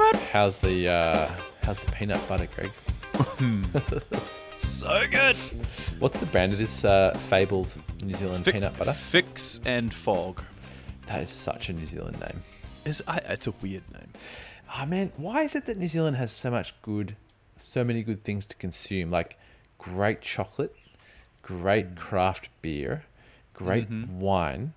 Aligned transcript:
about? 0.00 0.22
How's 0.32 0.58
the 0.58 0.88
uh, 0.88 1.30
how's 1.62 1.78
the 1.78 1.90
peanut 1.92 2.26
butter, 2.28 2.48
Greg? 2.54 2.70
So 4.58 5.02
good. 5.10 5.36
What's 5.98 6.18
the 6.18 6.26
brand 6.26 6.52
of 6.52 6.58
this 6.58 6.84
uh, 6.84 7.12
fabled 7.28 7.74
New 8.04 8.12
Zealand 8.14 8.44
Fic- 8.44 8.52
peanut 8.52 8.76
butter? 8.78 8.92
Fix 8.92 9.60
and 9.64 9.92
Fogg. 9.92 10.42
That 11.06 11.22
is 11.22 11.30
such 11.30 11.70
a 11.70 11.72
New 11.72 11.86
Zealand 11.86 12.20
name. 12.20 12.42
Is 12.84 13.02
I, 13.06 13.18
it's 13.28 13.46
a 13.46 13.54
weird 13.62 13.82
name. 13.92 14.08
Oh 14.78 14.86
man, 14.86 15.12
why 15.16 15.42
is 15.42 15.54
it 15.54 15.66
that 15.66 15.76
New 15.76 15.88
Zealand 15.88 16.16
has 16.16 16.30
so 16.32 16.50
much 16.50 16.80
good, 16.82 17.16
so 17.56 17.84
many 17.84 18.02
good 18.02 18.22
things 18.22 18.46
to 18.46 18.56
consume? 18.56 19.10
Like 19.10 19.38
great 19.78 20.20
chocolate, 20.20 20.74
great 21.42 21.96
craft 21.96 22.48
beer, 22.62 23.04
great 23.54 23.88
wine. 23.90 24.74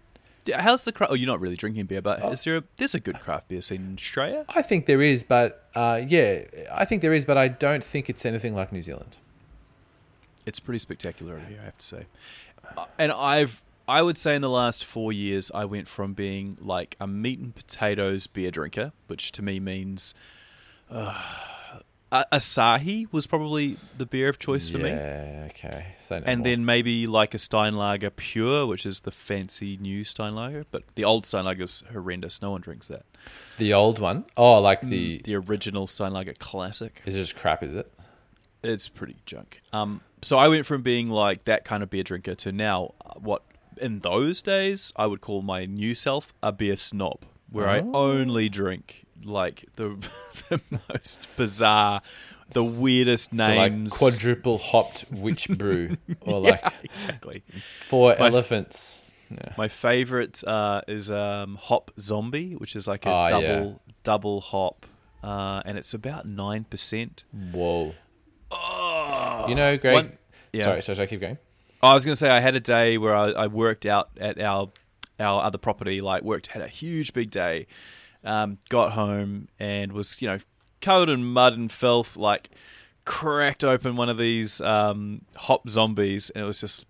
How's 0.55 0.84
the 0.84 0.91
craft? 0.91 1.12
Oh, 1.12 1.16
you're 1.16 1.28
not 1.28 1.39
really 1.39 1.55
drinking 1.55 1.86
beer, 1.86 2.02
but 2.02 2.23
is 2.32 2.43
there 2.43 2.57
a 2.57 2.64
there's 2.78 2.93
a 2.96 3.00
good 3.00 3.20
craft 3.20 3.48
beer 3.48 3.62
scene 3.62 3.82
in 3.82 3.93
Australia? 3.96 4.46
I 4.50 4.61
think 4.61 4.86
there 4.86 5.01
is, 5.01 5.24
but 5.24 5.68
uh, 5.75 6.01
yeah, 6.07 6.43
I 6.71 6.86
think 6.86 7.01
there 7.01 7.14
is, 7.14 7.25
but 7.25 7.38
I 7.38 7.47
don't 7.47 7.84
think 7.84 8.10
it's 8.10 8.25
anything 8.25 8.54
like 8.56 8.71
New 8.71 8.82
Zealand. 8.82 9.18
It's 10.46 10.60
pretty 10.60 10.79
spectacular 10.79 11.36
over 11.36 11.46
here, 11.46 11.60
I 11.61 11.65
have 11.65 11.78
to 11.78 11.86
say. 11.86 12.06
Uh, 12.78 12.86
And 13.00 13.11
I've 13.11 13.61
I 13.87 14.01
would 14.01 14.18
say 14.18 14.36
in 14.36 14.42
the 14.42 14.50
last 14.50 14.86
four 14.86 15.11
years, 15.11 15.51
I 15.54 15.65
went 15.65 15.87
from 15.89 16.14
being 16.14 16.57
like 16.62 16.96
a 17.00 17.07
meat 17.07 17.39
and 17.39 17.54
potatoes 17.54 18.28
beer 18.28 18.50
drinker, 18.51 18.92
which 19.07 19.32
to 19.34 19.42
me 19.42 19.60
means 19.60 20.14
uh, 20.89 21.21
A- 22.13 22.25
Asahi 22.33 23.11
was 23.11 23.25
probably 23.27 23.75
the 23.97 24.05
beer 24.05 24.29
of 24.29 24.37
choice 24.37 24.69
for 24.69 24.77
me. 24.77 24.89
Yeah, 24.91 25.47
okay. 25.49 25.95
So 25.99 26.19
no 26.19 26.25
and 26.25 26.39
more. 26.39 26.45
then 26.45 26.63
maybe 26.65 27.07
like 27.07 27.33
a 27.33 27.37
Steinlager 27.37 28.15
Pure, 28.15 28.67
which 28.67 28.86
is 28.86 29.01
the 29.01 29.11
fancy 29.11 29.77
new 29.77 30.03
Steinlager, 30.05 30.63
but 30.71 30.83
the 30.95 31.03
old 31.03 31.23
Steinlager's 31.25 31.83
horrendous. 31.91 32.41
No 32.41 32.52
one 32.52 32.61
drinks 32.61 32.88
that. 32.89 33.03
the 33.58 33.73
old 33.73 33.99
one. 33.99 34.25
Oh, 34.38 34.59
like 34.61 34.81
the 34.81 35.22
The 35.23 35.36
original 35.36 35.88
Steinlager 35.88 36.38
Classic. 36.38 37.02
is 37.05 37.16
it 37.16 37.20
just 37.20 37.36
crap? 37.36 37.64
Is 37.64 37.75
it? 37.75 37.92
It's 38.64 38.88
pretty 38.89 39.17
junk. 39.25 39.61
Um, 39.73 40.02
so 40.22 40.38
I 40.38 40.48
went 40.48 40.66
from 40.66 40.83
being 40.83 41.09
like 41.09 41.44
that 41.45 41.66
kind 41.66 41.83
of 41.83 41.89
beer 41.89 42.03
drinker 42.03 42.36
to 42.36 42.52
now 42.53 42.94
uh, 43.05 43.16
what 43.16 43.42
in 43.81 44.00
those 44.00 44.42
days 44.42 44.94
I 44.95 45.08
would 45.08 45.20
call 45.20 45.42
my 45.42 45.64
new 45.64 45.95
self 45.95 46.33
a 46.44 46.52
beer 46.52 46.75
snob, 46.75 47.25
where 47.52 47.67
I 47.67 47.80
Oh. 47.80 47.92
only 47.94 48.48
drink 48.50 49.03
like 49.26 49.66
the 49.76 49.96
the 50.50 50.62
most 50.92 51.20
bizarre, 51.38 52.02
the 52.52 52.64
weirdest 52.64 53.32
So 53.32 53.38
names. 53.38 53.92
like 53.92 54.00
quadruple 54.14 54.58
hopped 54.58 55.06
witch 55.12 55.48
brew, 55.58 55.98
or 56.22 56.40
like 56.40 56.62
yeah, 56.62 56.72
exactly. 56.84 57.44
four 57.88 58.10
My 58.20 58.28
f- 58.28 58.34
elephants. 58.34 59.12
Yeah. 59.30 59.38
My 59.58 59.68
favorite 59.68 60.44
uh, 60.44 60.82
is 60.88 61.10
um, 61.10 61.56
Hop 61.56 61.92
Zombie, 62.00 62.54
which 62.56 62.76
is 62.76 62.88
like 62.88 63.06
a 63.06 63.10
Oh, 63.10 63.28
double 63.30 63.46
yeah. 63.88 63.94
double 64.04 64.42
hop, 64.42 64.86
uh, 65.24 65.62
and 65.66 65.78
it's 65.78 65.94
about 65.94 66.28
nine 66.28 66.66
percent. 66.66 67.24
Whoa. 67.52 67.96
Oh, 68.52 69.46
You 69.50 69.56
know, 69.56 69.78
Greg. 69.78 69.94
One- 69.94 70.18
yeah. 70.52 70.64
Sorry, 70.66 70.82
sorry, 70.84 70.96
sorry, 70.98 71.08
keep 71.08 71.20
going. 71.22 71.40
I 71.82 71.96
was 71.96 72.06
going 72.06 72.12
to 72.14 72.16
say 72.16 72.30
I 72.30 72.40
had 72.40 72.56
a 72.56 72.60
day 72.60 72.98
where 73.00 73.16
I, 73.16 73.32
I 73.32 73.48
worked 73.48 73.86
out 73.88 74.10
at 74.20 74.40
our 74.40 74.70
our 75.20 75.44
other 75.44 75.58
property, 75.58 76.00
like 76.02 76.22
worked 76.24 76.48
had 76.48 76.62
a 76.62 76.68
huge 76.68 77.14
big 77.14 77.30
day, 77.32 77.66
um, 78.24 78.58
got 78.70 78.94
home 78.94 79.48
and 79.60 79.92
was 79.92 80.22
you 80.22 80.28
know 80.28 80.38
covered 80.82 81.10
in 81.10 81.24
mud 81.24 81.54
and 81.54 81.72
filth, 81.72 82.18
like 82.18 82.50
cracked 83.06 83.64
open 83.64 83.96
one 83.96 84.10
of 84.10 84.18
these 84.18 84.62
um, 84.62 85.22
hop 85.36 85.68
zombies, 85.70 86.30
and 86.30 86.44
it 86.44 86.48
was 86.48 86.62
just 86.62 86.88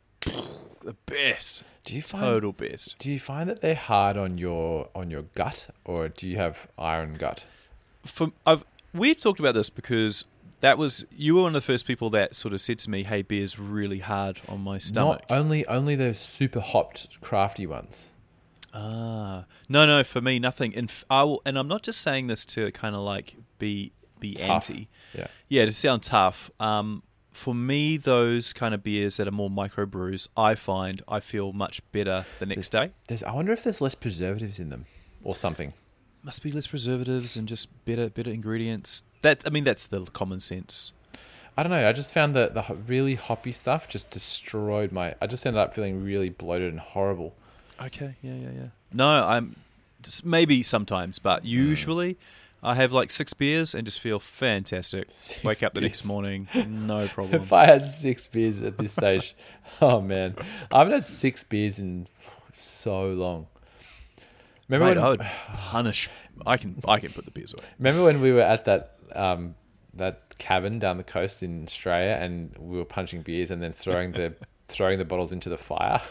the 0.81 0.93
best, 1.05 1.63
Do 1.85 1.95
you 1.95 2.01
find 2.01 2.23
total 2.23 2.51
best. 2.51 2.95
do 2.99 3.11
you 3.11 3.19
find 3.19 3.49
that 3.49 3.61
they're 3.61 3.75
hard 3.75 4.17
on 4.17 4.37
your 4.37 4.89
on 4.93 5.09
your 5.09 5.23
gut, 5.35 5.67
or 5.85 6.09
do 6.09 6.27
you 6.27 6.37
have 6.37 6.67
iron 6.77 7.13
gut? 7.15 7.45
For 8.05 8.31
I've 8.45 8.63
we've 8.93 9.19
talked 9.19 9.39
about 9.39 9.53
this 9.55 9.69
because. 9.69 10.25
That 10.59 10.77
was 10.77 11.05
you 11.11 11.35
were 11.35 11.41
one 11.41 11.53
of 11.57 11.61
the 11.61 11.65
first 11.65 11.85
people 11.85 12.09
that 12.11 12.37
sort 12.37 12.53
of 12.53 12.61
said 12.61 12.79
to 12.79 12.89
me, 12.89 13.03
"Hey, 13.03 13.21
beer's 13.21 13.59
really 13.59 13.99
hard 13.99 14.39
on 14.47 14.61
my 14.61 14.77
stomach." 14.77 15.25
Not 15.29 15.37
only 15.37 15.67
only 15.67 15.95
those 15.95 16.17
super 16.17 16.61
hopped 16.61 17.19
crafty 17.19 17.67
ones. 17.67 18.12
Ah, 18.73 19.45
no, 19.69 19.85
no. 19.85 20.03
For 20.03 20.19
me, 20.21 20.39
nothing. 20.39 20.75
And 20.75 20.89
f- 20.89 21.05
I 21.09 21.23
will, 21.23 21.41
and 21.45 21.57
I'm 21.59 21.67
not 21.67 21.83
just 21.83 22.01
saying 22.01 22.27
this 22.27 22.43
to 22.47 22.71
kind 22.71 22.95
of 22.95 23.01
like 23.01 23.35
be 23.59 23.91
be 24.19 24.33
Tough. 24.33 24.49
anti. 24.69 24.87
Yeah. 25.13 25.27
Yeah, 25.49 25.65
to 25.65 25.71
sound 25.71 26.03
tough. 26.03 26.49
Um, 26.59 27.03
for 27.31 27.53
me, 27.53 27.97
those 27.97 28.53
kind 28.53 28.73
of 28.73 28.83
beers 28.83 29.17
that 29.17 29.27
are 29.27 29.31
more 29.31 29.49
micro 29.49 29.85
brews, 29.85 30.27
I 30.37 30.55
find 30.55 31.01
I 31.07 31.19
feel 31.19 31.53
much 31.53 31.81
better 31.91 32.25
the 32.39 32.45
next 32.45 32.69
day. 32.69 32.91
There's 33.07 33.23
I 33.23 33.31
wonder 33.33 33.51
if 33.51 33.63
there's 33.63 33.81
less 33.81 33.95
preservatives 33.95 34.59
in 34.59 34.69
them 34.69 34.85
or 35.23 35.35
something. 35.35 35.73
Must 36.23 36.41
be 36.41 36.51
less 36.51 36.67
preservatives 36.67 37.35
and 37.35 37.47
just 37.47 37.69
better 37.85 38.09
better 38.09 38.31
ingredients. 38.31 39.03
That 39.21 39.43
I 39.45 39.49
mean, 39.49 39.65
that's 39.65 39.87
the 39.87 40.05
common 40.05 40.39
sense. 40.39 40.93
I 41.55 41.61
don't 41.61 41.71
know. 41.71 41.87
I 41.87 41.93
just 41.93 42.13
found 42.13 42.35
that 42.35 42.55
the 42.55 42.75
really 42.87 43.13
hoppy 43.15 43.51
stuff 43.51 43.87
just 43.87 44.09
destroyed 44.09 44.91
my. 44.91 45.13
I 45.21 45.27
just 45.27 45.45
ended 45.45 45.59
up 45.61 45.75
feeling 45.75 46.03
really 46.03 46.29
bloated 46.29 46.71
and 46.71 46.79
horrible. 46.79 47.35
Okay, 47.81 48.15
yeah, 48.21 48.33
yeah, 48.33 48.49
yeah. 48.55 48.67
No, 48.91 49.07
I'm 49.07 49.55
just 50.01 50.25
maybe 50.25 50.63
sometimes, 50.63 51.19
but 51.19 51.45
usually. 51.45 52.17
I 52.65 52.75
have 52.75 52.93
like 52.93 53.11
six 53.11 53.33
beers 53.33 53.75
and 53.75 53.83
just 53.85 53.99
feel 53.99 54.19
fantastic. 54.19 55.07
Six 55.09 55.43
Wake 55.43 55.63
up 55.63 55.73
the 55.73 55.81
next 55.81 56.05
morning, 56.05 56.47
no 56.67 57.09
problem. 57.09 57.41
If 57.41 57.51
I 57.51 57.65
had 57.65 57.85
six 57.85 58.25
beers 58.25 58.63
at 58.63 58.77
this 58.77 58.93
stage, 58.93 59.35
oh 59.81 59.99
man, 59.99 60.37
I 60.71 60.77
haven't 60.77 60.93
had 60.93 61.05
six 61.05 61.43
beers 61.43 61.77
in 61.77 62.07
so 62.53 63.07
long. 63.07 63.47
Remember 64.69 64.85
Mate, 64.85 64.97
when? 64.97 65.05
I 65.05 65.09
would 65.09 65.19
punish. 65.55 66.09
I 66.45 66.55
can. 66.55 66.81
I 66.87 66.99
can 66.99 67.11
put 67.11 67.25
the 67.25 67.31
beers 67.31 67.53
away. 67.53 67.65
Remember 67.79 68.05
when 68.05 68.21
we 68.21 68.31
were 68.31 68.41
at 68.41 68.63
that 68.63 68.95
um, 69.13 69.55
that 69.95 70.37
cabin 70.37 70.79
down 70.79 70.97
the 70.97 71.03
coast 71.03 71.43
in 71.43 71.63
Australia, 71.65 72.17
and 72.19 72.55
we 72.57 72.77
were 72.77 72.85
punching 72.85 73.23
beers 73.23 73.51
and 73.51 73.61
then 73.61 73.73
throwing 73.73 74.13
the 74.13 74.35
throwing 74.73 74.97
the 74.97 75.05
bottles 75.05 75.31
into 75.31 75.49
the 75.49 75.57
fire, 75.57 76.01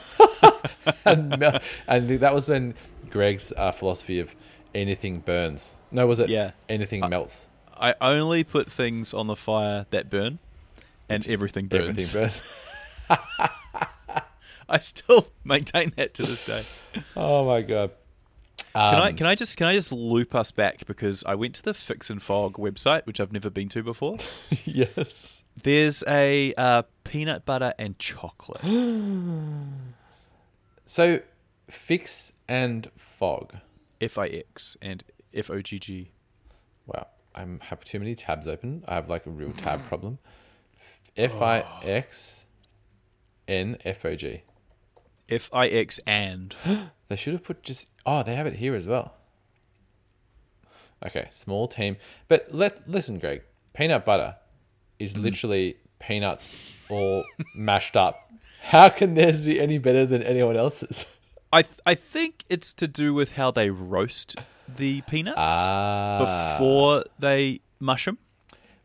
and, 1.05 1.61
and 1.89 2.09
that 2.09 2.33
was 2.35 2.49
when 2.49 2.75
Greg's 3.11 3.53
uh, 3.57 3.73
philosophy 3.73 4.21
of 4.21 4.35
anything 4.75 5.21
burns. 5.21 5.77
No, 5.91 6.07
was 6.07 6.21
it? 6.21 6.31
Yeah. 6.31 6.53
anything 6.69 7.01
melts. 7.09 7.49
I 7.77 7.95
only 8.01 8.45
put 8.45 8.71
things 8.71 9.13
on 9.13 9.27
the 9.27 9.37
fire 9.37 9.87
that 9.91 10.09
burn, 10.09 10.39
and 11.09 11.29
everything 11.29 11.67
burns. 11.67 12.15
Everything 12.15 12.21
burns. 12.21 12.43
I 14.69 14.79
still 14.79 15.29
maintain 15.45 15.93
that 15.97 16.15
to 16.15 16.23
this 16.23 16.47
day. 16.47 16.63
Oh 17.17 17.45
my 17.45 17.63
god. 17.63 17.91
Can 18.75 18.95
I? 18.95 19.11
Um, 19.11 19.17
Can 19.17 19.27
I 19.27 19.35
just? 19.35 19.59
Can 19.59 19.67
I 19.67 19.75
just 19.75 19.93
loop 19.93 20.35
us 20.35 20.51
back 20.51 20.87
because 20.87 21.23
I 21.25 21.35
went 21.35 21.55
to 21.57 21.63
the 21.63 21.75
Fix 21.75 22.09
and 22.09 22.23
Fogg 22.23 22.55
website, 22.55 23.05
which 23.05 23.21
I've 23.21 23.33
never 23.33 23.51
been 23.51 23.69
to 23.71 23.83
before. 23.83 24.17
yes. 24.65 25.42
There's 25.61 26.03
a 26.07 26.55
uh, 26.55 26.83
peanut 27.05 27.45
butter 27.45 27.75
and 27.79 27.99
chocolate. 27.99 28.63
So, 30.85 31.21
fix 31.71 32.35
and 32.49 32.91
Fogg. 32.97 33.55
F 34.01 34.19
I 34.19 34.27
X 34.27 34.77
and 34.83 35.03
F 35.33 35.49
O 35.49 35.63
G 35.63 35.79
G. 35.79 36.11
Wow, 36.87 37.07
I 37.35 37.47
have 37.61 37.83
too 37.83 37.99
many 37.99 38.15
tabs 38.15 38.47
open. 38.47 38.85
I 38.87 38.97
have 38.97 39.09
like 39.09 39.25
a 39.25 39.31
real 39.31 39.53
tab 39.53 39.83
problem. 39.89 40.19
F 41.17 41.41
I 41.41 41.65
X 41.83 42.47
N 43.49 43.79
F 43.87 44.05
O 44.05 44.15
G. 44.17 44.43
F 45.31 45.49
I 45.53 45.69
X 45.69 45.99
and 46.07 46.55
They 47.09 47.17
should 47.17 47.35
have 47.35 47.45
put 47.45 47.63
just. 47.63 47.91
Oh, 48.05 48.23
they 48.23 48.35
have 48.35 48.47
it 48.47 48.57
here 48.57 48.75
as 48.75 48.87
well. 48.87 49.15
Okay, 51.07 51.29
small 51.31 51.69
team. 51.69 51.97
But 52.29 52.49
let 52.53 52.89
listen, 52.89 53.19
Greg. 53.19 53.43
Peanut 53.73 54.05
butter 54.05 54.37
is 55.03 55.17
literally 55.17 55.77
peanuts 55.99 56.57
all 56.89 57.25
mashed 57.55 57.97
up. 57.97 58.31
How 58.63 58.89
can 58.89 59.15
theirs 59.15 59.43
be 59.43 59.61
any 59.61 59.79
better 59.79 60.07
than 60.07 60.23
anyone 60.23 60.57
else's? 60.57 61.07
I. 61.53 61.63
Th- 61.63 61.81
I 61.85 61.95
think 61.95 62.45
it's 62.49 62.73
to 62.75 62.87
do 62.89 63.13
with 63.13 63.37
how 63.37 63.51
they 63.51 63.71
roast 63.71 64.37
the 64.69 65.01
peanuts 65.03 65.39
Ah, 65.39 66.57
before 66.59 67.05
they 67.19 67.61
mush 67.81 68.05
them. 68.07 68.19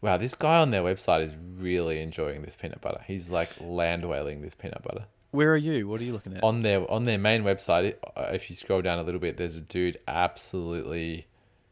Wow, 0.01 0.17
this 0.17 0.35
guy 0.35 0.59
on 0.59 0.71
their 0.71 0.83
website 0.83 1.23
is 1.23 1.33
really 1.57 2.01
enjoying 2.01 2.41
this 2.41 2.55
peanut 2.55 2.81
butter. 2.81 3.01
He's 3.07 3.29
like 3.29 3.49
land 3.61 4.07
whaling 4.07 4.41
this 4.41 4.53
peanut 4.55 4.83
butter. 4.83 5.05
Where 5.31 5.51
are 5.53 5.57
you? 5.57 5.87
What 5.87 5.99
are 6.01 6.03
you 6.03 6.13
looking 6.13 6.35
at? 6.35 6.43
On 6.43 6.61
their 6.61 6.89
on 6.89 7.03
their 7.03 7.17
main 7.17 7.43
website, 7.43 7.95
uh, 8.15 8.29
if 8.33 8.49
you 8.49 8.55
scroll 8.55 8.81
down 8.81 8.99
a 8.99 9.03
little 9.03 9.19
bit, 9.19 9.37
there's 9.37 9.55
a 9.55 9.61
dude 9.61 9.99
absolutely 10.07 11.27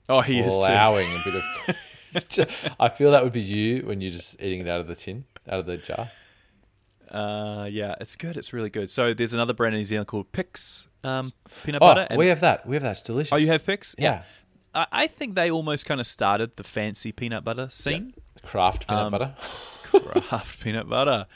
oh, 0.10 0.22
he 0.22 0.40
is 0.40 0.56
too. 0.56 0.62
plowing 0.66 1.08
a 1.08 1.22
bit 1.24 1.36
of. 1.36 1.76
I 2.80 2.90
feel 2.90 3.12
that 3.12 3.24
would 3.24 3.34
be 3.34 3.42
you 3.42 3.82
when 3.86 4.02
you're 4.02 4.12
just 4.12 4.42
eating 4.42 4.62
it 4.62 4.68
out 4.68 4.82
of 4.82 4.88
the 4.88 4.96
tin, 4.96 5.26
out 5.50 5.60
of 5.60 5.66
the 5.66 5.78
jar. 5.78 6.10
Uh, 7.10 7.68
yeah, 7.72 7.96
it's 8.02 8.16
good. 8.16 8.36
It's 8.38 8.52
really 8.54 8.70
good. 8.70 8.90
So 8.90 9.14
there's 9.14 9.34
another 9.34 9.54
brand 9.54 9.76
in 9.76 9.80
New 9.80 9.86
Zealand 9.86 10.08
called 10.08 10.32
Pic's 10.32 10.88
um, 11.04 11.34
peanut 11.64 11.82
Oh, 11.82 11.88
butter. 11.88 12.08
and- 12.10 12.18
we 12.18 12.28
have 12.28 12.40
that. 12.42 12.66
We 12.66 12.76
have 12.76 12.84
that. 12.84 12.92
It's 12.92 13.02
delicious. 13.04 13.34
oh, 13.34 13.38
you 13.38 13.48
have 13.48 13.66
Pic's? 13.66 13.96
Yeah. 13.98 14.24
I, 14.74 14.88
I 14.92 15.08
think 15.08 15.36
they 15.36 15.52
almost 15.52 15.86
kind 15.86 16.02
of 16.02 16.08
started 16.08 16.56
the 16.58 16.64
fancy 16.64 17.12
peanut 17.12 17.44
butter 17.44 17.70
scene. 17.70 18.14
Craft 18.42 18.88
peanut 18.88 19.04
Um, 19.06 19.12
butter. 19.12 19.36
Craft 19.84 20.62
peanut 20.64 20.90
butter, 20.90 21.28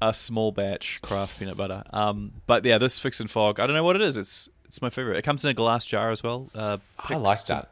a 0.00 0.14
small 0.14 0.50
batch 0.52 1.00
craft 1.02 1.38
peanut 1.38 1.56
butter. 1.58 1.82
Um, 1.90 2.32
but 2.46 2.64
yeah, 2.64 2.78
this 2.78 2.98
Fix 2.98 3.20
and 3.20 3.30
Fogg. 3.30 3.60
I 3.60 3.66
don't 3.66 3.74
know 3.76 3.84
what 3.84 3.96
it 3.96 4.02
is. 4.02 4.16
It's 4.16 4.48
it's 4.64 4.80
my 4.80 4.88
favorite. 4.88 5.18
It 5.18 5.22
comes 5.22 5.44
in 5.44 5.50
a 5.50 5.54
glass 5.54 5.84
jar 5.84 6.10
as 6.10 6.22
well. 6.22 6.48
Uh, 6.54 6.78
I 6.98 7.16
like 7.16 7.44
that. 7.46 7.70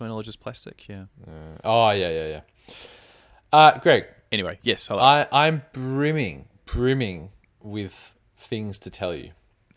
My 0.00 0.08
knowledge 0.08 0.28
is 0.28 0.36
plastic. 0.36 0.86
Yeah. 0.88 1.04
Uh, 1.26 1.58
oh 1.64 1.90
yeah, 1.90 2.10
yeah, 2.10 2.26
yeah. 2.26 2.74
Uh, 3.52 3.78
Greg, 3.78 4.04
Anyway, 4.30 4.58
yes. 4.62 4.86
Hello. 4.86 5.00
I 5.00 5.26
I'm 5.32 5.62
brimming, 5.72 6.48
brimming 6.66 7.30
with 7.62 8.14
things 8.36 8.78
to 8.80 8.90
tell 8.90 9.14
you. 9.14 9.30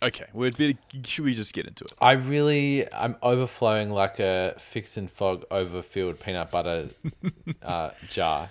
okay. 0.03 0.25
We'd 0.33 0.57
be, 0.57 0.77
should 1.05 1.23
we 1.25 1.33
just 1.35 1.53
get 1.53 1.65
into 1.67 1.85
it? 1.85 1.93
I 2.01 2.13
really, 2.13 2.91
I'm 2.93 3.15
overflowing 3.21 3.89
like 3.91 4.19
a 4.19 4.55
fixed 4.59 4.97
and 4.97 5.09
Fogg 5.09 5.45
overfilled 5.49 6.19
peanut 6.19 6.51
butter 6.51 6.89
uh, 7.63 7.91
jar. 8.09 8.49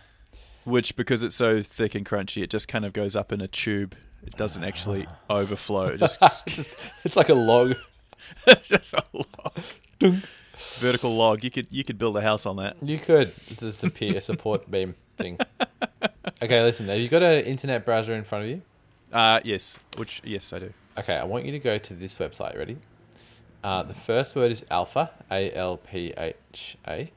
Which, 0.65 0.97
because 0.97 1.23
it's 1.23 1.37
so 1.37 1.61
thick 1.63 1.95
and 1.95 2.07
crunchy, 2.07 2.43
it 2.43 2.51
just 2.51 2.67
kind 2.69 2.85
of 2.87 2.93
goes 2.95 3.15
up 3.15 3.31
in 3.33 3.41
a 3.43 3.49
tube. 3.49 3.95
It 4.27 4.37
doesn't 4.37 4.63
actually 4.65 5.07
overflow. 5.29 5.87
It 5.89 5.99
just 5.99 6.21
Just, 6.47 6.79
it's 7.05 7.17
like 7.17 7.29
a 7.29 7.35
log. 7.35 7.75
it's 8.47 8.69
just 8.69 8.95
a 8.95 9.05
log. 9.13 10.15
Vertical 10.79 11.17
log. 11.17 11.43
You 11.43 11.51
could 11.51 11.67
you 11.71 11.85
could 11.85 11.99
build 11.99 12.17
a 12.17 12.21
house 12.21 12.47
on 12.47 12.57
that. 12.57 12.77
You 12.83 12.99
could. 12.99 13.35
This 13.49 13.63
is 13.63 13.83
a 13.83 13.91
peer 13.91 14.21
support 14.21 14.71
beam 14.71 14.95
thing. 15.17 15.39
Okay, 16.43 16.63
listen. 16.63 16.87
Have 16.87 16.99
you 16.99 17.09
got 17.09 17.23
an 17.23 17.45
internet 17.45 17.85
browser 17.85 18.15
in 18.15 18.25
front 18.25 18.45
of 18.45 18.51
you? 18.51 18.63
Uh, 19.13 19.41
yes. 19.45 19.79
Which 19.97 20.21
yes, 20.25 20.53
I 20.53 20.59
do. 20.61 20.73
Okay, 20.99 21.17
I 21.17 21.25
want 21.25 21.45
you 21.45 21.53
to 21.53 21.59
go 21.59 21.79
to 21.79 21.95
this 21.95 22.17
website. 22.19 22.57
Ready? 22.59 22.77
Uh, 23.63 23.83
the 23.83 23.95
first 23.95 24.37
word 24.37 24.51
is 24.51 24.65
alpha, 24.71 25.11
A 25.31 25.53
L 25.55 25.77
P 25.77 26.15
H 26.17 26.77
A, 26.89 27.11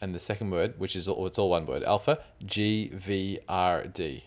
and 0.00 0.14
the 0.14 0.18
second 0.18 0.50
word, 0.50 0.74
which 0.78 0.96
is 0.96 1.08
all, 1.08 1.26
it's 1.26 1.38
all 1.38 1.50
one 1.50 1.66
word, 1.66 1.82
alpha, 1.84 2.18
G 2.44 2.90
V 2.92 3.38
R 3.48 3.84
D. 3.84 4.24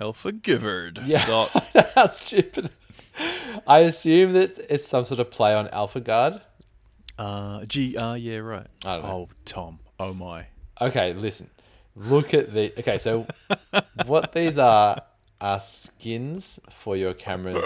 Alpha 0.00 0.32
Givered. 0.32 1.00
Yeah. 1.04 1.24
Dot. 1.26 1.50
How 1.94 2.06
stupid! 2.06 2.70
I 3.66 3.80
assume 3.80 4.32
that 4.34 4.58
it's 4.68 4.86
some 4.86 5.04
sort 5.04 5.20
of 5.20 5.30
play 5.30 5.54
on 5.54 5.68
Alpha 5.68 6.00
Guard. 6.00 6.40
Uh, 7.18 7.64
G. 7.64 7.96
Uh, 7.96 8.14
yeah, 8.14 8.38
right. 8.38 8.66
I 8.84 8.94
don't 8.94 9.02
know. 9.04 9.08
Oh, 9.10 9.28
Thom. 9.44 9.78
Oh 10.00 10.12
my. 10.12 10.46
Okay, 10.80 11.12
listen. 11.14 11.48
Look 11.96 12.34
at 12.34 12.52
the. 12.52 12.72
Okay, 12.80 12.98
so 12.98 13.26
what 14.06 14.32
these 14.32 14.58
are 14.58 15.00
are 15.40 15.60
skins 15.60 16.58
for 16.70 16.96
your 16.96 17.12
cameras 17.14 17.64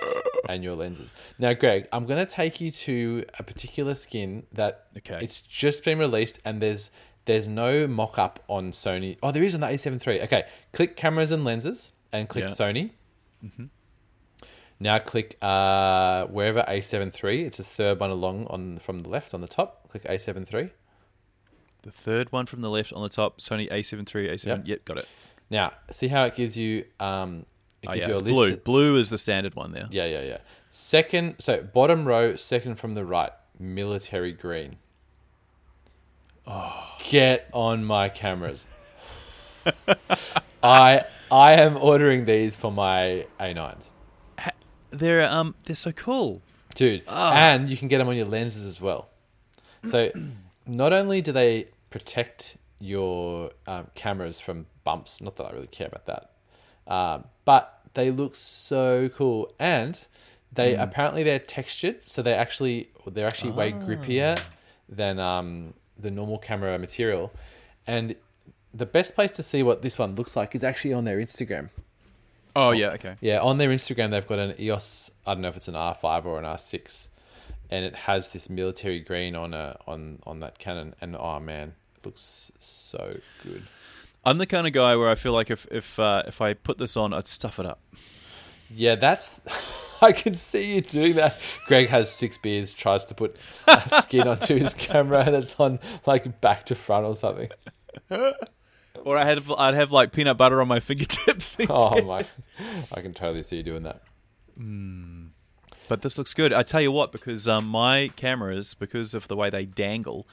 and 0.49 0.63
your 0.65 0.75
lenses. 0.75 1.15
Now, 1.39 1.53
Greg, 1.55 1.87
I'm 1.93 2.07
going 2.07 2.25
to 2.25 2.31
take 2.31 2.61
you 2.61 2.71
to 2.73 3.25
a 3.39 3.43
particular 3.43 3.95
skin 3.95 4.45
that 4.53 4.87
Okay. 4.99 5.19
it's 5.23 5.41
just 5.41 5.85
been 5.85 5.99
released, 5.99 6.41
and 6.45 6.61
there's 6.61 6.91
there's 7.25 7.49
no 7.49 7.87
mock 7.87 8.19
up 8.19 8.43
on 8.49 8.73
Sony. 8.73 9.17
Oh, 9.23 9.33
there 9.33 9.43
is 9.43 9.55
on 9.55 9.61
the 9.61 9.67
A7 9.69 10.07
III. 10.07 10.23
Okay, 10.23 10.45
click 10.73 10.97
cameras 10.97 11.31
and 11.31 11.45
lenses, 11.45 11.95
and 12.13 12.29
click 12.29 12.45
Yeah. 12.45 12.51
Sony. 12.51 12.91
Now 14.81 14.99
click 14.99 15.37
uh, 15.43 16.27
wherever 16.27 16.63
A7 16.69 17.13
III. 17.25 17.45
It's 17.45 17.57
the 17.59 17.65
third 17.65 17.99
one 18.01 18.11
along 18.11 18.47
on 18.49 18.79
from 18.79 19.01
the 19.01 19.09
left 19.09 19.35
on 19.35 19.41
the 19.41 19.49
top. 19.49 19.89
Click 19.91 20.05
A7 20.05 20.53
III. 20.53 20.71
The 21.83 21.91
third 21.91 22.31
one 22.33 22.47
from 22.47 22.61
the 22.61 22.69
left 22.71 22.93
on 22.93 23.03
the 23.03 23.09
top. 23.09 23.41
Sony 23.41 23.69
A7 23.71 24.01
III, 24.15 24.29
A7. 24.29 24.45
Yep. 24.47 24.61
Yep, 24.65 24.85
got 24.85 24.99
it. 24.99 25.09
Now, 25.51 25.73
see 25.91 26.09
how 26.09 26.25
it 26.25 26.37
gives 26.37 26.57
you 26.57 26.85
um 27.01 27.45
it 27.83 27.89
Oh, 27.89 27.95
gives 27.95 28.07
yeah, 28.07 28.09
you 28.09 28.15
a 28.15 28.19
list. 28.19 28.33
blue. 28.33 28.57
Blue 28.59 28.97
is 28.97 29.11
the 29.11 29.19
standard 29.19 29.55
one 29.55 29.73
there. 29.73 29.87
Yeah, 29.91 30.07
yeah, 30.07 30.23
yeah. 30.23 30.39
Second, 30.71 31.37
so 31.39 31.63
bottom 31.63 32.05
row, 32.05 32.35
second 32.37 32.75
from 32.77 32.95
the 32.95 33.05
right, 33.05 33.33
military 33.59 34.33
green. 34.33 34.77
Oh. 36.47 36.97
Get 37.05 37.49
on 37.53 37.85
my 37.85 38.09
cameras. 38.09 38.69
I 40.63 41.05
I 41.31 41.53
am 41.53 41.77
ordering 41.77 42.25
these 42.25 42.57
for 42.57 42.73
my 42.73 43.27
A9s. 43.41 43.91
They're 44.91 45.27
um 45.29 45.55
they're 45.65 45.77
so 45.77 45.93
cool. 45.93 46.43
Dude, 46.75 47.03
and 47.09 47.69
you 47.69 47.77
can 47.77 47.89
get 47.89 47.99
them 47.99 48.09
on 48.09 48.17
your 48.17 48.27
lenses 48.27 48.65
as 48.65 48.81
well. 48.81 49.09
So, 49.85 50.11
not 50.67 50.93
only 50.93 51.21
do 51.21 51.33
they 51.33 51.69
protect 51.91 52.57
your 52.81 53.51
um, 53.67 53.89
cameras 53.95 54.39
from 54.41 54.67
bumps, 54.85 55.21
not 55.21 55.37
that 55.37 55.47
I 55.47 55.53
really 55.53 55.67
care 55.69 55.89
about 55.89 56.07
that, 56.07 56.31
uh, 56.87 57.19
but 57.45 57.81
they 57.95 58.11
look 58.11 58.35
so 58.35 59.09
cool, 59.09 59.53
and 59.59 60.07
they 60.53 60.75
apparently 60.75 61.23
they're 61.23 61.39
textured, 61.39 62.03
so 62.03 62.23
they 62.23 62.35
actually 62.35 62.91
they're 63.07 63.27
actually 63.27 63.53
way 63.53 63.73
grippier 63.73 64.41
than 64.89 65.19
um, 65.19 65.75
the 65.99 66.11
normal 66.11 66.39
camera 66.39 66.79
material, 66.79 67.33
and 67.87 68.15
the 68.75 68.87
best 68.87 69.15
place 69.15 69.31
to 69.33 69.43
see 69.43 69.63
what 69.63 69.83
this 69.83 69.99
one 69.99 70.15
looks 70.15 70.37
like 70.37 70.55
is 70.55 70.63
actually 70.63 70.93
on 70.93 71.05
their 71.05 71.19
Instagram. 71.19 71.71
Oh 72.59 72.71
yeah, 72.73 72.91
okay. 72.91 73.17
Yeah, 73.21 73.41
on 73.41 73.59
their 73.59 73.71
Instagram, 73.71 74.11
they've 74.11 74.27
got 74.27 74.39
an 74.39 74.55
EOS. 74.61 75.11
I 75.27 75.35
don't 75.35 75.43
know 75.43 75.49
if 75.49 75.57
it's 75.57 75.69
an 75.69 75.75
R5 75.75 76.25
or 76.25 76.39
an 76.39 76.45
R6, 76.45 77.09
and 77.71 77.85
it 77.85 77.95
has 77.95 78.33
this 78.33 78.51
military 78.51 79.01
green 79.01 79.35
on 79.37 79.55
a 79.55 79.79
on 79.87 80.19
on 80.27 80.41
that 80.41 80.59
Canon. 80.59 80.95
And 81.01 81.17
oh 81.17 81.39
man, 81.41 81.75
it 81.97 82.07
looks 82.07 82.53
so 82.59 83.17
good. 83.43 83.63
I'm 84.25 84.39
the 84.39 84.47
kind 84.47 84.67
of 84.67 84.73
guy 84.73 84.97
where 84.97 85.09
I 85.09 85.15
feel 85.15 85.33
like 85.33 85.51
if 85.51 85.67
if 85.71 85.99
uh, 85.99 86.23
if 86.27 86.41
I 86.41 86.55
put 86.55 86.79
this 86.79 86.97
on, 86.97 87.13
I'd 87.13 87.29
stuff 87.29 87.59
it 87.59 87.67
up. 87.67 87.81
Yeah, 88.71 88.97
that's. 88.97 89.41
I 90.01 90.13
can 90.13 90.33
see 90.33 90.77
you 90.77 90.81
doing 90.81 91.17
that. 91.17 91.41
Greg 91.67 91.89
has 91.89 92.13
six 92.13 92.39
beers, 92.39 92.73
tries 92.73 93.05
to 93.07 93.15
put 93.15 93.37
a 93.67 93.89
skin 94.01 94.29
onto 94.29 94.57
his 94.57 94.73
camera, 94.75 95.25
and 95.25 95.35
it's 95.35 95.59
on 95.59 95.81
like 96.07 96.41
back 96.41 96.67
to 96.67 96.75
front 96.77 97.05
or 97.05 97.17
something. 97.17 97.49
Or 99.05 99.17
I 99.17 99.25
had 99.25 99.43
I'd 99.57 99.75
have 99.75 99.93
like 99.93 100.13
peanut 100.13 100.37
butter 100.37 100.61
on 100.61 100.69
my 100.69 100.81
fingertips. 100.89 101.57
Oh 101.71 102.03
my! 102.03 102.25
I 102.93 103.01
can 103.01 103.15
totally 103.15 103.43
see 103.43 103.57
you 103.57 103.63
doing 103.63 103.83
that. 103.85 104.03
But 105.89 106.03
this 106.03 106.19
looks 106.19 106.35
good. 106.35 106.53
I 106.53 106.63
tell 106.63 106.81
you 106.81 106.93
what, 106.93 107.13
because 107.13 107.49
um, 107.49 107.67
my 107.67 108.11
cameras, 108.17 108.75
because 108.75 109.15
of 109.15 109.27
the 109.29 109.37
way 109.37 109.49
they 109.51 109.65
dangle, 109.65 110.27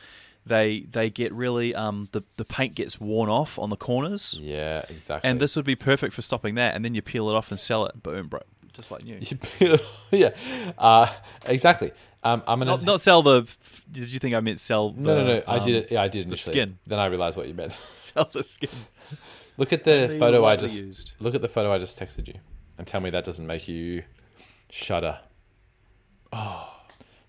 they 0.46 0.82
they 0.92 1.10
get 1.10 1.32
really 1.34 1.74
um, 1.74 2.10
the 2.12 2.24
the 2.36 2.44
paint 2.46 2.76
gets 2.76 3.00
worn 3.00 3.30
off 3.30 3.58
on 3.58 3.70
the 3.70 3.78
corners, 3.78 4.36
Yeah, 4.40 4.84
exactly. 4.90 5.30
and 5.30 5.40
this 5.40 5.56
would 5.56 5.66
be 5.66 5.76
perfect 5.76 6.14
for 6.14 6.22
stopping 6.22 6.56
that. 6.56 6.76
And 6.76 6.84
then 6.84 6.94
you 6.94 7.02
peel 7.02 7.30
it 7.30 7.36
off 7.36 7.52
and 7.52 7.60
sell 7.60 7.86
it. 7.86 8.04
Boom, 8.04 8.28
bro, 8.28 8.42
just 8.74 8.92
like 8.92 9.04
new. 9.04 9.18
You 9.22 9.38
peel- 9.60 9.80
yeah, 10.12 10.32
uh, 10.78 11.08
exactly. 11.48 11.92
Um, 12.26 12.42
I'm 12.48 12.60
gonna 12.60 12.72
Not, 12.72 12.84
not 12.84 13.02
sell 13.02 13.22
the. 13.22 13.42
Did 13.92 14.10
you 14.12 14.18
think 14.20 14.34
I 14.34 14.40
meant 14.40 14.60
sell? 14.60 14.90
The, 14.92 15.02
No, 15.02 15.16
no, 15.24 15.28
no. 15.28 15.44
I 15.48 15.58
um, 15.60 15.66
did 15.66 15.76
it. 15.76 15.92
Yeah, 15.92 16.02
I 16.02 16.08
did 16.08 16.26
initially. 16.26 16.54
skin. 16.56 16.80
Then 16.88 16.98
I 17.00 17.06
realized 17.06 17.38
what 17.38 17.48
you 17.48 17.54
meant. 17.54 17.72
Sell 17.94 18.26
the 18.26 18.42
skin. 18.42 18.70
Look 19.58 19.72
at 19.72 19.84
the 19.84 20.18
photo 20.20 20.44
I 20.44 20.56
just 20.56 20.82
used. 20.84 21.12
look 21.20 21.36
at 21.36 21.42
the 21.42 21.48
photo 21.48 21.72
I 21.72 21.78
just 21.78 22.00
texted 22.00 22.28
you, 22.28 22.34
and 22.80 22.86
tell 22.88 23.00
me 23.00 23.12
that 23.12 23.24
doesn't 23.26 23.46
make 23.46 23.68
you 23.68 24.04
shudder. 24.70 25.20
Oh, 26.34 26.74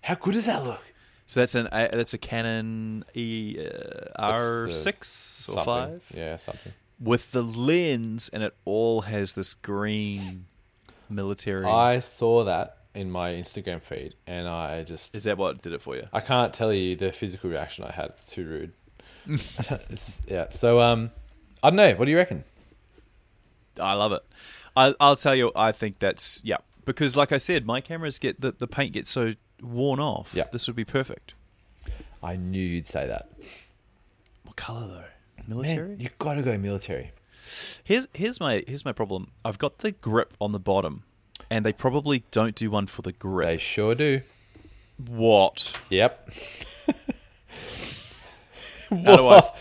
how 0.01 0.15
good 0.15 0.33
does 0.33 0.47
that 0.47 0.63
look? 0.63 0.83
So 1.27 1.41
that's 1.41 1.55
an 1.55 1.67
uh, 1.67 1.89
that's 1.93 2.13
a 2.13 2.17
Canon 2.17 3.05
E 3.13 3.57
uh, 3.65 4.05
R 4.15 4.71
six 4.71 5.45
or 5.47 5.53
Something. 5.53 5.63
five 5.73 6.01
Yeah, 6.13 6.37
something. 6.37 6.73
with 6.99 7.31
the 7.31 7.43
lens, 7.43 8.29
and 8.33 8.41
it 8.43 8.55
all 8.65 9.01
has 9.01 9.33
this 9.33 9.53
green 9.53 10.45
military. 11.09 11.65
I 11.65 11.99
saw 11.99 12.43
that 12.45 12.77
in 12.97 13.11
my 13.11 13.31
Instagram 13.31 13.81
feed, 13.81 14.15
and 14.25 14.47
I 14.47 14.83
just 14.83 15.15
Is 15.15 15.25
that 15.25 15.37
what 15.37 15.61
did 15.61 15.71
it 15.73 15.81
for 15.81 15.95
you? 15.95 16.07
I 16.11 16.19
can't 16.19 16.51
tell 16.51 16.73
you 16.73 16.95
the 16.95 17.11
physical 17.11 17.49
reaction 17.49 17.83
I 17.83 17.91
had. 17.91 18.07
It's 18.07 18.25
too 18.25 18.45
rude. 18.45 18.73
it's 19.89 20.23
yeah. 20.27 20.49
So 20.49 20.81
um, 20.81 21.11
I 21.61 21.69
don't 21.69 21.77
know. 21.77 21.93
What 21.95 22.05
do 22.05 22.11
you 22.11 22.17
reckon? 22.17 22.43
I 23.79 23.93
love 23.93 24.11
it. 24.11 24.23
I, 24.75 24.95
I'll 24.99 25.15
tell 25.15 25.35
you, 25.35 25.51
I 25.55 25.71
think 25.71 25.99
that's 25.99 26.41
yeah. 26.43 26.57
Because 26.85 27.15
like 27.15 27.31
I 27.31 27.37
said, 27.37 27.65
my 27.65 27.81
cameras 27.81 28.17
get 28.17 28.41
the, 28.41 28.51
the 28.51 28.67
paint 28.67 28.93
gets 28.93 29.09
so 29.09 29.33
worn 29.61 29.99
off. 29.99 30.31
Yeah. 30.33 30.45
this 30.51 30.67
would 30.67 30.75
be 30.75 30.85
perfect. 30.85 31.33
I 32.23 32.35
knew 32.35 32.61
you'd 32.63 32.87
say 32.87 33.05
that. 33.05 33.29
What 34.43 34.55
color 34.55 34.87
though? 34.87 35.45
Military. 35.47 35.89
Man, 35.89 35.99
you 35.99 36.09
got 36.17 36.35
to 36.35 36.41
go 36.41 36.57
military. 36.57 37.11
Here's 37.83 38.07
here's 38.13 38.39
my 38.39 38.63
here's 38.67 38.83
my 38.83 38.91
problem. 38.91 39.31
I've 39.45 39.57
got 39.57 39.79
the 39.79 39.91
grip 39.91 40.33
on 40.41 40.51
the 40.51 40.59
bottom, 40.59 41.03
and 41.49 41.65
they 41.65 41.73
probably 41.73 42.23
don't 42.31 42.55
do 42.55 42.69
one 42.71 42.87
for 42.87 43.01
the 43.01 43.11
grip. 43.11 43.47
They 43.47 43.57
sure 43.57 43.95
do. 43.95 44.21
What? 45.07 45.79
Yep. 45.89 46.29
Do 48.89 49.27
I? 49.27 49.51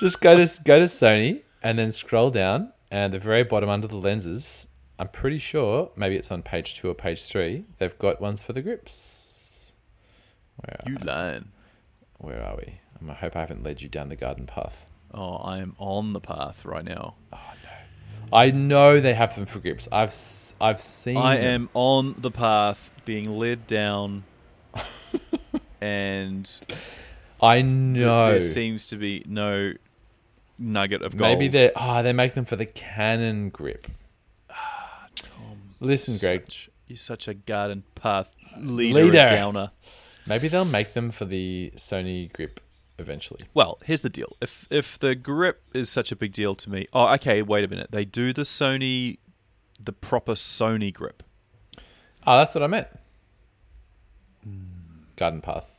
Just 0.00 0.20
go 0.20 0.36
to 0.36 0.62
go 0.64 0.78
to 0.78 0.86
Sony 0.86 1.42
and 1.62 1.78
then 1.78 1.92
scroll 1.92 2.30
down, 2.30 2.72
and 2.90 3.12
the 3.14 3.18
very 3.18 3.44
bottom 3.44 3.68
under 3.68 3.86
the 3.86 3.96
lenses, 3.96 4.68
I'm 4.98 5.08
pretty 5.08 5.38
sure 5.38 5.90
maybe 5.96 6.16
it's 6.16 6.30
on 6.30 6.42
page 6.42 6.74
two 6.74 6.90
or 6.90 6.94
page 6.94 7.24
three. 7.24 7.64
They've 7.78 7.96
got 7.98 8.20
ones 8.20 8.42
for 8.42 8.52
the 8.52 8.62
grips. 8.62 9.72
Where 10.56 10.80
are, 10.80 10.90
You 10.90 10.98
lying? 11.04 11.48
where 12.18 12.42
are 12.42 12.56
we? 12.56 12.80
I 13.08 13.12
hope 13.14 13.36
I 13.36 13.40
haven't 13.40 13.62
led 13.62 13.82
you 13.82 13.88
down 13.88 14.08
the 14.08 14.16
garden 14.16 14.46
path. 14.46 14.86
Oh, 15.14 15.36
I 15.36 15.58
am 15.58 15.76
on 15.78 16.12
the 16.12 16.20
path 16.20 16.64
right 16.64 16.84
now. 16.84 17.14
Oh, 17.32 17.38
I 18.32 18.50
know 18.50 19.00
they 19.00 19.14
have 19.14 19.34
them 19.34 19.46
for 19.46 19.58
grips. 19.60 19.88
I've 19.90 20.14
I've 20.60 20.80
seen. 20.80 21.16
I 21.16 21.36
am 21.36 21.68
on 21.74 22.14
the 22.18 22.30
path, 22.30 22.90
being 23.04 23.30
led 23.30 23.66
down, 23.66 24.24
and 25.80 26.60
I 27.40 27.62
know. 27.62 28.32
there 28.32 28.40
seems 28.40 28.86
to 28.86 28.96
be 28.96 29.22
no 29.26 29.74
nugget 30.58 31.02
of 31.02 31.16
gold. 31.16 31.30
Maybe 31.30 31.48
they 31.48 31.72
ah 31.74 32.02
they 32.02 32.12
make 32.12 32.34
them 32.34 32.44
for 32.44 32.56
the 32.56 32.66
Canon 32.66 33.50
grip. 33.50 33.86
Ah, 34.50 35.06
Thom, 35.20 35.74
Listen, 35.80 36.16
Greg. 36.18 36.44
Such, 36.46 36.70
you're 36.88 36.96
such 36.96 37.28
a 37.28 37.34
garden 37.34 37.84
path 37.94 38.34
leader, 38.58 39.04
Leader. 39.04 39.28
downer. 39.28 39.70
Maybe 40.26 40.48
they'll 40.48 40.64
make 40.64 40.94
them 40.94 41.10
for 41.12 41.24
the 41.24 41.72
Sony 41.76 42.32
grip 42.32 42.60
eventually. 42.98 43.40
Well, 43.54 43.78
here's 43.84 44.00
the 44.02 44.08
deal. 44.08 44.36
If 44.40 44.66
if 44.70 44.98
the 44.98 45.14
grip 45.14 45.62
is 45.74 45.88
such 45.90 46.12
a 46.12 46.16
big 46.16 46.32
deal 46.32 46.54
to 46.56 46.70
me, 46.70 46.86
oh, 46.92 47.08
okay. 47.14 47.42
Wait 47.42 47.64
a 47.64 47.68
minute. 47.68 47.88
They 47.90 48.04
do 48.04 48.32
the 48.32 48.42
Sony, 48.42 49.18
the 49.82 49.92
proper 49.92 50.32
Sony 50.34 50.92
grip. 50.92 51.22
Oh, 52.26 52.38
that's 52.38 52.54
what 52.54 52.62
I 52.64 52.66
meant. 52.66 52.88
Hmm. 54.44 54.60
Garden 55.16 55.40
path. 55.40 55.70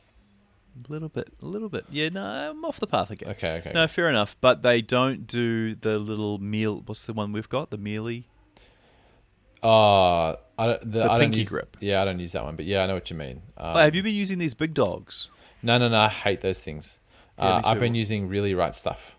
A 0.88 0.92
little 0.92 1.08
bit, 1.08 1.28
a 1.42 1.44
little 1.46 1.68
bit. 1.68 1.84
Yeah, 1.90 2.08
no, 2.10 2.22
I'm 2.24 2.64
off 2.64 2.78
the 2.78 2.86
path 2.86 3.10
again. 3.10 3.30
Okay, 3.30 3.56
okay. 3.58 3.72
No, 3.74 3.88
fair 3.88 4.08
enough. 4.08 4.36
But 4.40 4.62
they 4.62 4.80
don't 4.80 5.26
do 5.26 5.74
the 5.74 5.98
little 5.98 6.38
meal. 6.38 6.82
What's 6.86 7.04
the 7.04 7.12
one 7.12 7.32
we've 7.32 7.48
got? 7.48 7.70
The 7.70 7.78
mealy. 7.78 8.28
Uh, 9.62 10.36
I 10.56 10.66
don't, 10.66 10.80
the, 10.82 11.00
The 11.00 11.10
I 11.10 11.18
pinky 11.18 11.40
use, 11.40 11.48
grip. 11.48 11.76
Yeah, 11.80 12.00
I 12.00 12.04
don't 12.04 12.20
use 12.20 12.30
that 12.32 12.44
one, 12.44 12.54
but 12.54 12.64
yeah, 12.64 12.84
I 12.84 12.86
know 12.86 12.94
what 12.94 13.10
you 13.10 13.16
mean. 13.16 13.42
Um, 13.56 13.76
Oh, 13.76 13.78
have 13.80 13.94
you 13.96 14.02
been 14.04 14.14
using 14.14 14.38
these 14.38 14.54
big 14.54 14.72
dogs? 14.72 15.30
no, 15.62 15.78
no, 15.78 15.88
no. 15.88 15.98
I 15.98 16.08
hate 16.08 16.40
those 16.42 16.60
things. 16.62 17.00
Yeah, 17.38 17.44
uh, 17.56 17.62
I've 17.64 17.80
been 17.80 17.94
using 17.94 18.28
really 18.28 18.54
right 18.54 18.74
stuff, 18.74 19.16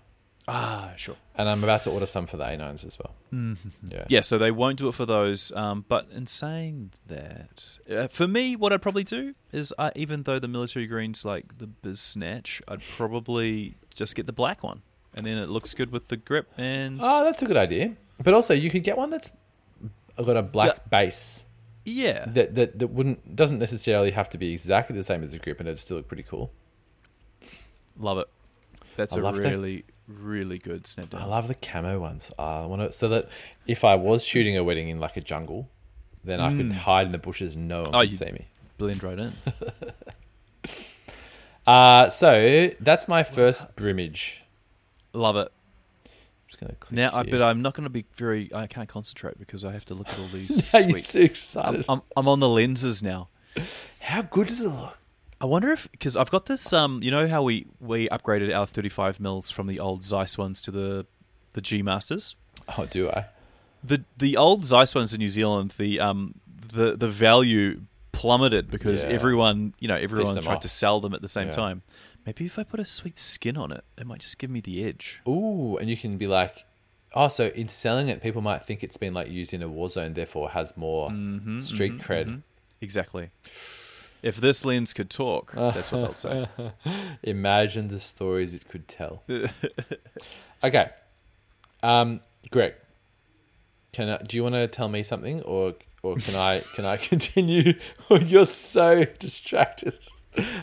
Ah, 0.47 0.91
sure. 0.97 1.15
and 1.35 1.47
I'm 1.47 1.63
about 1.63 1.83
to 1.83 1.91
order 1.91 2.05
some 2.05 2.27
for 2.27 2.37
the 2.37 2.43
A9s 2.43 2.85
as 2.85 2.97
well. 2.99 3.15
Mm-hmm. 3.33 3.69
Yeah. 3.91 4.05
Yeah, 4.09 4.21
so 4.21 4.37
they 4.37 4.51
won't 4.51 4.77
do 4.79 4.87
it 4.87 4.93
for 4.95 5.05
those. 5.05 5.51
Um, 5.53 5.85
but 5.87 6.07
in 6.13 6.25
saying 6.27 6.91
that, 7.07 7.79
uh, 7.89 8.07
for 8.07 8.27
me, 8.27 8.55
what 8.55 8.73
I'd 8.73 8.81
probably 8.81 9.03
do 9.03 9.35
is, 9.51 9.73
I, 9.77 9.91
even 9.95 10.23
though 10.23 10.39
the 10.39 10.47
military 10.47 10.85
green's 10.87 11.23
like 11.23 11.57
the 11.59 11.67
biz 11.67 11.99
snatch, 11.99 12.61
I'd 12.67 12.81
probably 12.97 13.75
just 13.95 14.15
get 14.15 14.25
the 14.25 14.33
black 14.33 14.63
one, 14.63 14.81
and 15.15 15.25
then 15.25 15.37
it 15.37 15.49
looks 15.49 15.73
good 15.73 15.91
with 15.91 16.07
the 16.09 16.17
grip. 16.17 16.49
And 16.57 16.99
Oh, 17.01 17.23
that's 17.23 17.41
a 17.41 17.45
good 17.45 17.57
idea. 17.57 17.95
But 18.23 18.33
also, 18.33 18.53
you 18.53 18.69
could 18.69 18.83
get 18.83 18.97
one 18.97 19.09
that's 19.11 19.31
got 20.17 20.35
a 20.35 20.41
black 20.41 20.67
Yeah. 20.75 20.81
base 20.89 21.45
yeah, 21.85 22.25
that, 22.27 22.53
that 22.55 22.77
that 22.79 22.87
wouldn't 22.87 23.35
doesn't 23.35 23.57
necessarily 23.57 24.11
have 24.11 24.29
to 24.29 24.37
be 24.37 24.51
exactly 24.51 24.95
the 24.95 25.01
same 25.03 25.23
as 25.23 25.31
the 25.31 25.39
grip, 25.39 25.59
and 25.59 25.67
it'd 25.69 25.79
still 25.79 25.97
look 25.97 26.07
pretty 26.07 26.23
cool. 26.23 26.51
Love 27.99 28.17
it. 28.17 28.27
That's 28.95 29.15
I 29.15 29.19
a 29.19 29.23
love 29.23 29.35
the- 29.35 29.41
really, 29.43 29.85
really 30.07 30.57
good 30.57 30.87
snap. 30.87 31.13
I 31.13 31.25
love 31.25 31.47
the 31.47 31.55
camo 31.55 31.99
ones. 31.99 32.31
I 32.39 32.65
want 32.65 32.81
to 32.81 32.91
so 32.91 33.07
that 33.09 33.29
if 33.67 33.83
I 33.83 33.95
was 33.95 34.25
shooting 34.25 34.57
a 34.57 34.63
wedding 34.63 34.89
in 34.89 34.99
like 34.99 35.15
a 35.17 35.21
jungle, 35.21 35.69
then 36.23 36.39
I 36.41 36.55
could 36.55 36.71
hide 36.73 37.05
in 37.05 37.11
the 37.11 37.17
bushes, 37.19 37.55
and 37.55 37.67
no 37.67 37.83
one 37.83 37.91
Mm. 37.91 37.95
Oh, 37.95 37.99
would 37.99 38.13
see 38.13 38.31
me. 38.31 38.47
Blend 38.77 39.03
right 39.03 39.19
in. 39.19 39.33
Uh, 41.67 42.09
so 42.09 42.71
that's 42.79 43.07
my 43.07 43.21
first 43.23 43.75
brimage. 43.75 44.41
love 45.13 45.35
it. 45.35 45.51
just 46.47 46.59
gonna 46.59 46.73
click 46.73 46.91
Now, 46.93 47.11
I, 47.13 47.23
but 47.23 47.41
I'm 47.43 47.61
not 47.61 47.75
going 47.75 47.83
to 47.83 47.89
be 47.91 48.05
very. 48.15 48.49
I 48.53 48.65
can't 48.65 48.89
concentrate 48.89 49.37
because 49.37 49.63
I 49.63 49.71
have 49.73 49.85
to 49.85 49.93
look 49.93 50.09
at 50.09 50.17
all 50.17 50.27
these. 50.27 50.73
Now 50.73 50.79
you're 50.79 50.97
too 50.99 51.19
I'm, 51.19 51.25
excited. 51.25 51.85
I'm, 51.87 52.01
I'm 52.17 52.27
on 52.27 52.39
the 52.39 52.49
lenses 52.49 53.03
now. 53.03 53.27
How 53.99 54.23
good 54.23 54.47
does 54.47 54.61
it 54.61 54.69
look? 54.69 54.97
I 55.41 55.45
wonder 55.45 55.71
if 55.71 55.89
because 55.91 56.17
I've 56.17 56.31
got 56.31 56.45
this. 56.47 56.73
Um, 56.73 57.01
you 57.01 57.11
know 57.11 57.27
how 57.27 57.41
we 57.43 57.65
we 57.79 58.09
upgraded 58.09 58.53
our 58.55 58.65
35 58.67 59.19
mils 59.19 59.51
from 59.51 59.67
the 59.67 59.79
old 59.79 60.03
Zeiss 60.03 60.37
ones 60.37 60.61
to 60.63 60.71
the 60.71 61.05
the 61.53 61.61
G 61.61 61.81
Masters. 61.81 62.35
Oh, 62.77 62.85
do 62.85 63.09
I? 63.09 63.25
The 63.83 64.03
the 64.17 64.35
old 64.37 64.65
Zeiss 64.65 64.93
ones 64.95 65.13
in 65.13 65.19
New 65.19 65.29
Zealand, 65.29 65.73
the 65.77 65.99
um 65.99 66.35
the 66.73 66.95
the 66.97 67.07
value 67.09 67.81
plummeted 68.11 68.69
because 68.69 69.05
Yeah. 69.05 69.11
everyone 69.11 69.73
you 69.79 69.87
know 69.87 69.95
everyone 69.95 70.35
tried 70.41 70.55
off. 70.55 70.59
to 70.61 70.67
sell 70.67 70.99
them 70.99 71.13
at 71.13 71.21
the 71.21 71.29
same 71.29 71.47
Yeah. 71.47 71.51
time. 71.53 71.81
Maybe 72.25 72.45
if 72.45 72.59
I 72.59 72.63
put 72.63 72.81
a 72.81 72.85
sweet 72.85 73.17
skin 73.17 73.55
on 73.55 73.71
it, 73.71 73.83
it 73.97 74.05
might 74.05 74.19
just 74.19 74.37
give 74.39 74.49
me 74.49 74.59
the 74.59 74.83
edge. 74.83 75.21
Ooh, 75.27 75.77
and 75.77 75.89
you 75.89 75.95
can 75.95 76.17
be 76.17 76.27
like, 76.27 76.65
oh, 77.13 77.29
so 77.29 77.47
in 77.55 77.69
selling 77.69 78.09
it, 78.09 78.21
people 78.21 78.41
might 78.41 78.65
think 78.65 78.83
it's 78.83 78.97
been 78.97 79.13
like 79.13 79.29
used 79.29 79.53
in 79.53 79.61
a 79.63 79.69
war 79.69 79.89
zone, 79.89 80.13
therefore 80.13 80.49
has 80.49 80.75
more 80.75 81.09
Mm-hmm, 81.11 81.59
street 81.59 81.97
cred. 81.97 82.41
Exactly. 82.81 83.29
If 84.21 84.37
this 84.37 84.65
lens 84.65 84.93
could 84.93 85.09
talk, 85.09 85.53
that's 85.53 85.91
what 85.91 86.01
they'll 86.01 86.15
say. 86.15 86.47
Imagine 87.23 87.87
the 87.87 87.99
stories 87.99 88.53
it 88.53 88.67
could 88.67 88.87
tell. 88.87 89.23
okay, 90.63 90.89
um, 91.81 92.19
Greg, 92.51 92.75
can 93.93 94.09
I, 94.09 94.17
do 94.17 94.37
you 94.37 94.43
want 94.43 94.55
to 94.55 94.67
tell 94.67 94.89
me 94.89 95.03
something, 95.03 95.41
or 95.43 95.75
or 96.03 96.15
can 96.17 96.35
I 96.35 96.61
can 96.73 96.85
I 96.85 96.97
continue? 97.11 97.73
Or 98.09 98.17
you're 98.17 98.45
so 98.45 99.05
distracted. 99.19 99.97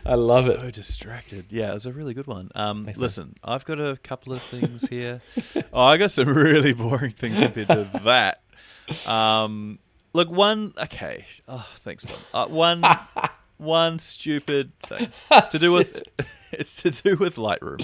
I 0.05 0.15
love 0.15 0.45
so 0.45 0.53
it. 0.53 0.61
So 0.61 0.71
distracted. 0.71 1.47
Yeah, 1.51 1.71
it 1.71 1.75
was 1.75 1.87
a 1.87 1.93
really 1.93 2.15
good 2.15 2.27
one. 2.27 2.51
Um, 2.55 2.85
Thanks, 2.85 2.99
listen, 2.99 3.35
I've 3.43 3.65
got 3.65 3.81
a 3.81 3.97
couple 3.97 4.33
of 4.33 4.43
things 4.43 4.87
here. 4.89 5.21
oh, 5.73 5.85
I 5.85 5.97
got 5.97 6.13
some 6.13 6.29
really 6.29 6.73
boring 6.73 7.13
things 7.13 7.41
compared 7.41 7.69
to 7.69 8.01
that. 8.05 8.43
Um, 9.11 9.79
look, 10.13 10.31
one. 10.31 10.73
Okay. 10.79 11.25
Oh, 11.49 11.67
thanks, 11.79 12.05
Thom. 12.05 12.19
Uh, 12.33 12.47
one. 12.49 12.85
One 13.59 13.99
stupid 13.99 14.73
thing. 14.81 15.09
It's 15.31 15.49
to 15.49 15.59
do 15.59 15.73
with. 15.73 16.03
it's 16.53 16.83
to 16.83 16.91
do 16.91 17.17
with 17.17 17.37
Lightroom. 17.37 17.81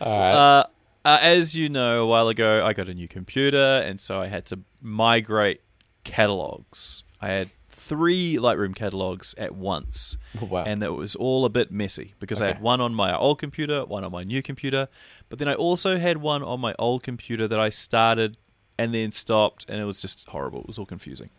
All 0.00 0.18
right. 0.18 0.32
Uh, 0.32 0.64
uh, 1.04 1.18
as 1.22 1.54
you 1.54 1.68
know, 1.68 2.02
a 2.02 2.06
while 2.06 2.28
ago, 2.28 2.64
I 2.64 2.72
got 2.74 2.88
a 2.88 2.94
new 2.94 3.08
computer, 3.08 3.82
and 3.84 4.00
so 4.00 4.20
I 4.20 4.26
had 4.26 4.44
to 4.46 4.60
migrate 4.82 5.60
catalogs. 6.04 7.04
I 7.20 7.28
had 7.28 7.48
three 7.70 8.36
Lightroom 8.36 8.74
catalogs 8.76 9.34
at 9.38 9.54
once, 9.54 10.16
Wow. 10.40 10.64
and 10.64 10.82
that 10.82 10.92
was 10.92 11.14
all 11.16 11.44
a 11.44 11.48
bit 11.48 11.70
messy 11.72 12.14
because 12.20 12.40
I 12.40 12.46
had 12.48 12.60
one 12.60 12.80
on 12.80 12.94
my 12.94 13.16
old 13.16 13.38
computer, 13.38 13.84
one 13.84 14.04
on 14.04 14.12
my 14.12 14.22
new 14.24 14.42
computer, 14.42 14.88
but 15.28 15.38
then 15.38 15.48
I 15.48 15.54
also 15.54 15.96
had 15.96 16.18
one 16.18 16.42
on 16.42 16.60
my 16.60 16.74
old 16.78 17.02
computer 17.02 17.48
that 17.48 17.58
I 17.58 17.70
started 17.70 18.36
and 18.78 18.94
then 18.94 19.10
stopped, 19.10 19.66
and 19.68 19.80
it 19.80 19.84
was 19.84 20.00
just 20.00 20.28
horrible. 20.28 20.60
It 20.60 20.66
was 20.66 20.78
all 20.78 20.86
confusing. 20.86 21.30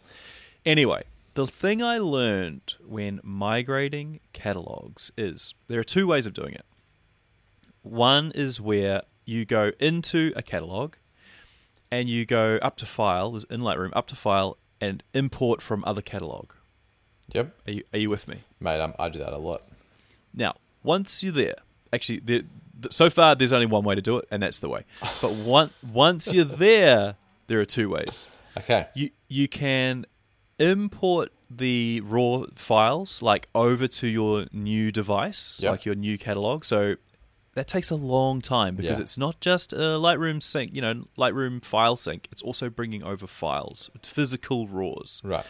Anyway, 0.66 1.04
the 1.34 1.48
thing 1.48 1.82
I 1.82 1.98
learned 1.98 2.76
when 2.86 3.20
migrating 3.24 4.20
catalogs 4.34 5.12
is 5.18 5.54
there 5.68 5.80
are 5.80 5.84
two 5.84 6.08
ways 6.08 6.26
of 6.26 6.34
doing 6.34 6.54
it. 6.54 6.66
One 7.84 8.32
is 8.36 8.60
where 8.62 9.02
you 9.26 9.46
go 9.46 9.72
into 9.80 10.34
a 10.36 10.42
catalog 10.42 10.96
and 11.92 12.10
you 12.10 12.26
go 12.26 12.58
up 12.62 12.78
to 12.78 12.86
file, 12.86 13.36
is 13.36 13.44
in 13.46 13.62
Lightroom, 13.62 13.92
up 13.94 14.08
to 14.08 14.16
file 14.16 14.58
and 14.80 15.04
import 15.14 15.62
from 15.62 15.84
other 15.86 16.02
catalog. 16.02 16.52
yep, 17.34 17.56
Are 17.68 17.72
you, 17.72 17.84
are 17.94 18.00
you 18.00 18.10
with 18.10 18.28
me? 18.28 18.44
mate. 18.60 18.80
I'm, 18.82 18.94
I 19.00 19.10
do 19.10 19.20
that 19.20 19.34
a 19.34 19.38
lot. 19.38 19.64
Now, 20.34 20.56
once 20.84 21.22
you're 21.24 21.34
there, 21.34 21.56
actually, 21.92 22.20
there, 22.20 22.42
so 22.90 23.10
far 23.10 23.36
there's 23.36 23.54
only 23.54 23.66
one 23.68 23.84
way 23.84 23.96
to 23.96 24.02
do 24.02 24.18
it, 24.18 24.28
and 24.32 24.42
that's 24.42 24.60
the 24.60 24.70
way. 24.70 24.86
But 25.22 25.34
one, 25.46 25.72
once 25.92 26.32
you're 26.32 26.46
there, 26.46 27.16
there 27.48 27.60
are 27.60 27.66
two 27.66 27.90
ways. 27.90 28.30
Okay. 28.58 28.88
You 28.96 29.12
you 29.28 29.48
can 29.48 30.06
import 30.62 31.32
the 31.50 32.02
raw 32.06 32.46
files 32.56 33.22
like 33.22 33.50
over 33.54 33.88
to 33.88 34.08
your 34.08 34.46
new 34.54 34.92
device, 34.92 35.60
Yep. 35.62 35.72
like 35.72 35.86
your 35.86 35.96
new 35.96 36.18
catalog. 36.18 36.64
So 36.64 36.96
that 37.56 37.68
takes 37.68 37.90
a 37.90 37.96
long 37.96 38.40
time 38.42 38.76
because 38.76 38.98
Yeah. 39.00 39.04
it's 39.04 39.18
not 39.18 39.42
just 39.42 39.74
a 39.74 40.00
Lightroom 40.00 40.42
sync, 40.42 40.74
you 40.74 40.82
know, 40.82 41.04
Lightroom 41.18 41.64
file 41.64 41.98
sync. 41.98 42.30
It's 42.32 42.42
also 42.42 42.70
bringing 42.70 43.04
over 43.04 43.28
files, 43.28 43.90
it's 43.96 44.08
physical 44.08 44.68
raws 44.68 45.22
Right. 45.26 45.46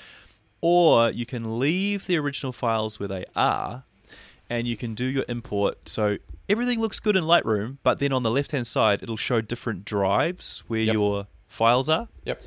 or 0.61 1.11
you 1.11 1.25
can 1.25 1.59
leave 1.59 2.07
the 2.07 2.17
original 2.17 2.51
files 2.51 2.99
where 2.99 3.07
they 3.07 3.25
are 3.35 3.83
and 4.49 4.67
you 4.67 4.75
can 4.75 4.93
do 4.95 5.05
your 5.05 5.25
import 5.29 5.87
so 5.87 6.17
everything 6.49 6.79
looks 6.79 6.99
good 6.99 7.15
in 7.15 7.23
lightroom 7.23 7.77
but 7.83 7.99
then 7.99 8.11
on 8.11 8.21
the 8.23 8.29
left 8.31 8.51
hand 8.51 8.67
side 8.67 9.01
it'll 9.01 9.15
show 9.17 9.39
different 9.41 9.85
drives 9.85 10.63
where 10.67 10.81
Yep. 10.81 10.93
your 10.93 11.27
files 11.47 11.87
are 11.89 12.09
Yep. 12.25 12.41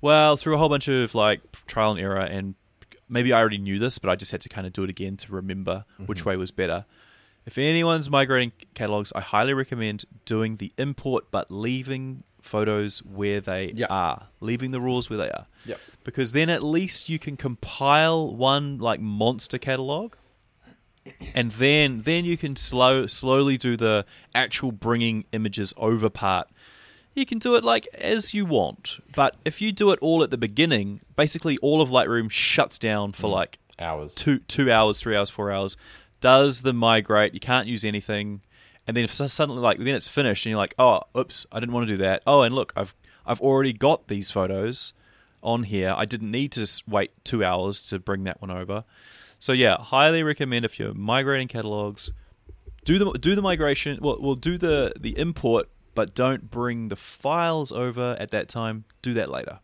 Well 0.00 0.36
through 0.36 0.54
a 0.54 0.58
whole 0.58 0.68
bunch 0.68 0.88
of 0.88 1.14
like 1.14 1.40
trial 1.66 1.92
and 1.92 2.00
error 2.00 2.18
and 2.18 2.54
maybe 3.08 3.32
i 3.32 3.38
already 3.40 3.58
knew 3.58 3.78
this 3.78 3.98
but 3.98 4.10
i 4.10 4.16
just 4.16 4.30
had 4.32 4.40
to 4.40 4.48
kind 4.48 4.66
of 4.66 4.72
do 4.72 4.84
it 4.84 4.90
again 4.90 5.16
to 5.16 5.32
remember 5.32 5.84
which 6.06 6.20
mm-hmm. 6.20 6.30
way 6.30 6.36
was 6.36 6.50
better 6.50 6.84
if 7.46 7.56
anyone's 7.58 8.10
migrating 8.10 8.52
catalogs 8.74 9.12
i 9.14 9.20
highly 9.20 9.54
recommend 9.54 10.04
doing 10.24 10.56
the 10.56 10.72
import 10.78 11.24
but 11.30 11.50
leaving 11.50 12.22
photos 12.42 13.00
where 13.04 13.40
they 13.40 13.72
Yeah. 13.74 13.86
are 13.90 14.28
leaving 14.40 14.70
the 14.70 14.80
rules 14.80 15.10
where 15.10 15.18
they 15.18 15.30
are 15.30 15.46
Yep. 15.66 15.80
because 16.04 16.32
then 16.32 16.48
at 16.48 16.62
least 16.62 17.08
you 17.08 17.18
can 17.18 17.36
compile 17.36 18.34
one 18.34 18.78
like 18.78 19.00
monster 19.00 19.58
catalog 19.58 20.14
and 21.34 21.52
then 21.52 22.02
then 22.02 22.24
you 22.24 22.36
can 22.36 22.54
slow 22.54 23.06
slowly 23.06 23.56
do 23.56 23.76
the 23.76 24.04
actual 24.34 24.72
bringing 24.72 25.24
images 25.32 25.72
over 25.76 26.08
part 26.10 26.48
you 27.18 27.26
can 27.26 27.38
do 27.38 27.54
it 27.54 27.64
like 27.64 27.86
as 27.94 28.32
you 28.32 28.46
want 28.46 29.00
but 29.14 29.36
if 29.44 29.60
you 29.60 29.72
do 29.72 29.90
it 29.90 29.98
all 30.00 30.22
at 30.22 30.30
the 30.30 30.38
beginning 30.38 31.00
basically 31.16 31.58
all 31.58 31.82
of 31.82 31.90
lightroom 31.90 32.30
shuts 32.30 32.78
down 32.78 33.12
for 33.12 33.28
mm. 33.28 33.32
like 33.32 33.58
Hours. 33.80 34.14
two 34.14 34.40
two 34.40 34.72
hours, 34.72 35.00
three 35.00 35.16
hours, 35.16 35.30
four 35.30 35.52
hours, 35.52 35.76
does 36.20 36.62
the 36.62 36.72
migrate. 36.72 37.32
You 37.32 37.40
can't 37.40 37.68
use 37.68 37.84
anything, 37.84 38.40
and 38.86 38.96
then 38.96 39.04
if 39.04 39.12
suddenly 39.12 39.60
like 39.60 39.78
then 39.78 39.94
it's 39.94 40.08
finished, 40.08 40.44
and 40.44 40.50
you're 40.50 40.58
like, 40.58 40.74
oh, 40.78 41.02
oops, 41.16 41.46
I 41.52 41.60
didn't 41.60 41.72
want 41.72 41.86
to 41.86 41.96
do 41.96 42.02
that. 42.02 42.22
Oh, 42.26 42.42
and 42.42 42.54
look, 42.54 42.72
I've 42.74 42.94
I've 43.24 43.40
already 43.40 43.72
got 43.72 44.08
these 44.08 44.30
photos 44.30 44.92
on 45.42 45.62
here. 45.64 45.94
I 45.96 46.06
didn't 46.06 46.30
need 46.30 46.50
to 46.52 46.66
wait 46.88 47.12
two 47.24 47.44
hours 47.44 47.84
to 47.86 48.00
bring 48.00 48.24
that 48.24 48.40
one 48.40 48.50
over. 48.50 48.84
So 49.38 49.52
yeah, 49.52 49.76
highly 49.78 50.24
recommend 50.24 50.64
if 50.64 50.80
you're 50.80 50.94
migrating 50.94 51.46
catalogs, 51.46 52.10
do 52.84 52.98
the 52.98 53.12
do 53.12 53.36
the 53.36 53.42
migration. 53.42 53.98
Well, 54.00 54.18
we'll 54.20 54.34
do 54.34 54.58
the 54.58 54.94
the 54.98 55.16
import, 55.16 55.68
but 55.98 56.14
don't 56.14 56.48
bring 56.48 56.90
the 56.90 56.94
files 56.96 57.72
over 57.72 58.16
at 58.20 58.30
that 58.30 58.48
time. 58.48 58.84
Do 59.02 59.14
that 59.14 59.28
later. 59.32 59.58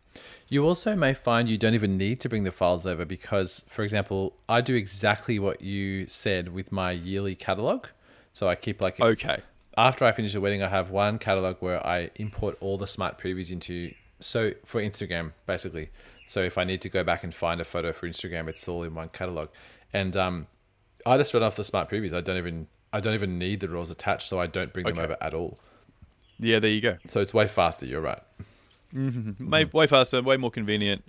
You 0.49 0.67
also 0.67 0.93
may 0.93 1.13
find 1.13 1.47
you 1.47 1.57
don't 1.57 1.75
even 1.75 1.97
need 1.97 2.19
to 2.19 2.27
bring 2.27 2.43
the 2.43 2.51
files 2.51 2.85
over 2.85 3.05
because, 3.05 3.63
for 3.69 3.83
example, 3.83 4.35
I 4.49 4.59
do 4.59 4.75
exactly 4.75 5.39
what 5.39 5.61
you 5.61 6.07
said 6.07 6.53
with 6.53 6.73
my 6.73 6.91
yearly 6.91 7.35
catalog. 7.35 7.85
So 8.33 8.49
I 8.49 8.55
keep 8.55 8.81
like 8.81 8.99
Okay. 8.99 9.37
after 9.77 10.03
I 10.03 10.11
finish 10.11 10.33
the 10.33 10.41
wedding, 10.41 10.61
I 10.61 10.67
have 10.67 10.89
one 10.89 11.19
catalog 11.19 11.55
where 11.61 11.79
I 11.87 12.09
import 12.15 12.57
all 12.59 12.77
the 12.77 12.85
smart 12.85 13.17
previews 13.17 13.49
into. 13.49 13.93
So 14.19 14.51
for 14.65 14.81
Instagram, 14.81 15.31
basically. 15.47 15.89
So 16.25 16.41
if 16.41 16.57
I 16.57 16.65
need 16.65 16.81
to 16.81 16.89
go 16.89 17.01
back 17.05 17.23
and 17.23 17.33
find 17.33 17.61
a 17.61 17.65
photo 17.65 17.93
for 17.93 18.09
Instagram, 18.09 18.49
it's 18.49 18.67
all 18.67 18.83
in 18.83 18.93
one 18.93 19.07
catalog. 19.07 19.47
And 19.93 20.17
um, 20.17 20.47
I 21.05 21.17
just 21.17 21.33
run 21.33 21.43
off 21.43 21.55
the 21.55 21.63
smart 21.63 21.89
previews. 21.89 22.11
I 22.13 22.19
don't 22.19 22.37
even 22.37 22.67
I 22.91 22.99
don't 22.99 23.13
even 23.13 23.39
need 23.39 23.61
the 23.61 23.69
rules 23.69 23.89
attached, 23.89 24.27
so 24.27 24.41
I 24.41 24.47
don't 24.47 24.73
bring 24.73 24.85
them 24.85 24.95
Okay. 24.97 25.03
over 25.05 25.17
at 25.21 25.33
all. 25.33 25.59
Yeah, 26.39 26.59
there 26.59 26.71
you 26.71 26.81
go. 26.81 26.97
So 27.07 27.21
it's 27.21 27.33
way 27.33 27.47
faster. 27.47 27.85
You're 27.85 28.01
right. 28.01 28.21
Way, 28.93 29.65
way 29.65 29.87
faster, 29.87 30.21
way 30.21 30.37
more 30.37 30.51
convenient. 30.51 31.03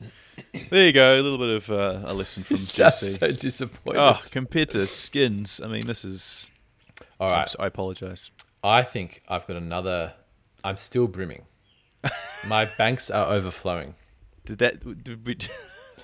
There 0.70 0.86
you 0.86 0.92
go. 0.92 1.14
A 1.18 1.20
little 1.20 1.38
bit 1.38 1.50
of 1.50 1.70
uh, 1.70 2.02
a 2.10 2.14
lesson 2.14 2.42
from 2.42 2.56
Just 2.56 2.76
Jesse. 2.76 3.10
so 3.12 3.30
disappointed. 3.32 4.00
Oh, 4.00 4.20
compared 4.30 4.70
to 4.70 4.86
skins, 4.88 5.60
I 5.62 5.68
mean, 5.68 5.86
this 5.86 6.04
is. 6.04 6.50
all 7.20 7.32
I'm 7.32 7.46
I 7.60 7.66
apologize. 7.66 8.30
I 8.64 8.82
think 8.82 9.22
I've 9.28 9.46
got 9.46 9.56
another. 9.56 10.14
I'm 10.64 10.76
still 10.76 11.06
brimming. 11.06 11.42
My 12.48 12.64
banks 12.78 13.08
are 13.08 13.32
overflowing. 13.32 13.94
Did 14.44 14.58
that? 14.58 15.04
Did 15.04 15.24
we, 15.26 15.36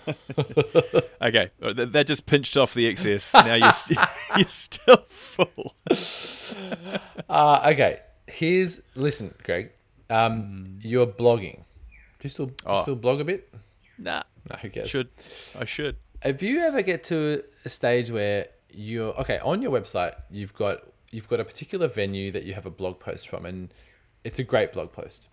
okay, 1.23 1.51
that, 1.61 1.91
that 1.93 2.07
just 2.07 2.27
pinched 2.27 2.57
off 2.57 2.75
the 2.75 2.87
excess. 2.87 3.35
Now 3.35 3.55
you're 3.55 3.73
st- 3.73 3.99
you're 4.37 4.49
still 4.49 4.97
full. 4.97 5.75
Uh, 7.29 7.71
okay, 7.73 8.01
here's 8.33 8.81
listen, 8.95 9.35
Greg. 9.45 9.71
Um, 10.11 10.79
you're 10.83 11.07
blogging. 11.07 11.57
Do 11.59 12.23
you 12.23 12.31
still 12.31 12.47
do 12.47 12.53
you 12.53 12.59
Oh. 12.67 12.83
still 12.83 12.97
blog 12.97 13.21
a 13.21 13.25
bit? 13.25 13.53
Nah, 13.99 14.23
No, 14.51 14.57
who 14.57 14.69
cares? 14.71 14.89
should 14.89 15.09
I 15.59 15.65
should? 15.65 15.97
If 16.25 16.43
you 16.43 16.61
ever 16.61 16.83
get 16.83 17.05
to 17.05 17.43
a 17.65 17.69
stage 17.69 18.11
where 18.11 18.49
you're 18.71 19.13
okay 19.21 19.39
on 19.41 19.61
your 19.63 19.71
website, 19.73 20.15
you've 20.31 20.55
got 20.55 20.83
you've 21.11 21.29
got 21.29 21.41
a 21.41 21.45
particular 21.45 21.89
venue 21.89 22.31
that 22.33 22.45
you 22.45 22.55
have 22.55 22.67
a 22.67 22.71
blog 22.71 22.99
post 23.01 23.29
from, 23.29 23.45
and 23.47 23.73
it's 24.25 24.39
a 24.39 24.45
great 24.45 24.73
blog 24.73 24.93
post. 24.93 25.29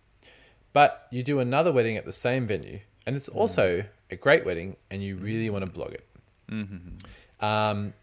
But 0.74 1.08
you 1.12 1.24
do 1.24 1.39
another 1.39 1.72
wedding 1.72 1.98
at 1.98 2.06
the 2.06 2.12
same 2.12 2.46
venue, 2.48 2.79
and 3.06 3.15
it's 3.15 3.29
also 3.29 3.84
a 4.12 4.15
great 4.15 4.46
wedding, 4.46 4.75
and 4.91 5.03
you 5.03 5.15
really 5.15 5.50
want 5.50 5.63
to 5.65 5.72
blog 5.72 5.94
it. 5.94 6.06
Um, 7.39 7.94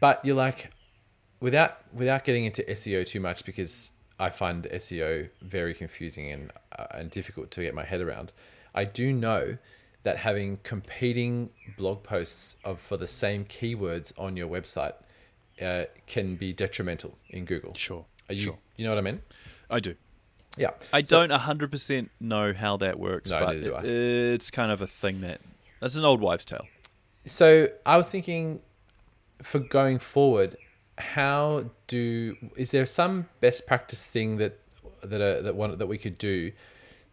but 0.00 0.24
you're 0.24 0.34
like, 0.36 0.70
without 1.40 1.78
without 1.92 2.24
getting 2.24 2.44
into 2.44 2.62
SEO 2.68 3.06
too 3.06 3.20
much, 3.20 3.44
because 3.44 3.92
I 4.18 4.30
find 4.30 4.64
SEO 4.64 5.28
very 5.42 5.74
confusing 5.74 6.30
and 6.30 6.52
uh, 6.78 6.86
and 6.92 7.10
difficult 7.10 7.50
to 7.52 7.62
get 7.62 7.74
my 7.74 7.84
head 7.84 8.00
around. 8.00 8.32
I 8.74 8.84
do 8.84 9.12
know 9.12 9.58
that 10.04 10.18
having 10.18 10.58
competing 10.62 11.50
blog 11.78 12.02
posts 12.02 12.56
of 12.64 12.80
for 12.80 12.96
the 12.96 13.08
same 13.08 13.44
keywords 13.46 14.12
on 14.18 14.36
your 14.36 14.48
website 14.48 14.92
uh, 15.62 15.84
can 16.06 16.36
be 16.36 16.52
detrimental 16.52 17.16
in 17.30 17.44
Google. 17.44 17.72
Sure, 17.74 18.04
Are 18.28 18.34
you 18.34 18.42
sure. 18.42 18.58
you 18.76 18.84
know 18.84 18.90
what 18.90 18.98
I 18.98 19.02
mean? 19.02 19.20
I 19.70 19.80
do. 19.80 19.94
Yeah. 20.56 20.70
I 20.92 21.00
don't 21.00 21.30
hundred 21.30 21.70
percent 21.70 22.10
know 22.20 22.52
how 22.52 22.76
that 22.76 22.98
works, 22.98 23.30
No, 23.30 23.40
but 23.40 23.60
do 23.60 23.74
I. 23.74 23.80
it- 23.80 23.86
it's 24.34 24.50
kind 24.50 24.70
of 24.70 24.80
a 24.82 24.86
thing 24.86 25.20
that 25.22 25.40
that's 25.80 25.96
an 25.96 26.04
old 26.04 26.20
wives' 26.20 26.44
tale. 26.44 26.66
So 27.24 27.68
I 27.86 27.96
was 27.96 28.08
thinking, 28.08 28.60
for 29.42 29.58
going 29.58 29.98
forward, 29.98 30.56
how 30.98 31.64
do 31.86 32.36
is 32.56 32.70
there 32.70 32.86
some 32.86 33.28
best 33.40 33.66
practice 33.66 34.06
thing 34.06 34.36
that 34.38 34.58
that 35.02 35.20
uh, 35.20 35.42
that 35.42 35.54
one 35.54 35.76
that 35.78 35.86
we 35.86 35.98
could 35.98 36.18
do, 36.18 36.52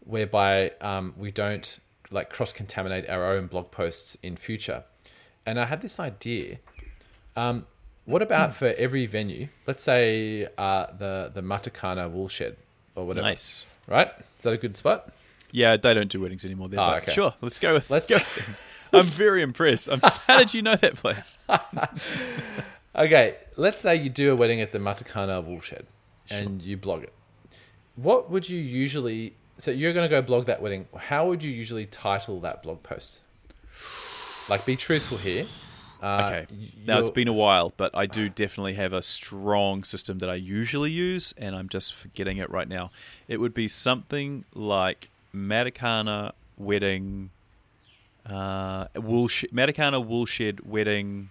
whereby 0.06 0.72
um, 0.82 1.14
we 1.18 1.32
don't 1.32 1.80
like 2.10 2.30
cross 2.30 2.54
contaminate 2.54 3.10
our 3.10 3.26
own 3.34 3.48
blog 3.48 3.72
posts 3.72 4.16
in 4.24 4.36
future? 4.36 4.84
And 5.46 5.60
I 5.60 5.66
had 5.66 5.82
this 5.82 6.00
idea. 6.00 6.58
Um, 7.36 7.66
what 8.06 8.22
about 8.22 8.56
for 8.56 8.68
every 8.78 9.06
venue? 9.08 9.48
Let's 9.68 9.84
say 9.84 10.48
uh, 10.58 10.88
the 10.98 11.32
the 11.34 11.42
Matakana 11.42 12.10
woolshed 12.10 12.54
or 12.96 13.06
whatever. 13.08 13.26
Nice. 13.28 13.66
Right? 13.88 14.10
Is 14.38 14.44
that 14.44 14.52
a 14.52 14.58
good 14.58 14.78
spot? 14.78 15.12
Yeah, 15.52 15.76
they 15.76 15.94
don't 15.94 16.10
do 16.10 16.22
weddings 16.22 16.46
anymore. 16.46 16.70
There, 16.70 16.80
Oh, 16.80 16.94
okay. 16.96 17.12
Sure, 17.12 17.34
let's 17.42 17.60
go 17.60 17.74
with. 17.74 17.90
Let's- 17.90 18.10
Let's 18.10 18.38
go. 18.48 18.54
I'm 18.94 19.06
very 19.06 19.42
impressed. 19.42 19.88
I'm, 19.90 20.02
how 20.28 20.40
did 20.40 20.54
you 20.54 20.62
know 20.62 20.76
that 20.76 20.96
place? 20.96 21.38
Okay, 22.94 23.38
let's 23.62 23.80
say 23.80 23.96
you 23.96 24.10
do 24.10 24.32
a 24.32 24.36
wedding 24.36 24.60
at 24.60 24.72
the 24.72 24.80
Matakana 24.80 25.44
woolshed 25.44 25.74
and 26.30 26.62
you 26.62 26.78
blog 26.78 27.04
it. 27.04 27.14
What 27.96 28.30
would 28.32 28.50
you 28.50 28.60
usually 28.60 29.36
so 29.58 29.70
you're 29.70 29.94
going 29.94 30.10
to 30.10 30.10
go 30.10 30.24
blog 30.24 30.48
that 30.48 30.60
wedding. 30.60 30.88
How 30.98 31.28
would 31.28 31.44
you 31.44 31.52
usually 31.52 31.86
title 31.86 32.40
that 32.40 32.64
blog 32.64 32.82
post? 32.82 33.22
Like 34.50 34.66
be 34.66 34.76
truthful 34.76 35.18
here. 35.20 35.46
Uh, 36.02 36.32
Okay. 36.34 36.48
Now 36.88 36.98
it's 36.98 37.12
been 37.12 37.28
a 37.28 37.34
while, 37.34 37.72
but 37.78 37.96
I 37.96 38.08
do 38.08 38.28
definitely 38.28 38.74
have 38.74 38.92
a 38.92 39.04
strong 39.04 39.84
system 39.84 40.18
that 40.18 40.30
I 40.32 40.36
usually 40.36 40.90
use, 40.90 41.32
and 41.38 41.56
I'm 41.56 41.70
just 41.70 41.94
forgetting 41.94 42.38
it 42.38 42.50
right 42.50 42.68
now. 42.68 42.90
It 43.28 43.38
would 43.38 43.54
be 43.54 43.68
something 43.68 44.46
like 44.56 45.12
Matakana 45.36 46.32
wedding, 46.58 47.30
uh, 48.26 48.88
woolshed, 48.96 49.54
Matakana 49.54 50.04
woolshed 50.04 50.66
wedding, 50.66 51.30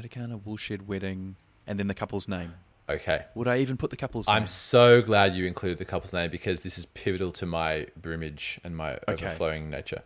Matakana 0.00 0.40
woolshed 0.44 0.82
wedding, 0.86 1.36
and 1.66 1.78
then 1.78 1.86
the 1.86 1.94
couple's 1.94 2.28
name. 2.28 2.54
Okay. 2.88 3.24
Would 3.34 3.46
I 3.46 3.58
even 3.58 3.76
put 3.76 3.90
the 3.90 3.96
couple's 3.96 4.26
name? 4.26 4.36
I'm 4.36 4.46
so 4.46 5.00
glad 5.00 5.34
you 5.36 5.46
included 5.46 5.78
the 5.78 5.84
couple's 5.84 6.12
name 6.12 6.30
because 6.30 6.62
this 6.62 6.76
is 6.76 6.86
pivotal 6.86 7.30
to 7.32 7.46
my 7.46 7.86
brimage 8.00 8.60
and 8.64 8.76
my 8.76 8.94
Okay. 9.08 9.12
overflowing 9.26 9.70
nature. 9.70 10.02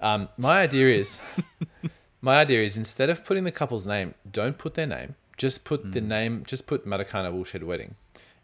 Um, 0.00 0.28
my 0.38 0.60
idea 0.60 0.94
is, 0.96 1.20
my 2.20 2.38
idea 2.38 2.62
is 2.62 2.76
instead 2.76 3.10
of 3.10 3.24
putting 3.24 3.44
the 3.44 3.52
couple's 3.52 3.86
name, 3.86 4.14
don't 4.30 4.56
put 4.56 4.74
their 4.74 4.86
name. 4.86 5.16
Just 5.36 5.64
put 5.64 5.92
the 5.92 6.00
name. 6.00 6.44
Just 6.46 6.66
put 6.66 6.86
Matakana 6.86 7.30
Woolshed 7.30 7.62
Wedding, 7.62 7.94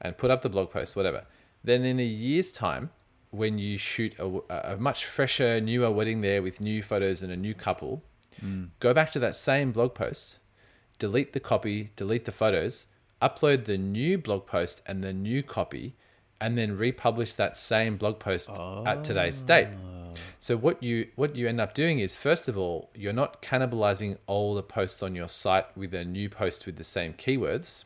and 0.03 0.19
put 0.19 0.31
up 0.31 0.43
the 0.43 0.51
blog 0.51 0.71
post, 0.71 0.95
whatever. 0.95 1.25
Then 1.65 1.85
in 1.85 1.99
a 1.99 2.05
year's 2.05 2.53
time, 2.53 2.91
when 3.31 3.59
you 3.59 3.79
shoot 3.79 4.15
a, 4.19 4.73
a 4.73 4.77
much 4.77 5.07
fresher, 5.07 5.59
newer 5.59 5.91
wedding 5.91 6.21
there 6.21 6.43
with 6.43 6.61
new 6.61 6.83
photos 6.83 7.23
and 7.23 7.33
a 7.33 7.37
new 7.37 7.55
couple, 7.55 8.03
go 8.81 8.95
back 8.95 9.13
to 9.13 9.19
that 9.19 9.35
same 9.35 9.73
blog 9.73 9.95
post, 9.95 10.39
delete 10.99 11.33
the 11.33 11.41
copy, 11.41 11.91
delete 11.97 12.25
the 12.25 12.33
photos, 12.33 12.87
upload 13.21 13.65
the 13.65 13.79
new 13.79 14.19
blog 14.19 14.47
post 14.47 14.83
and 14.87 15.03
the 15.03 15.13
new 15.13 15.43
copy, 15.43 15.95
and 16.41 16.59
then 16.59 16.77
republish 16.77 17.35
that 17.35 17.57
same 17.57 17.97
blog 17.97 18.19
post 18.19 18.51
at 18.87 19.05
today's 19.05 19.41
date. 19.41 19.69
So 20.39 20.57
what 20.57 20.83
you 20.83 21.09
what 21.15 21.37
you 21.37 21.49
end 21.49 21.61
up 21.61 21.73
doing 21.73 22.01
is 22.01 22.17
first 22.17 22.49
of 22.49 22.59
all, 22.59 22.91
you're 22.95 23.13
not 23.13 23.41
cannibalizing 23.43 24.19
all 24.27 24.55
the 24.55 24.63
posts 24.63 25.03
on 25.03 25.15
your 25.15 25.29
site 25.29 25.75
with 25.77 25.95
a 25.95 26.05
new 26.05 26.29
post 26.29 26.67
with 26.67 26.77
the 26.77 26.85
same 26.85 27.15
keywords, 27.15 27.85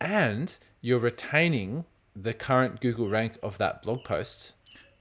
and 0.00 0.58
you're 0.80 0.98
retaining 0.98 1.84
the 2.14 2.32
current 2.34 2.80
Google 2.80 3.08
rank 3.08 3.38
of 3.42 3.58
that 3.58 3.82
blog 3.82 4.04
post. 4.04 4.54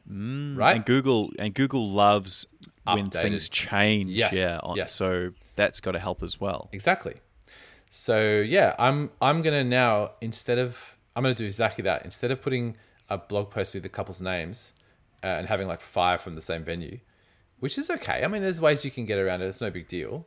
Mm. 0.09 0.55
right? 0.55 0.75
And 0.75 0.85
Google 0.85 1.31
and 1.39 1.53
Google 1.55 1.89
loves 1.89 2.45
when 2.85 3.09
things 3.09 3.49
change. 3.49 4.11
Yes, 4.11 4.33
Yeah. 4.33 4.59
yes. 4.75 4.93
So 4.93 5.31
that's 5.55 5.79
got 5.79 5.91
to 5.93 5.99
help 5.99 6.21
as 6.23 6.39
well. 6.39 6.69
Exactly. 6.71 7.15
So 7.89 8.41
yeah, 8.41 8.75
I'm 8.77 9.09
I'm 9.21 9.41
gonna 9.41 9.63
now 9.63 10.11
instead 10.21 10.57
of 10.57 10.97
I'm 11.15 11.23
gonna 11.23 11.35
do 11.35 11.45
exactly 11.45 11.83
that. 11.83 12.03
Instead 12.03 12.31
of 12.31 12.41
putting 12.41 12.75
a 13.09 13.17
blog 13.17 13.51
post 13.51 13.73
with 13.73 13.83
the 13.83 13.89
couple's 13.89 14.21
names 14.21 14.73
uh, 15.23 15.27
and 15.27 15.47
having 15.47 15.67
like 15.67 15.79
five 15.81 16.19
from 16.21 16.35
the 16.35 16.41
same 16.41 16.63
venue, 16.63 16.99
which 17.59 17.77
is 17.77 17.89
okay. 17.89 18.23
I 18.23 18.27
mean, 18.27 18.41
there's 18.41 18.59
ways 18.59 18.83
you 18.83 18.91
can 18.91 19.05
get 19.05 19.17
around 19.19 19.41
it. 19.41 19.45
It's 19.45 19.61
no 19.61 19.69
big 19.69 19.87
deal. 19.87 20.25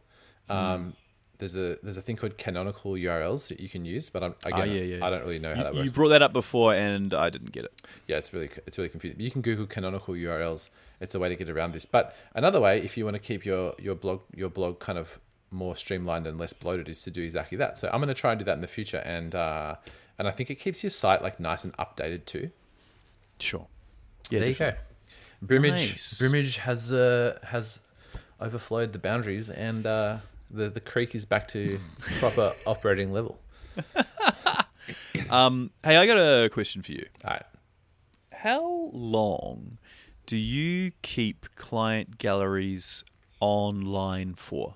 Um, 0.48 0.94
there's 1.38 1.56
a 1.56 1.78
there's 1.82 1.96
a 1.96 2.02
thing 2.02 2.16
called 2.16 2.36
canonical 2.36 2.92
URLs 2.92 3.48
that 3.48 3.60
you 3.60 3.68
can 3.68 3.84
use, 3.84 4.10
but 4.10 4.22
I'm, 4.22 4.34
again, 4.44 4.60
Ah, 4.60 4.64
yeah, 4.64 4.82
yeah. 4.82 5.06
I 5.06 5.10
don't 5.10 5.22
really 5.22 5.38
know 5.38 5.54
how 5.54 5.62
that 5.62 5.74
works. 5.74 5.86
You 5.86 5.92
brought 5.92 6.08
that 6.08 6.22
up 6.22 6.32
before, 6.32 6.74
and 6.74 7.14
I 7.14 7.30
didn't 7.30 7.52
get 7.52 7.64
it. 7.64 7.80
Yeah, 8.06 8.16
it's 8.16 8.32
really 8.32 8.50
it's 8.66 8.76
really 8.76 8.90
confusing. 8.90 9.20
You 9.20 9.30
can 9.30 9.42
Google 9.42 9.66
canonical 9.66 10.14
URLs. 10.14 10.70
It's 11.00 11.14
a 11.14 11.20
way 11.20 11.28
to 11.28 11.36
get 11.36 11.48
around 11.48 11.72
this. 11.72 11.84
But 11.86 12.16
another 12.34 12.60
way, 12.60 12.80
if 12.82 12.96
you 12.96 13.04
want 13.04 13.14
to 13.14 13.20
keep 13.22 13.46
your 13.46 13.74
your 13.78 13.94
blog 13.94 14.20
your 14.34 14.48
blog 14.50 14.80
kind 14.80 14.98
of 14.98 15.20
more 15.50 15.76
streamlined 15.76 16.26
and 16.26 16.38
less 16.38 16.52
bloated, 16.52 16.88
is 16.88 17.02
to 17.04 17.10
do 17.10 17.22
exactly 17.22 17.56
that. 17.58 17.78
So 17.78 17.88
I'm 17.92 18.00
going 18.00 18.08
to 18.08 18.14
try 18.14 18.32
and 18.32 18.38
do 18.38 18.44
that 18.44 18.54
in 18.54 18.60
the 18.60 18.66
future, 18.66 18.98
and 18.98 19.34
uh, 19.34 19.76
and 20.18 20.26
I 20.26 20.32
think 20.32 20.50
it 20.50 20.56
keeps 20.56 20.82
your 20.82 20.90
site 20.90 21.22
like 21.22 21.38
nice 21.38 21.62
and 21.64 21.76
updated 21.76 22.24
too. 22.26 22.50
Sure. 23.38 23.66
Yeah. 24.30 24.40
there 24.40 24.48
you 24.48 24.54
definitely. 24.54 24.80
go. 24.80 24.84
Brimage 25.46 25.70
Nice. 25.72 26.18
Brimage 26.18 26.56
has 26.56 26.92
uh, 26.92 27.38
has 27.44 27.80
overflowed 28.40 28.92
the 28.92 28.98
boundaries, 28.98 29.48
and 29.50 29.86
uh, 29.86 30.16
the 30.50 30.68
the 30.68 30.80
creek 30.80 31.14
is 31.14 31.24
back 31.24 31.48
to 31.48 31.78
proper 32.18 32.52
operating 32.66 33.12
level. 33.12 33.40
Um, 35.30 35.70
hey, 35.84 35.96
I 35.96 36.06
got 36.06 36.16
a 36.16 36.48
question 36.48 36.82
for 36.82 36.92
you. 36.92 37.06
All 37.24 37.32
right. 37.32 37.42
How 38.32 38.90
long 38.92 39.78
do 40.26 40.36
you 40.36 40.92
keep 41.02 41.54
client 41.56 42.18
galleries 42.18 43.04
online 43.40 44.34
for? 44.34 44.74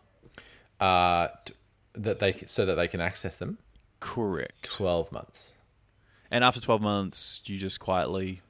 Uh, 0.81 1.29
t- 1.45 1.55
that 1.95 2.19
they 2.19 2.35
so 2.47 2.67
that 2.67 2.75
they 2.75 2.89
can 2.89 3.01
access 3.01 3.37
them. 3.37 3.59
Correct. 4.01 4.63
Twelve 4.63 5.11
months. 5.13 5.55
And 6.31 6.43
after 6.45 6.63
12 6.63 6.81
months, 6.81 7.43
you 7.45 7.59
just 7.59 7.79
quietly 7.79 8.41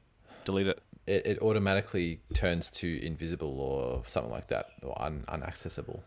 delete 0.44 0.68
it. 0.68 0.80
it, 1.04 1.26
it 1.26 1.38
automatically 1.42 2.20
turns 2.32 2.70
to 2.70 3.04
invisible 3.04 3.58
or 3.60 4.04
something 4.06 4.30
like 4.30 4.46
that, 4.48 4.68
or 4.84 4.94
un, 5.02 5.24
unaccessible. 5.26 5.98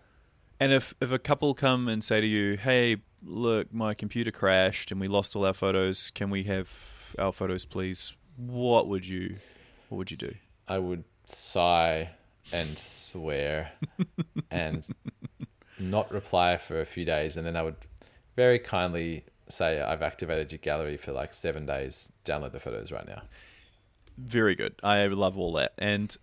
And 0.59 0.71
if 0.71 0.93
if 1.01 1.11
a 1.11 1.19
couple 1.19 1.53
come 1.53 1.87
and 1.87 2.03
say 2.03 2.21
to 2.21 2.27
you, 2.27 2.57
"Hey, 2.57 2.97
look, 3.23 3.73
my 3.73 3.93
computer 3.93 4.31
crashed 4.31 4.91
and 4.91 4.99
we 4.99 5.07
lost 5.07 5.35
all 5.35 5.45
our 5.45 5.53
photos. 5.53 6.11
Can 6.11 6.29
we 6.29 6.43
have 6.43 6.69
our 7.19 7.31
photos, 7.31 7.65
please?" 7.65 8.13
What 8.37 8.87
would 8.87 9.07
you 9.07 9.35
what 9.89 9.97
would 9.97 10.11
you 10.11 10.17
do? 10.17 10.35
I 10.67 10.79
would 10.79 11.03
sigh 11.25 12.11
and 12.51 12.77
swear 12.77 13.71
and 14.51 14.85
not 15.79 16.11
reply 16.11 16.57
for 16.57 16.79
a 16.79 16.85
few 16.85 17.05
days, 17.05 17.37
and 17.37 17.45
then 17.45 17.55
I 17.55 17.63
would 17.63 17.77
very 18.35 18.59
kindly 18.59 19.25
say, 19.49 19.81
"I've 19.81 20.01
activated 20.01 20.51
your 20.51 20.59
gallery 20.59 20.97
for 20.97 21.11
like 21.11 21.33
seven 21.33 21.65
days. 21.65 22.11
Download 22.23 22.51
the 22.51 22.59
photos 22.59 22.91
right 22.91 23.07
now." 23.07 23.23
Very 24.17 24.55
good. 24.55 24.75
I 24.81 25.05
love 25.07 25.37
all 25.37 25.51
that. 25.53 25.73
And 25.77 26.15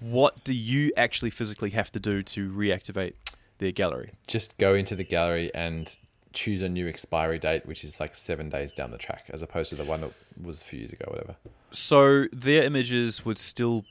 what 0.00 0.44
do 0.44 0.54
you 0.54 0.92
actually 0.96 1.30
physically 1.30 1.70
have 1.70 1.90
to 1.92 2.00
do 2.00 2.22
to 2.22 2.50
reactivate 2.52 3.14
their 3.62 3.72
gallery? 3.72 4.12
Just 4.26 4.58
go 4.58 4.74
into 4.74 4.94
the 4.96 5.04
gallery 5.04 5.50
and 5.54 5.96
choose 6.32 6.62
a 6.62 6.68
new 6.68 6.86
expiry 6.88 7.38
date, 7.38 7.66
which 7.66 7.84
is 7.84 8.00
like 8.00 8.14
seven 8.14 8.48
days 8.48 8.72
down 8.72 8.90
the 8.90 8.98
track, 8.98 9.26
as 9.32 9.42
opposed 9.42 9.70
to 9.70 9.76
the 9.76 9.84
one 9.84 10.00
that 10.02 10.12
was 10.42 10.62
a 10.62 10.64
few 10.64 10.78
years 10.80 10.92
ago, 10.92 11.04
whatever. 11.08 11.36
So 11.70 12.26
their 12.32 12.64
images 12.64 13.24
would 13.24 13.38
still 13.38 13.84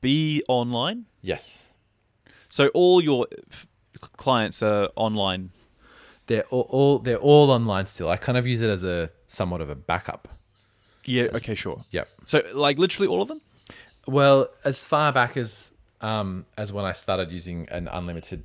be 0.00 0.42
online. 0.48 1.06
Yes, 1.22 1.70
So 2.48 2.68
all 2.68 3.02
your 3.02 3.26
f- 3.50 3.66
clients 4.16 4.62
are 4.62 4.90
online. 4.96 5.50
they're 6.26 6.44
all, 6.50 6.66
all 6.70 6.98
they're 6.98 7.16
all 7.16 7.50
online 7.50 7.86
still. 7.86 8.08
I 8.10 8.16
kind 8.16 8.36
of 8.38 8.46
use 8.46 8.60
it 8.60 8.68
as 8.70 8.84
a 8.84 9.10
somewhat 9.26 9.60
of 9.60 9.70
a 9.70 9.74
backup. 9.74 10.28
Yeah. 11.06 11.28
Okay. 11.34 11.54
Sure. 11.54 11.84
Yep. 11.90 12.08
So 12.26 12.42
like 12.54 12.78
literally 12.78 13.08
all 13.08 13.22
of 13.22 13.28
them. 13.28 13.40
Well, 14.06 14.48
as 14.64 14.84
far 14.84 15.12
back 15.12 15.36
as 15.36 15.72
um, 16.00 16.44
as 16.58 16.72
when 16.72 16.84
I 16.84 16.92
started 16.92 17.30
using 17.32 17.66
an 17.70 17.88
unlimited 17.88 18.44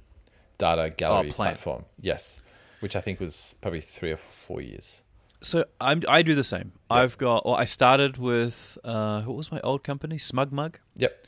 data 0.59 0.91
gallery 0.95 1.29
Oh, 1.31 1.33
platform, 1.33 1.85
yes, 1.99 2.39
which 2.81 2.95
I 2.95 3.01
think 3.01 3.19
was 3.19 3.55
probably 3.61 3.81
three 3.81 4.11
or 4.11 4.17
four 4.17 4.61
years. 4.61 5.03
So 5.41 5.65
I'm, 5.81 6.03
I 6.07 6.21
do 6.21 6.35
the 6.35 6.43
same. 6.43 6.73
I've 6.89 7.17
got. 7.17 7.45
Well, 7.45 7.55
I 7.55 7.65
started 7.65 8.17
with 8.17 8.77
uh, 8.83 9.23
what 9.23 9.35
was 9.37 9.51
my 9.51 9.59
old 9.61 9.83
company, 9.83 10.17
SmugMug, 10.17 10.75
Yep. 10.97 11.25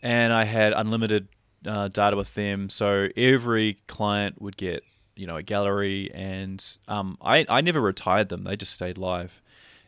and 0.00 0.32
I 0.32 0.44
had 0.44 0.72
unlimited 0.72 1.28
uh, 1.66 1.88
data 1.88 2.16
with 2.16 2.34
them. 2.34 2.68
So 2.70 3.08
every 3.16 3.78
client 3.88 4.40
would 4.40 4.56
get 4.56 4.84
you 5.16 5.26
know 5.26 5.36
a 5.36 5.42
gallery, 5.42 6.10
and 6.14 6.64
um, 6.86 7.18
I 7.20 7.44
I 7.48 7.60
never 7.60 7.80
retired 7.80 8.28
them. 8.28 8.44
They 8.44 8.56
just 8.56 8.72
stayed 8.72 8.96
live. 8.96 9.42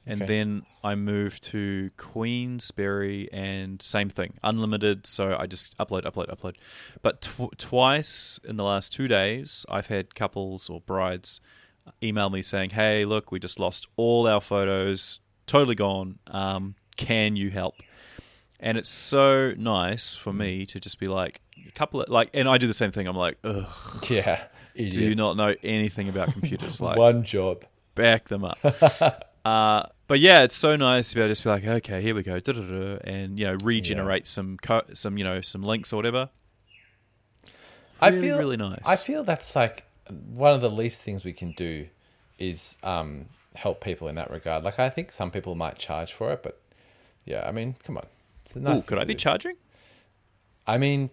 And 0.07 0.23
Okay. 0.23 0.27
then 0.39 0.63
I 0.83 0.95
moved 0.95 1.43
to 1.45 1.91
Queensberry, 1.97 3.29
and 3.33 3.81
same 3.83 4.09
thing, 4.09 4.35
unlimited. 4.43 5.07
So 5.07 5.37
I 5.39 5.47
just 5.47 5.77
upload, 5.79 6.03
upload, 6.05 6.29
upload. 6.35 6.57
But 7.03 7.21
tw- 7.21 7.57
twice 7.59 8.41
in 8.45 8.57
the 8.57 8.65
last 8.65 8.93
two 8.93 9.09
days, 9.09 9.67
I've 9.69 9.89
had 9.89 10.15
couples 10.15 10.69
or 10.71 10.81
brides 10.81 11.41
email 12.03 12.31
me 12.31 12.41
saying, 12.43 12.71
"Hey, 12.71 13.05
look, 13.05 13.31
we 13.31 13.39
just 13.39 13.59
lost 13.59 13.87
all 13.97 14.27
our 14.27 14.41
photos, 14.41 15.21
totally 15.47 15.75
gone. 15.75 16.19
Um, 16.29 16.75
can 16.97 17.37
you 17.37 17.51
help?" 17.51 17.75
And 18.59 18.77
it's 18.79 18.91
so 18.91 19.53
nice 19.57 20.15
for 20.15 20.33
me 20.33 20.67
to 20.67 20.79
just 20.81 20.99
be 20.99 21.07
like, 21.07 21.41
a 21.67 21.73
couple 21.73 22.01
of 22.03 22.09
like, 22.09 22.31
and 22.35 22.49
I 22.49 22.59
do 22.59 22.67
the 22.67 22.73
same 22.75 22.91
thing. 22.91 23.07
I'm 23.07 23.17
like, 23.17 23.39
Ugh, 23.45 23.67
Yeah. 24.09 24.43
Idiots. 24.75 24.97
do 24.97 25.03
you 25.03 25.15
not 25.15 25.37
know 25.37 25.55
anything 25.63 26.09
about 26.09 26.33
computers? 26.33 26.81
Like, 26.81 26.97
one 26.97 27.23
job? 27.25 27.65
back 27.95 28.29
them 28.29 28.45
up. 28.45 28.59
uh, 29.45 29.85
but 30.07 30.21
yeah, 30.21 30.43
it's 30.43 30.57
so 30.57 30.77
nice 30.77 31.11
to 31.11 31.17
be 31.17 31.21
able 31.21 31.29
to 31.29 31.31
just 31.33 31.45
be 31.45 31.51
like, 31.51 31.65
okay, 31.65 32.03
here 32.03 32.15
we 32.15 32.23
go, 32.23 32.39
and 33.05 33.39
you 33.39 33.47
know, 33.47 33.57
regenerate 33.63 34.27
some 34.27 34.59
co- 34.63 34.83
some 34.93 35.17
you 35.19 35.25
know 35.25 35.41
some 35.41 35.63
links 35.63 35.93
or 35.93 35.97
whatever. 35.97 36.31
I 38.01 38.11
feel 38.13 38.39
really 38.39 38.57
nice. 38.57 38.87
I 38.87 38.97
feel 38.97 39.25
that's 39.25 39.55
like 39.55 39.85
one 40.35 40.55
of 40.55 40.61
the 40.61 40.71
least 40.71 41.03
things 41.03 41.25
we 41.25 41.33
can 41.33 41.53
do 41.53 41.87
is 42.39 42.79
um, 42.83 43.27
help 43.55 43.83
people 43.83 44.09
in 44.09 44.15
that 44.17 44.31
regard. 44.31 44.65
Like 44.65 44.79
I 44.79 44.89
think 44.91 45.13
some 45.13 45.31
people 45.31 45.55
might 45.55 45.79
charge 45.79 46.13
for 46.13 46.33
it, 46.33 46.43
but 46.43 46.61
yeah, 47.25 47.47
I 47.47 47.53
mean, 47.53 47.77
come 47.85 47.97
on. 47.99 48.07
It's 48.45 48.57
a 48.57 48.59
Ooh, 48.59 48.63
nice 48.63 48.85
could 48.85 48.99
I 48.99 49.05
be 49.05 49.15
do. 49.15 49.19
charging? 49.19 49.55
I 50.67 50.79
mean, 50.79 51.11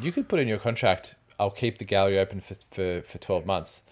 you 0.00 0.12
could 0.12 0.28
put 0.28 0.40
in 0.40 0.48
your 0.48 0.58
contract, 0.58 1.16
I'll 1.38 1.50
keep 1.50 1.78
the 1.78 1.84
gallery 1.84 2.18
open 2.18 2.40
for, 2.40 2.54
for, 2.70 3.02
for 3.02 3.18
12 3.18 3.46
months. 3.46 3.82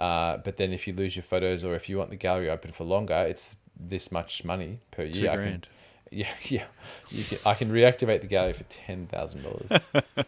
Uh, 0.00 0.38
but 0.38 0.56
then 0.56 0.72
if 0.72 0.86
you 0.86 0.94
lose 0.94 1.14
your 1.14 1.22
photos 1.22 1.62
or 1.62 1.74
if 1.74 1.88
you 1.88 1.98
want 1.98 2.10
the 2.10 2.16
gallery 2.16 2.48
open 2.48 2.72
for 2.72 2.84
longer, 2.84 3.26
it's 3.28 3.56
this 3.78 4.10
much 4.10 4.44
money 4.44 4.80
per 4.90 5.02
year. 5.02 5.12
Two 5.12 5.30
I 5.30 5.36
grand. 5.36 5.62
Can, 5.62 5.72
yeah, 6.18 6.28
yeah. 6.44 6.64
You 7.10 7.24
can, 7.24 7.38
I 7.44 7.54
can 7.54 7.70
reactivate 7.70 8.22
the 8.22 8.26
gallery 8.26 8.54
for 8.54 8.64
$10,000. 8.64 10.04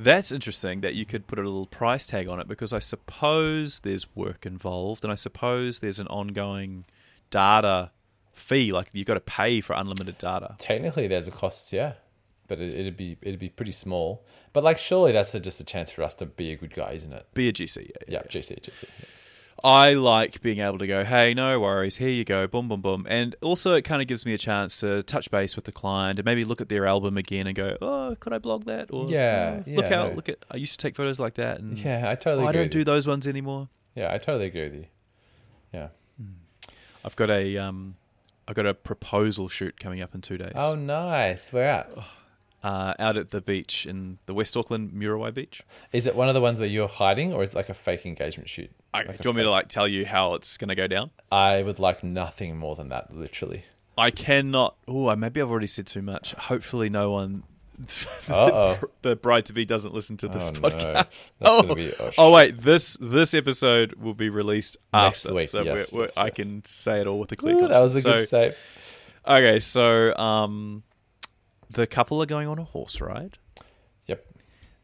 That's 0.00 0.30
interesting 0.30 0.80
that 0.82 0.94
you 0.94 1.04
could 1.04 1.26
put 1.26 1.38
a 1.38 1.42
little 1.42 1.66
price 1.66 2.06
tag 2.06 2.28
on 2.28 2.38
it 2.38 2.46
because 2.46 2.72
I 2.72 2.78
suppose 2.78 3.80
there's 3.80 4.14
work 4.14 4.46
involved, 4.46 5.04
and 5.04 5.10
I 5.10 5.16
suppose 5.16 5.80
there's 5.80 5.98
an 5.98 6.06
ongoing 6.06 6.84
data 7.30 7.90
fee. 8.32 8.70
Like 8.70 8.90
you've 8.92 9.08
got 9.08 9.14
to 9.14 9.20
pay 9.20 9.60
for 9.60 9.74
unlimited 9.74 10.18
data. 10.18 10.54
Technically, 10.58 11.08
there's 11.08 11.26
a 11.26 11.32
cost, 11.32 11.72
yeah. 11.72 11.94
But 12.48 12.58
it, 12.60 12.74
it'd 12.74 12.96
be 12.96 13.16
it'd 13.22 13.38
be 13.38 13.48
pretty 13.50 13.72
small. 13.72 14.24
But 14.52 14.64
like, 14.64 14.78
surely 14.78 15.12
that's 15.12 15.34
a, 15.34 15.40
just 15.40 15.60
a 15.60 15.64
chance 15.64 15.90
for 15.92 16.02
us 16.02 16.14
to 16.16 16.26
be 16.26 16.50
a 16.52 16.56
good 16.56 16.74
guy, 16.74 16.92
isn't 16.92 17.12
it? 17.12 17.26
Be 17.34 17.48
a 17.48 17.52
GC, 17.52 17.90
yeah, 18.08 18.18
Yeah, 18.20 18.22
GC, 18.22 18.60
GC. 18.62 18.84
yeah. 18.98 19.04
I 19.64 19.94
like 19.94 20.40
being 20.40 20.60
able 20.60 20.78
to 20.78 20.86
go, 20.86 21.02
hey, 21.04 21.34
no 21.34 21.58
worries, 21.58 21.96
here 21.96 22.08
you 22.10 22.24
go, 22.24 22.46
boom, 22.46 22.68
boom, 22.68 22.80
boom. 22.80 23.06
And 23.10 23.34
also, 23.42 23.74
it 23.74 23.82
kind 23.82 24.00
of 24.00 24.06
gives 24.06 24.24
me 24.24 24.32
a 24.32 24.38
chance 24.38 24.78
to 24.80 25.02
touch 25.02 25.30
base 25.32 25.56
with 25.56 25.64
the 25.64 25.72
client 25.72 26.20
and 26.20 26.24
maybe 26.24 26.44
look 26.44 26.60
at 26.60 26.68
their 26.68 26.86
album 26.86 27.16
again 27.16 27.48
and 27.48 27.56
go, 27.56 27.76
oh, 27.82 28.16
could 28.20 28.32
I 28.32 28.38
blog 28.38 28.66
that? 28.66 28.90
Or 28.92 29.06
Yeah, 29.08 29.62
"Oh, 29.66 29.70
look 29.72 29.90
yeah, 29.90 30.00
out, 30.00 30.10
no. 30.10 30.14
look 30.16 30.28
at, 30.28 30.44
I 30.48 30.56
used 30.58 30.78
to 30.78 30.78
take 30.78 30.94
photos 30.94 31.18
like 31.18 31.34
that. 31.34 31.58
And 31.58 31.76
Yeah, 31.76 32.08
I 32.08 32.14
totally. 32.14 32.44
oh, 32.44 32.48
I 32.48 32.52
don't 32.52 32.70
do 32.70 32.78
you. 32.78 32.84
those 32.84 33.08
ones 33.08 33.26
anymore. 33.26 33.68
Yeah, 33.96 34.12
I 34.14 34.18
totally 34.18 34.46
agree 34.46 34.62
with 34.68 34.74
you. 34.76 34.84
Yeah. 35.74 35.88
I've 37.04 37.16
got 37.16 37.28
a, 37.30 37.56
um, 37.58 37.96
I've 38.46 38.54
got 38.54 38.66
a 38.66 38.74
proposal 38.74 39.48
shoot 39.48 39.78
coming 39.80 40.00
up 40.02 40.14
in 40.14 40.20
two 40.20 40.38
days. 40.38 40.52
Oh, 40.54 40.76
nice. 40.76 41.52
Where 41.52 41.68
at? 41.68 41.92
Uh, 42.60 42.92
out 42.98 43.16
at 43.16 43.30
the 43.30 43.40
beach 43.40 43.86
in 43.86 44.18
the 44.26 44.34
West 44.34 44.56
Auckland 44.56 44.90
Muriwai 44.90 45.32
Beach. 45.32 45.62
Is 45.92 46.06
it 46.06 46.16
one 46.16 46.26
of 46.28 46.34
the 46.34 46.40
ones 46.40 46.58
where 46.58 46.68
you're 46.68 46.88
hiding, 46.88 47.32
or 47.32 47.44
is 47.44 47.50
it 47.50 47.54
like 47.54 47.68
a 47.68 47.74
fake 47.74 48.04
engagement 48.04 48.48
shoot? 48.48 48.68
I, 48.92 49.02
Like 49.04 49.18
do 49.18 49.24
you 49.24 49.28
want 49.30 49.36
me 49.36 49.42
to 49.44 49.50
like 49.50 49.68
tell 49.68 49.86
you 49.86 50.04
how 50.04 50.34
it's 50.34 50.56
going 50.56 50.68
to 50.68 50.74
go 50.74 50.88
down? 50.88 51.10
I 51.30 51.62
would 51.62 51.78
like 51.78 52.02
nothing 52.02 52.56
more 52.56 52.74
than 52.74 52.88
that, 52.88 53.14
literally. 53.14 53.64
I 53.96 54.10
cannot. 54.10 54.74
Oh, 54.88 55.14
maybe 55.14 55.40
I've 55.40 55.48
already 55.50 55.68
said 55.68 55.86
too 55.86 56.02
much. 56.02 56.32
Hopefully, 56.32 56.88
no 56.90 57.12
one. 57.12 57.44
Uh-oh. 58.28 58.78
the 59.02 59.14
bride 59.14 59.46
to 59.46 59.52
be 59.52 59.64
doesn't 59.64 59.94
listen 59.94 60.16
to 60.16 60.28
this 60.28 60.50
Oh, 60.50 60.60
no. 60.60 60.68
podcast. 60.68 60.94
That's 60.94 61.32
oh, 61.42 61.74
be- 61.76 61.92
oh, 62.00 62.10
oh, 62.18 62.32
wait, 62.32 62.58
this 62.60 62.96
this 63.00 63.34
episode 63.34 63.94
will 63.94 64.14
be 64.14 64.30
released 64.30 64.76
Next 64.92 65.24
after, 65.26 65.34
week, 65.36 65.48
so 65.48 65.62
yes, 65.62 65.92
we're, 65.92 65.98
we're, 66.00 66.04
yes, 66.06 66.16
I 66.18 66.26
yes. 66.26 66.34
can 66.34 66.64
say 66.64 67.00
it 67.00 67.06
all 67.06 67.20
with 67.20 67.30
a 67.30 67.36
clear 67.36 67.54
Ooh, 67.56 67.68
that 67.68 67.80
was 67.80 67.94
a 67.96 68.02
conscience. 68.02 68.20
good 68.22 68.28
so, 68.28 68.50
save. 68.50 68.56
Okay, 69.28 69.58
so 69.60 70.16
um, 70.16 70.82
the 71.74 71.86
couple 71.86 72.22
are 72.22 72.26
going 72.26 72.48
on 72.48 72.58
a 72.58 72.64
horse 72.64 73.00
ride. 73.00 73.38
Yep. 74.06 74.24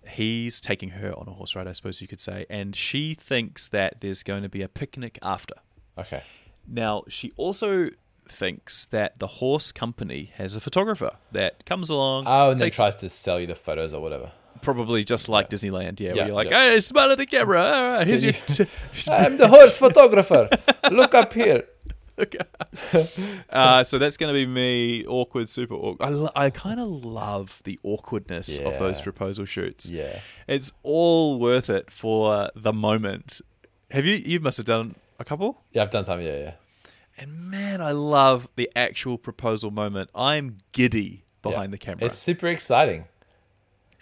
He's 0.08 0.60
taking 0.60 0.90
her 0.90 1.12
on 1.16 1.26
a 1.28 1.32
horse 1.32 1.56
ride, 1.56 1.66
I 1.66 1.72
suppose 1.72 2.00
you 2.00 2.08
could 2.08 2.20
say, 2.20 2.46
and 2.50 2.76
she 2.76 3.14
thinks 3.14 3.68
that 3.68 4.00
there's 4.00 4.22
going 4.22 4.42
to 4.42 4.48
be 4.48 4.62
a 4.62 4.68
picnic 4.68 5.18
after. 5.22 5.54
Okay. 5.98 6.22
Now, 6.68 7.04
she 7.08 7.32
also 7.36 7.90
thinks 8.28 8.86
that 8.86 9.18
the 9.18 9.26
horse 9.26 9.70
company 9.72 10.32
has 10.36 10.56
a 10.56 10.60
photographer 10.60 11.16
that 11.32 11.64
comes 11.66 11.90
along. 11.90 12.24
Oh, 12.26 12.50
and 12.50 12.58
then 12.60 12.66
takes, 12.66 12.76
tries 12.78 12.96
to 12.96 13.08
sell 13.10 13.38
you 13.40 13.46
the 13.46 13.54
photos 13.54 13.92
or 13.92 14.00
whatever. 14.00 14.32
probably 14.62 15.04
just 15.04 15.28
like 15.28 15.50
Disneyland, 15.50 16.00
yeah, 16.00 16.08
Yeah, 16.08 16.14
where 16.14 16.26
you're 16.26 16.34
like, 16.34 16.50
yeah. 16.50 16.70
hey, 16.70 16.80
smile 16.80 17.10
at 17.10 17.18
the 17.18 17.26
camera. 17.26 17.62
All 17.62 17.88
right, 17.98 18.06
here's 18.06 18.24
your. 18.24 18.32
I'm 19.10 19.36
the 19.36 19.48
horse 19.48 19.76
photographer. 19.76 20.48
Look 20.90 21.14
up 21.14 21.32
here. 21.32 21.64
uh, 23.50 23.84
so 23.84 23.98
that's 23.98 24.16
going 24.16 24.32
to 24.32 24.34
be 24.34 24.46
me, 24.46 25.04
awkward, 25.06 25.48
super 25.48 25.74
awkward. 25.74 26.06
I, 26.06 26.10
lo- 26.10 26.30
I 26.36 26.50
kind 26.50 26.80
of 26.80 26.88
love 26.88 27.60
the 27.64 27.78
awkwardness 27.82 28.58
of 28.58 28.78
those 28.78 29.00
proposal 29.00 29.44
shoots. 29.44 29.90
Yeah. 29.90 30.20
It's 30.46 30.72
all 30.82 31.38
worth 31.38 31.70
it 31.70 31.90
for 31.90 32.50
the 32.54 32.72
moment. 32.72 33.40
Have 33.90 34.06
you? 34.06 34.14
You 34.16 34.40
must 34.40 34.56
have 34.58 34.66
done 34.66 34.94
a 35.18 35.24
couple. 35.24 35.62
Yeah, 35.72 35.82
I've 35.82 35.90
done 35.90 36.04
some. 36.04 36.20
Yeah, 36.20 36.36
yeah. 36.38 36.52
And 37.16 37.50
man, 37.50 37.80
I 37.80 37.92
love 37.92 38.48
the 38.56 38.70
actual 38.74 39.18
proposal 39.18 39.70
moment. 39.70 40.10
I'm 40.14 40.58
giddy 40.72 41.24
behind 41.42 41.70
Yeah. 41.70 41.72
the 41.72 41.78
camera. 41.78 42.04
It's 42.06 42.18
super 42.18 42.48
exciting. 42.48 43.04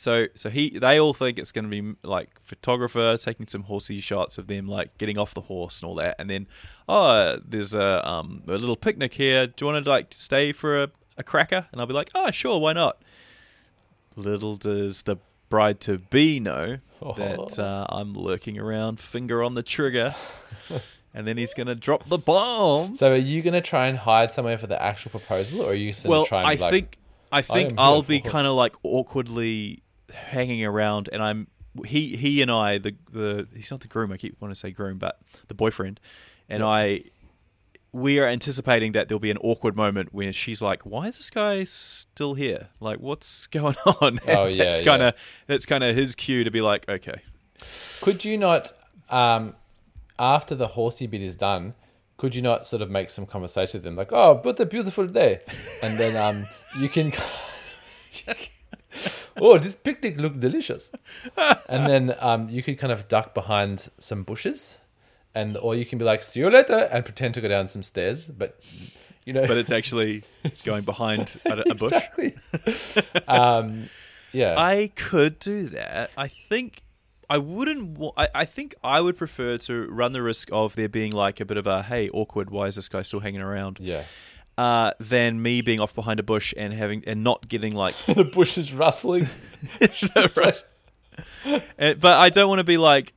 So 0.02 0.26
so 0.34 0.50
he 0.50 0.78
they 0.80 0.98
all 0.98 1.14
think 1.14 1.38
it's 1.38 1.52
going 1.52 1.70
to 1.70 1.82
be 1.82 1.94
like 2.02 2.30
photographer 2.40 3.16
taking 3.16 3.46
some 3.46 3.62
horsey 3.62 4.00
shots 4.00 4.36
of 4.36 4.48
them 4.48 4.66
like 4.66 4.98
getting 4.98 5.16
off 5.16 5.32
the 5.32 5.42
horse 5.42 5.80
and 5.80 5.88
all 5.88 5.94
that, 5.96 6.16
and 6.18 6.28
then 6.28 6.48
oh 6.88 7.38
there's 7.46 7.72
a 7.72 8.06
um 8.08 8.42
a 8.48 8.56
little 8.56 8.74
picnic 8.74 9.14
here. 9.14 9.46
Do 9.46 9.64
you 9.64 9.72
want 9.72 9.84
to 9.84 9.88
like 9.88 10.12
stay 10.16 10.50
for 10.50 10.82
a, 10.82 10.90
a 11.16 11.22
cracker? 11.22 11.68
And 11.70 11.80
I'll 11.80 11.86
be 11.86 11.94
like 11.94 12.10
oh 12.16 12.32
sure 12.32 12.58
why 12.58 12.72
not. 12.72 13.00
Little 14.16 14.56
does 14.56 15.02
the 15.02 15.18
bride 15.48 15.80
to 15.82 15.98
be 15.98 16.40
know 16.40 16.78
that 17.16 17.58
uh, 17.58 17.86
I'm 17.88 18.14
lurking 18.14 18.58
around, 18.58 18.98
finger 18.98 19.42
on 19.42 19.54
the 19.54 19.62
trigger, 19.62 20.14
and 21.14 21.26
then 21.28 21.36
he's 21.36 21.54
gonna 21.54 21.74
drop 21.76 22.08
the 22.08 22.18
bomb. 22.18 22.96
So 22.96 23.12
are 23.12 23.16
you 23.16 23.40
going 23.42 23.54
to 23.54 23.60
try 23.60 23.86
and 23.86 23.98
hide 23.98 24.34
somewhere 24.34 24.58
for 24.58 24.66
the 24.66 24.82
actual 24.82 25.10
proposal, 25.12 25.62
or 25.62 25.70
are 25.70 25.74
you 25.74 25.92
going 25.92 26.02
to 26.02 26.08
Well, 26.08 26.26
try 26.26 26.40
and 26.40 26.48
I 26.48 26.54
like, 26.54 26.72
think 26.72 26.98
I 27.30 27.42
think 27.42 27.72
am 27.72 27.78
I'll 27.78 28.02
be 28.02 28.20
kind 28.20 28.46
of 28.46 28.54
like 28.54 28.74
awkwardly 28.82 29.81
hanging 30.12 30.64
around, 30.64 31.08
and 31.12 31.22
I'm 31.22 31.46
he 31.86 32.16
he 32.16 32.42
and 32.42 32.50
I 32.50 32.78
the 32.78 32.94
the 33.10 33.48
he's 33.54 33.70
not 33.70 33.80
the 33.80 33.88
groom. 33.88 34.12
I 34.12 34.16
keep 34.16 34.36
wanting 34.40 34.54
to 34.54 34.58
say 34.60 34.70
groom, 34.70 34.98
but 34.98 35.18
the 35.48 35.54
boyfriend, 35.54 36.00
and 36.48 36.62
I 36.62 37.04
we 37.94 38.18
are 38.18 38.26
anticipating 38.26 38.92
that 38.92 39.08
there'll 39.08 39.20
be 39.20 39.30
an 39.30 39.36
awkward 39.38 39.76
moment 39.76 40.14
where 40.14 40.32
she's 40.32 40.62
like, 40.62 40.86
"Why 40.86 41.08
is 41.08 41.16
this 41.18 41.30
guy 41.30 41.64
still 41.64 42.34
here? 42.34 42.68
Like, 42.80 43.00
what's 43.00 43.46
going 43.58 43.76
on?" 43.86 44.18
And 44.26 44.38
Oh, 44.38 44.46
yeah, 44.46 44.64
that's 44.64 44.80
yeah. 44.80 44.84
kind 44.86 45.02
of 45.02 45.14
that's 45.46 45.66
kind 45.66 45.84
of 45.84 45.94
his 45.96 46.14
cue 46.14 46.44
to 46.44 46.50
be 46.50 46.60
like, 46.60 46.88
"Okay, 46.88 47.20
could 48.00 48.24
you 48.24 48.38
not, 48.38 48.72
um, 49.10 49.54
after 50.18 50.54
the 50.54 50.68
horsey 50.68 51.06
bit 51.06 51.22
is 51.22 51.36
done, 51.36 51.74
could 52.16 52.34
you 52.34 52.42
not 52.42 52.66
sort 52.66 52.82
of 52.82 52.90
make 52.90 53.10
some 53.10 53.26
conversation 53.26 53.78
with 53.78 53.84
them, 53.84 53.96
like, 53.96 54.12
"Oh, 54.12 54.40
what 54.42 54.58
a 54.60 54.66
beautiful 54.66 55.06
day," 55.06 55.40
and 55.82 55.98
then 55.98 56.16
um, 56.16 56.46
you 56.78 56.88
can. 56.88 57.12
oh, 59.40 59.58
this 59.58 59.76
picnic 59.76 60.18
looked 60.20 60.40
delicious, 60.40 60.90
and 61.68 61.86
then 61.86 62.14
um, 62.20 62.48
you 62.48 62.62
could 62.62 62.78
kind 62.78 62.92
of 62.92 63.08
duck 63.08 63.34
behind 63.34 63.90
some 63.98 64.22
bushes, 64.22 64.78
and 65.34 65.56
or 65.56 65.74
you 65.74 65.84
can 65.84 65.98
be 65.98 66.04
like, 66.04 66.22
"See 66.22 66.40
you 66.40 66.50
later," 66.50 66.88
and 66.92 67.04
pretend 67.04 67.34
to 67.34 67.40
go 67.40 67.48
down 67.48 67.68
some 67.68 67.82
stairs, 67.82 68.28
but 68.28 68.60
you 69.24 69.32
know, 69.32 69.46
but 69.46 69.56
it's 69.56 69.72
actually 69.78 70.24
going 70.64 70.84
behind 70.84 71.40
a, 71.46 71.70
a 71.70 71.74
bush." 71.74 71.92
exactly. 71.92 72.34
um, 73.28 73.88
yeah, 74.32 74.54
I 74.58 74.90
could 74.94 75.38
do 75.38 75.68
that. 75.70 76.10
I 76.16 76.28
think 76.28 76.82
I 77.30 77.38
wouldn't. 77.38 77.98
wa- 77.98 78.12
I, 78.16 78.28
I 78.34 78.44
think 78.44 78.74
I 78.84 79.00
would 79.00 79.16
prefer 79.16 79.56
to 79.58 79.86
run 79.88 80.12
the 80.12 80.22
risk 80.22 80.48
of 80.52 80.74
there 80.74 80.88
being 80.88 81.12
like 81.12 81.40
a 81.40 81.44
bit 81.44 81.56
of 81.56 81.66
a 81.66 81.82
hey 81.82 82.08
awkward. 82.10 82.50
Why 82.50 82.66
is 82.66 82.76
this 82.76 82.88
guy 82.88 83.02
still 83.02 83.20
hanging 83.20 83.40
around? 83.40 83.78
yeah. 83.80 84.04
Uh, 84.58 84.92
than 85.00 85.40
me 85.40 85.62
being 85.62 85.80
off 85.80 85.94
behind 85.94 86.20
a 86.20 86.22
bush 86.22 86.52
and 86.56 86.74
having 86.74 87.02
and 87.06 87.24
not 87.24 87.48
getting 87.48 87.74
like. 87.74 87.94
the 88.06 88.22
bush 88.24 88.58
is 88.58 88.72
rustling. 88.72 89.26
right. 90.36 90.64
And- 91.78 92.00
but 92.00 92.12
I 92.12 92.28
don't 92.28 92.48
want 92.48 92.58
to 92.60 92.64
be 92.64 92.76
like 92.76 93.14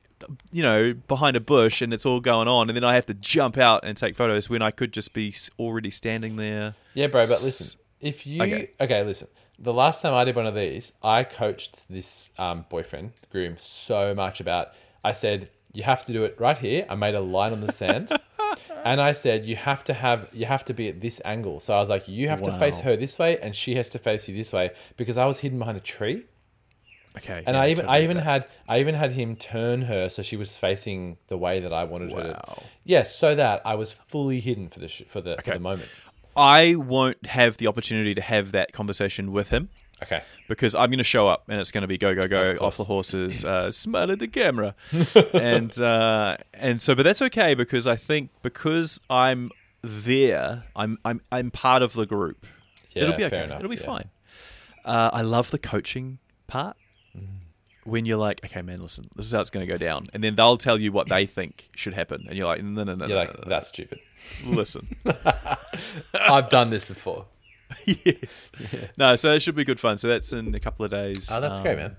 you 0.50 0.62
know 0.62 0.94
behind 1.08 1.36
a 1.36 1.40
bush 1.40 1.82
and 1.82 1.92
it's 1.92 2.06
all 2.06 2.20
going 2.20 2.48
on 2.48 2.70
and 2.70 2.76
then 2.76 2.84
I 2.84 2.94
have 2.94 3.04
to 3.06 3.14
jump 3.14 3.58
out 3.58 3.84
and 3.84 3.96
take 3.96 4.16
photos 4.16 4.48
when 4.48 4.62
I 4.62 4.70
could 4.70 4.92
just 4.92 5.12
be 5.12 5.34
already 5.58 5.90
standing 5.90 6.36
there. 6.36 6.74
Yeah, 6.94 7.08
bro, 7.08 7.22
but 7.22 7.42
listen, 7.42 7.78
if 8.00 8.26
you 8.26 8.42
Okay. 8.42 8.70
okay, 8.80 9.02
listen. 9.04 9.28
The 9.58 9.72
last 9.74 10.02
time 10.02 10.14
I 10.14 10.24
did 10.24 10.36
one 10.36 10.46
of 10.46 10.54
these, 10.54 10.92
I 11.02 11.24
coached 11.24 11.88
this 11.88 12.30
um, 12.38 12.64
boyfriend 12.70 13.12
groom 13.30 13.56
so 13.58 14.14
much 14.14 14.40
about. 14.40 14.68
I 15.04 15.12
said 15.12 15.50
you 15.72 15.82
have 15.82 16.04
to 16.06 16.12
do 16.12 16.24
it 16.24 16.36
right 16.38 16.56
here. 16.58 16.86
I 16.88 16.94
made 16.94 17.14
a 17.14 17.20
line 17.20 17.52
on 17.52 17.60
the 17.60 17.72
sand, 17.72 18.10
and 18.84 19.00
I 19.00 19.12
said 19.12 19.44
you 19.44 19.56
have 19.56 19.84
to 19.84 19.94
have 19.94 20.28
you 20.32 20.46
have 20.46 20.64
to 20.66 20.74
be 20.74 20.88
at 20.88 21.00
this 21.00 21.20
angle. 21.24 21.60
So 21.60 21.74
I 21.74 21.80
was 21.80 21.90
like, 21.90 22.08
you 22.08 22.28
have 22.28 22.42
to 22.42 22.52
face 22.58 22.80
her 22.80 22.96
this 22.96 23.18
way, 23.18 23.38
and 23.40 23.54
she 23.54 23.74
has 23.76 23.88
to 23.90 23.98
face 23.98 24.28
you 24.28 24.34
this 24.36 24.52
way 24.52 24.70
because 24.96 25.16
I 25.16 25.26
was 25.26 25.38
hidden 25.38 25.58
behind 25.58 25.76
a 25.76 25.80
tree, 25.80 26.24
Okay. 27.16 27.42
and 27.46 27.54
yeah, 27.54 27.62
I 27.62 27.68
even 27.68 27.84
totally 27.86 27.98
I 27.98 28.02
even 28.04 28.16
get 28.18 28.24
had 28.24 28.46
I 28.68 28.80
even 28.80 28.94
had 28.94 29.12
him 29.12 29.36
turn 29.36 29.82
her 29.82 30.08
so 30.10 30.22
she 30.22 30.36
was 30.36 30.56
facing 30.56 31.16
the 31.28 31.38
way 31.38 31.60
that 31.60 31.72
I 31.72 31.84
wanted 31.84 32.12
her 32.12 32.22
to. 32.22 32.28
Wow. 32.30 32.62
Yes, 32.84 33.14
so 33.14 33.34
that 33.34 33.62
I 33.64 33.74
was 33.74 33.92
fully 33.92 34.40
hidden 34.40 34.68
for 34.68 34.80
the 34.80 34.88
sh- 34.88 35.02
for 35.08 35.20
the 35.20 35.36
for 35.42 35.52
the 35.54 35.60
moment. 35.60 35.90
I 36.36 36.74
won't 36.74 37.24
have 37.26 37.56
the 37.56 37.66
opportunity 37.66 38.14
to 38.14 38.20
have 38.20 38.52
that 38.52 38.72
conversation 38.72 39.32
with 39.32 39.48
him. 39.48 39.70
Okay. 40.02 40.22
because 40.46 40.74
I'm 40.74 40.90
going 40.90 40.98
to 40.98 41.04
show 41.04 41.26
up 41.26 41.44
and 41.48 41.58
it's 41.60 41.70
going 41.72 41.82
to 41.82 41.88
be 41.88 41.96
go 41.96 42.14
go 42.14 42.28
go 42.28 42.50
Of 42.52 42.62
off 42.62 42.76
the 42.76 42.84
horses, 42.84 43.44
uh, 43.46 43.70
smile 43.72 44.10
at 44.10 44.18
the 44.18 44.28
camera, 44.28 44.74
and 45.32 45.78
uh, 45.80 46.36
and 46.54 46.82
so, 46.82 46.94
but 46.94 47.02
that's 47.04 47.22
okay 47.22 47.54
because 47.54 47.86
I 47.86 47.96
think 47.96 48.30
because 48.42 49.00
I'm 49.08 49.50
there, 49.82 50.64
I'm 50.76 50.98
I'm 51.04 51.20
I'm 51.32 51.50
part 51.50 51.82
of 51.82 51.94
the 51.94 52.04
group. 52.06 52.46
It'll 52.94 53.10
Yeah, 53.10 53.16
be 53.16 53.28
fair 53.28 53.38
okay. 53.40 53.44
enough, 53.44 53.58
It'll 53.60 53.70
be 53.70 53.76
yeah. 53.76 53.86
fine. 53.86 54.10
Uh, 54.84 55.10
I 55.12 55.22
love 55.22 55.50
the 55.50 55.58
coaching 55.58 56.18
part. 56.46 56.76
Mm. 57.16 57.26
When 57.84 58.04
you're 58.04 58.18
like, 58.18 58.44
okay, 58.44 58.62
man, 58.62 58.82
listen, 58.82 59.08
this 59.14 59.26
is 59.26 59.32
how 59.32 59.40
it's 59.40 59.50
going 59.50 59.64
to 59.66 59.72
go 59.72 59.78
down, 59.78 60.08
and 60.12 60.22
then 60.24 60.34
they'll 60.34 60.56
tell 60.56 60.78
you 60.78 60.90
what 60.92 61.08
they 61.08 61.24
think 61.38 61.68
should 61.74 61.94
happen, 61.94 62.26
and 62.28 62.36
you're 62.36 62.46
like, 62.46 62.62
no, 62.62 62.82
no, 62.84 62.94
no, 62.96 63.06
You're 63.06 63.14
no, 63.16 63.20
like 63.22 63.34
no, 63.34 63.40
no, 63.44 63.48
that's 63.48 63.68
stupid. 63.68 64.00
listen, 64.44 64.88
I've 66.14 66.48
done 66.48 66.70
this 66.70 66.86
before. 66.86 67.26
yes, 67.84 68.52
no, 68.96 69.16
so 69.16 69.32
it 69.34 69.40
should 69.40 69.54
be 69.56 69.64
good 69.64 69.80
fun. 69.80 69.98
So 69.98 70.08
that's 70.08 70.32
in 70.32 70.54
a 70.54 70.60
couple 70.60 70.84
of 70.84 70.90
days. 70.90 71.30
Oh, 71.32 71.40
that's 71.40 71.56
Um, 71.58 71.62
great, 71.62 71.76
man. 71.78 71.96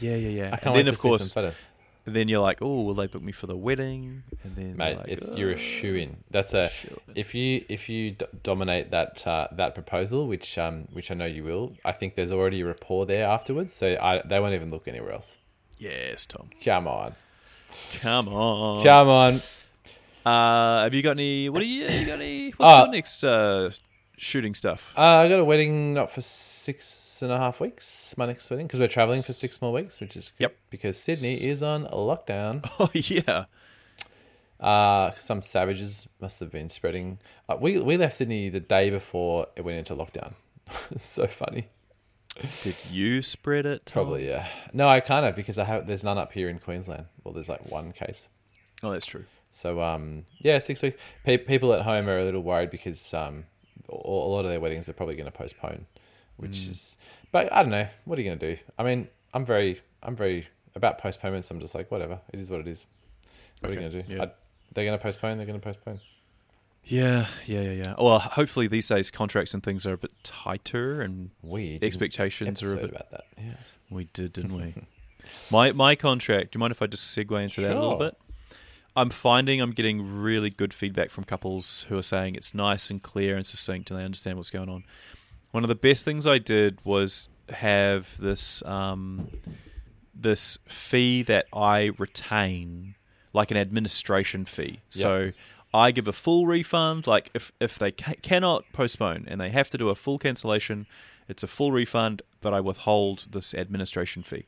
Yeah, 0.00 0.16
yeah, 0.16 0.28
yeah. 0.28 0.46
I 0.46 0.56
can't 0.56 0.64
and 0.66 0.74
wait 0.74 0.78
then 0.78 0.84
to 0.86 0.90
of 0.90 0.96
see 0.96 1.08
course, 1.08 1.30
some 1.32 1.42
photos. 1.42 1.60
And 2.06 2.16
then 2.16 2.26
you're 2.28 2.40
like, 2.40 2.62
oh, 2.62 2.82
will 2.82 2.94
they 2.94 3.06
book 3.06 3.22
me 3.22 3.32
for 3.32 3.46
the 3.46 3.56
wedding? 3.56 4.22
And 4.42 4.56
then 4.56 4.76
mate. 4.78 4.88
you're 4.88 4.96
like, 4.98 5.08
it's 5.08 5.30
you're 5.36 5.50
a 5.50 5.54
"Oh." 5.54 5.56
shoe 5.56 5.94
in. 5.94 6.16
That's 6.30 6.54
a 6.54 6.68
Shoo-in. 6.68 6.98
if 7.14 7.34
you 7.34 7.64
if 7.68 7.88
you 7.90 8.12
d- 8.12 8.24
dominate 8.42 8.90
that 8.92 9.26
uh, 9.26 9.48
that 9.52 9.74
proposal, 9.74 10.26
which 10.26 10.56
um 10.56 10.88
which 10.92 11.10
I 11.10 11.14
know 11.14 11.26
you 11.26 11.44
will. 11.44 11.74
I 11.84 11.92
think 11.92 12.14
there's 12.14 12.32
already 12.32 12.62
a 12.62 12.66
rapport 12.66 13.04
there 13.06 13.26
afterwards, 13.26 13.74
so 13.74 13.96
I 14.00 14.22
they 14.24 14.40
won't 14.40 14.54
even 14.54 14.70
look 14.70 14.88
anywhere 14.88 15.12
else. 15.12 15.36
Yes, 15.78 16.24
Thom. 16.26 16.48
Come 16.64 16.88
on, 16.88 17.12
Come 18.00 18.28
on. 18.28 18.82
come 18.82 19.08
on. 19.08 19.40
Uh, 20.24 20.82
have 20.84 20.94
you 20.94 21.02
got 21.02 21.12
any? 21.12 21.48
What 21.50 21.60
do 21.60 21.66
you, 21.66 21.86
you 21.88 22.06
got 22.06 22.20
any? 22.20 22.50
What's 22.56 22.74
Uh, 22.74 22.78
your 22.84 22.88
next 22.92 23.22
uh, 23.24 23.70
shooting 24.18 24.54
stuff? 24.54 24.92
Uh, 24.96 25.02
I 25.02 25.28
got 25.28 25.38
a 25.38 25.44
wedding 25.44 25.94
not 25.94 26.10
for 26.10 26.20
six 26.20 27.22
and 27.22 27.32
a 27.32 27.38
half 27.38 27.60
weeks. 27.60 28.14
My 28.16 28.26
next 28.26 28.50
wedding 28.50 28.66
because 28.66 28.80
we're 28.80 28.88
traveling 28.88 29.22
for 29.22 29.32
six 29.32 29.62
more 29.62 29.72
weeks, 29.72 30.00
which 30.00 30.16
is 30.16 30.32
Yep. 30.38 30.54
because 30.70 30.98
Sydney 30.98 31.34
is 31.34 31.62
on 31.62 31.86
lockdown. 31.86 32.64
Oh 32.80 32.90
yeah. 32.94 33.44
Uh, 34.60 35.12
some 35.20 35.40
savages 35.40 36.08
must 36.20 36.40
have 36.40 36.50
been 36.50 36.68
spreading. 36.68 37.18
Uh, 37.48 37.56
we 37.60 37.78
we 37.78 37.96
left 37.96 38.16
Sydney 38.16 38.48
the 38.48 38.60
day 38.60 38.90
before 38.90 39.46
it 39.56 39.64
went 39.64 39.78
into 39.78 39.94
lockdown. 39.94 40.34
so 40.96 41.26
funny. 41.28 41.68
Did 42.62 42.76
you 42.90 43.22
spread 43.22 43.66
it? 43.66 43.86
Thom? 43.86 43.92
Probably 44.04 44.28
yeah. 44.28 44.48
No, 44.72 44.88
I 44.88 45.00
kind 45.00 45.24
of 45.26 45.36
because 45.36 45.58
I 45.58 45.64
have 45.64 45.86
there's 45.86 46.02
none 46.04 46.18
up 46.18 46.32
here 46.32 46.48
in 46.48 46.58
Queensland. 46.58 47.06
Well, 47.22 47.34
there's 47.34 47.48
like 47.48 47.70
one 47.70 47.92
case. 47.92 48.28
Oh, 48.82 48.90
that's 48.90 49.06
true. 49.06 49.24
So 49.50 49.80
um 49.80 50.24
yeah, 50.38 50.58
six 50.58 50.82
weeks. 50.82 51.00
Pe- 51.24 51.38
people 51.38 51.72
at 51.72 51.82
home 51.82 52.08
are 52.08 52.18
a 52.18 52.24
little 52.24 52.42
worried 52.42 52.70
because 52.70 53.14
um 53.14 53.44
a 53.88 53.94
a 53.94 54.30
lot 54.30 54.44
of 54.44 54.50
their 54.50 54.60
weddings 54.60 54.88
are 54.88 54.92
probably 54.92 55.16
going 55.16 55.30
to 55.30 55.36
postpone, 55.36 55.86
which 56.36 56.52
mm. 56.52 56.70
is. 56.70 56.96
But 57.32 57.52
I 57.52 57.62
don't 57.62 57.70
know. 57.70 57.88
What 58.04 58.18
are 58.18 58.22
you 58.22 58.28
going 58.28 58.38
to 58.38 58.54
do? 58.56 58.62
I 58.78 58.84
mean, 58.84 59.08
I'm 59.34 59.44
very 59.44 59.80
I'm 60.02 60.16
very 60.16 60.46
about 60.74 60.98
postponements. 60.98 61.50
I'm 61.50 61.60
just 61.60 61.74
like 61.74 61.90
whatever. 61.90 62.20
It 62.32 62.40
is 62.40 62.50
what 62.50 62.60
it 62.60 62.68
is. 62.68 62.86
What 63.60 63.70
are 63.70 63.72
Okay, 63.72 63.82
you 63.82 63.90
going 63.90 64.02
to 64.02 64.08
do? 64.08 64.14
yeah. 64.14 64.22
I, 64.24 64.30
they're 64.74 64.84
going 64.84 64.98
to 64.98 65.02
postpone. 65.02 65.36
They're 65.38 65.46
going 65.46 65.58
to 65.58 65.64
postpone. 65.64 66.00
Yeah, 66.84 67.26
yeah, 67.44 67.60
yeah, 67.60 67.70
yeah. 67.72 67.94
Well, 67.98 68.18
hopefully 68.18 68.66
these 68.66 68.88
days 68.88 69.10
contracts 69.10 69.52
and 69.52 69.62
things 69.62 69.84
are 69.84 69.92
a 69.92 69.98
bit 69.98 70.12
tighter, 70.22 71.02
and 71.02 71.30
We 71.42 71.78
expectations 71.82 72.62
are 72.62 72.72
a 72.72 72.76
bit. 72.76 72.90
about 72.90 73.10
that. 73.10 73.24
Yeah. 73.36 73.54
We 73.90 74.04
did, 74.12 74.32
didn't 74.32 74.54
we? 74.54 74.74
my 75.50 75.72
my 75.72 75.94
contract. 75.96 76.52
Do 76.52 76.56
you 76.56 76.60
mind 76.60 76.70
if 76.70 76.80
I 76.80 76.86
just 76.86 77.16
segue 77.16 77.42
into 77.42 77.60
that 77.60 77.72
a 77.72 77.80
little 77.80 77.98
bit? 77.98 78.16
I'm 78.98 79.10
finding 79.10 79.60
I'm 79.60 79.70
getting 79.70 80.20
really 80.20 80.50
good 80.50 80.74
feedback 80.74 81.10
from 81.10 81.22
couples 81.22 81.86
who 81.88 81.96
are 81.96 82.02
saying 82.02 82.34
it's 82.34 82.52
nice 82.52 82.90
and 82.90 83.00
clear 83.00 83.36
and 83.36 83.46
succinct, 83.46 83.90
and 83.90 83.98
they 84.00 84.04
understand 84.04 84.36
what's 84.38 84.50
going 84.50 84.68
on. 84.68 84.84
One 85.52 85.62
of 85.62 85.68
the 85.68 85.76
best 85.76 86.04
things 86.04 86.26
I 86.26 86.38
did 86.38 86.80
was 86.84 87.28
have 87.50 88.08
this 88.18 88.60
um, 88.64 89.28
this 90.12 90.58
fee 90.66 91.22
that 91.22 91.46
I 91.52 91.92
retain, 91.96 92.96
like 93.32 93.52
an 93.52 93.56
administration 93.56 94.44
fee. 94.44 94.80
So 94.88 95.30
I 95.72 95.92
give 95.92 96.08
a 96.08 96.12
full 96.12 96.48
refund. 96.48 97.06
Like 97.06 97.30
if 97.34 97.52
if 97.60 97.78
they 97.78 97.92
ca- 97.92 98.14
cannot 98.20 98.64
postpone 98.72 99.26
and 99.28 99.40
they 99.40 99.50
have 99.50 99.70
to 99.70 99.78
do 99.78 99.90
a 99.90 99.94
full 99.94 100.18
cancellation, 100.18 100.86
it's 101.28 101.44
a 101.44 101.46
full 101.46 101.70
refund, 101.70 102.22
but 102.40 102.52
I 102.52 102.60
withhold 102.60 103.28
this 103.30 103.54
administration 103.54 104.24
fee. 104.24 104.44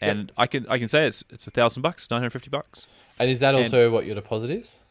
And 0.00 0.32
I 0.38 0.46
can 0.46 0.66
I 0.70 0.78
can 0.78 0.88
say 0.88 1.06
it's 1.06 1.22
it's 1.28 1.46
a 1.46 1.50
thousand 1.50 1.82
bucks, 1.82 2.10
nine 2.10 2.20
hundred 2.20 2.30
fifty 2.30 2.48
bucks. 2.48 2.86
And 3.20 3.30
is 3.30 3.38
that 3.40 3.54
And- 3.54 3.62
also 3.64 3.90
what 3.90 4.06
your 4.06 4.16
deposit 4.16 4.50
is? 4.50 4.82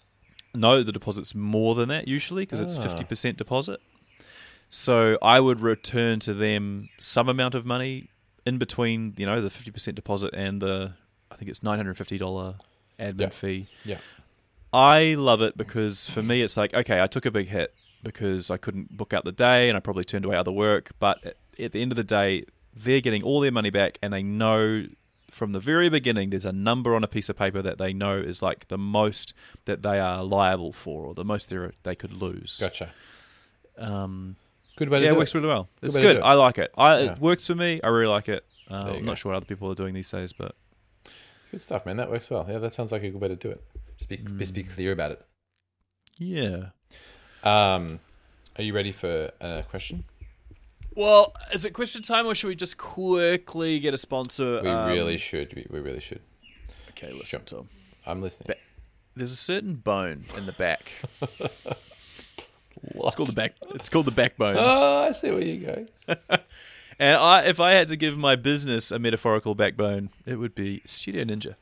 No, 0.55 0.81
the 0.83 0.91
deposit's 0.93 1.35
more 1.35 1.75
than 1.75 1.89
that 1.89 2.07
usually 2.07 2.43
because 2.43 2.59
it's 2.61 2.77
Ah. 2.77 2.81
fifty 2.81 3.03
percent 3.03 3.37
deposit. 3.37 3.81
So 4.69 5.17
I 5.21 5.39
would 5.39 5.61
return 5.61 6.19
to 6.21 6.33
them 6.33 6.89
some 6.99 7.27
amount 7.27 7.55
of 7.55 7.65
money 7.65 8.07
in 8.45 8.57
between, 8.57 9.13
you 9.17 9.25
know, 9.25 9.41
the 9.41 9.49
fifty 9.49 9.71
percent 9.71 9.95
deposit 9.95 10.33
and 10.33 10.61
the 10.61 10.93
I 11.31 11.35
think 11.35 11.49
it's 11.49 11.61
nine 11.63 11.77
hundred 11.77 11.97
fifty 11.97 12.17
dollar 12.17 12.55
admin 12.99 13.19
Yeah. 13.21 13.29
fee. 13.29 13.67
Yeah. 13.85 13.97
I 14.71 15.15
love 15.15 15.41
it 15.41 15.57
because 15.57 16.09
for 16.09 16.21
me 16.21 16.41
it's 16.41 16.55
like 16.57 16.73
okay, 16.73 17.01
I 17.01 17.07
took 17.07 17.25
a 17.25 17.31
big 17.31 17.47
hit 17.47 17.73
because 18.03 18.49
I 18.51 18.57
couldn't 18.57 18.95
book 18.95 19.13
out 19.13 19.25
the 19.25 19.31
day 19.31 19.69
and 19.69 19.75
I 19.77 19.81
probably 19.81 20.03
turned 20.05 20.25
away 20.25 20.37
other 20.37 20.51
work, 20.51 20.91
but 20.99 21.35
at 21.59 21.71
the 21.73 21.81
end 21.81 21.91
of 21.91 21.95
the 21.97 22.03
day, 22.03 22.45
they're 22.75 23.01
getting 23.01 23.21
all 23.23 23.39
their 23.41 23.51
money 23.51 23.69
back 23.69 23.97
and 24.01 24.13
they 24.13 24.23
know 24.23 24.85
from 25.31 25.51
the 25.51 25.59
very 25.59 25.89
beginning 25.89 26.29
there's 26.31 26.45
a 26.45 26.51
number 26.51 26.95
on 26.95 27.03
a 27.03 27.07
piece 27.07 27.29
of 27.29 27.37
paper 27.37 27.61
that 27.61 27.77
they 27.77 27.93
know 27.93 28.17
is 28.17 28.41
like 28.41 28.67
the 28.67 28.77
most 28.77 29.33
that 29.65 29.81
they 29.83 29.99
are 29.99 30.23
liable 30.23 30.71
for 30.73 31.05
or 31.05 31.13
the 31.13 31.25
most 31.25 31.49
they 31.49 31.69
they 31.83 31.95
could 31.95 32.13
lose. 32.13 32.57
Gotcha. 32.59 32.91
Um, 33.77 34.35
Good 34.75 34.89
way 34.89 34.99
to 34.99 35.03
yeah, 35.05 35.09
do 35.11 35.15
it 35.15 35.17
works 35.19 35.33
it. 35.33 35.37
really 35.37 35.49
well. 35.49 35.69
It's 35.81 35.97
good. 35.97 36.17
it. 36.17 36.21
I 36.21 36.33
like 36.33 36.57
it. 36.57 36.71
I, 36.77 36.99
Yeah. 36.99 37.11
It 37.13 37.19
works 37.19 37.45
for 37.47 37.55
me. 37.55 37.79
I 37.83 37.87
really 37.87 38.07
like 38.07 38.29
it. 38.29 38.45
Uh, 38.69 38.75
I'm 38.75 38.93
go. 39.03 39.09
not 39.11 39.17
sure 39.17 39.31
what 39.31 39.37
other 39.37 39.45
people 39.45 39.69
are 39.71 39.75
doing 39.75 39.93
these 39.93 40.09
days, 40.11 40.33
but 40.33 40.55
Good 41.51 41.61
stuff, 41.61 41.85
man. 41.85 41.97
That 41.97 42.09
works 42.09 42.29
well. 42.29 42.45
Yeah, 42.47 42.59
that 42.59 42.73
sounds 42.73 42.91
like 42.91 43.03
a 43.03 43.09
good 43.09 43.19
way 43.19 43.27
to 43.27 43.35
do 43.35 43.49
it. 43.49 43.63
Just 43.97 44.09
be, 44.09 44.17
just 44.37 44.53
Mm. 44.53 44.55
be 44.55 44.63
clear 44.63 44.91
about 44.91 45.11
it. 45.11 45.25
Yeah. 46.17 46.67
Um, 47.43 47.99
are 48.57 48.61
you 48.63 48.73
ready 48.73 48.91
for 48.91 49.31
a 49.41 49.63
question? 49.69 50.03
Well, 50.99 51.33
is 51.53 51.63
it 51.63 51.71
question 51.71 52.01
time, 52.01 52.25
or 52.27 52.35
should 52.35 52.49
we 52.49 52.55
just 52.55 52.77
quickly 52.77 53.79
get 53.79 53.93
a 53.93 53.97
sponsor? 53.97 54.61
We 54.61 54.67
Um, 54.69 54.89
really 54.89 55.17
should. 55.17 55.53
We, 55.55 55.65
we 55.69 55.79
really 55.79 56.01
should. 56.01 56.19
Okay, 56.89 57.09
listen, 57.11 57.25
Sure. 57.47 57.59
Thom. 57.59 57.69
I'm 58.05 58.21
listening. 58.21 58.47
Ba- 58.47 58.57
There's 59.15 59.31
a 59.31 59.35
certain 59.37 59.75
bone 59.75 60.25
in 60.37 60.45
the 60.45 60.51
back. 60.53 60.91
It's 62.81 63.13
called 63.15 63.27
the 63.29 63.33
back. 63.33 63.55
It's 63.75 63.89
called 63.89 64.05
the 64.05 64.11
backbone. 64.11 64.55
Oh, 64.57 65.03
I 65.07 65.11
see 65.11 65.31
where 65.31 65.41
you're 65.43 65.75
going. 65.75 65.87
And 67.01 67.15
I, 67.17 67.43
if 67.43 67.59
I 67.61 67.71
had 67.71 67.87
to 67.89 67.95
give 67.97 68.17
my 68.17 68.35
business 68.35 68.91
a 68.91 68.99
metaphorical 68.99 69.55
backbone, 69.55 70.09
it 70.25 70.35
would 70.35 70.53
be 70.53 70.81
Studio 70.85 71.23
Ninja. 71.23 71.55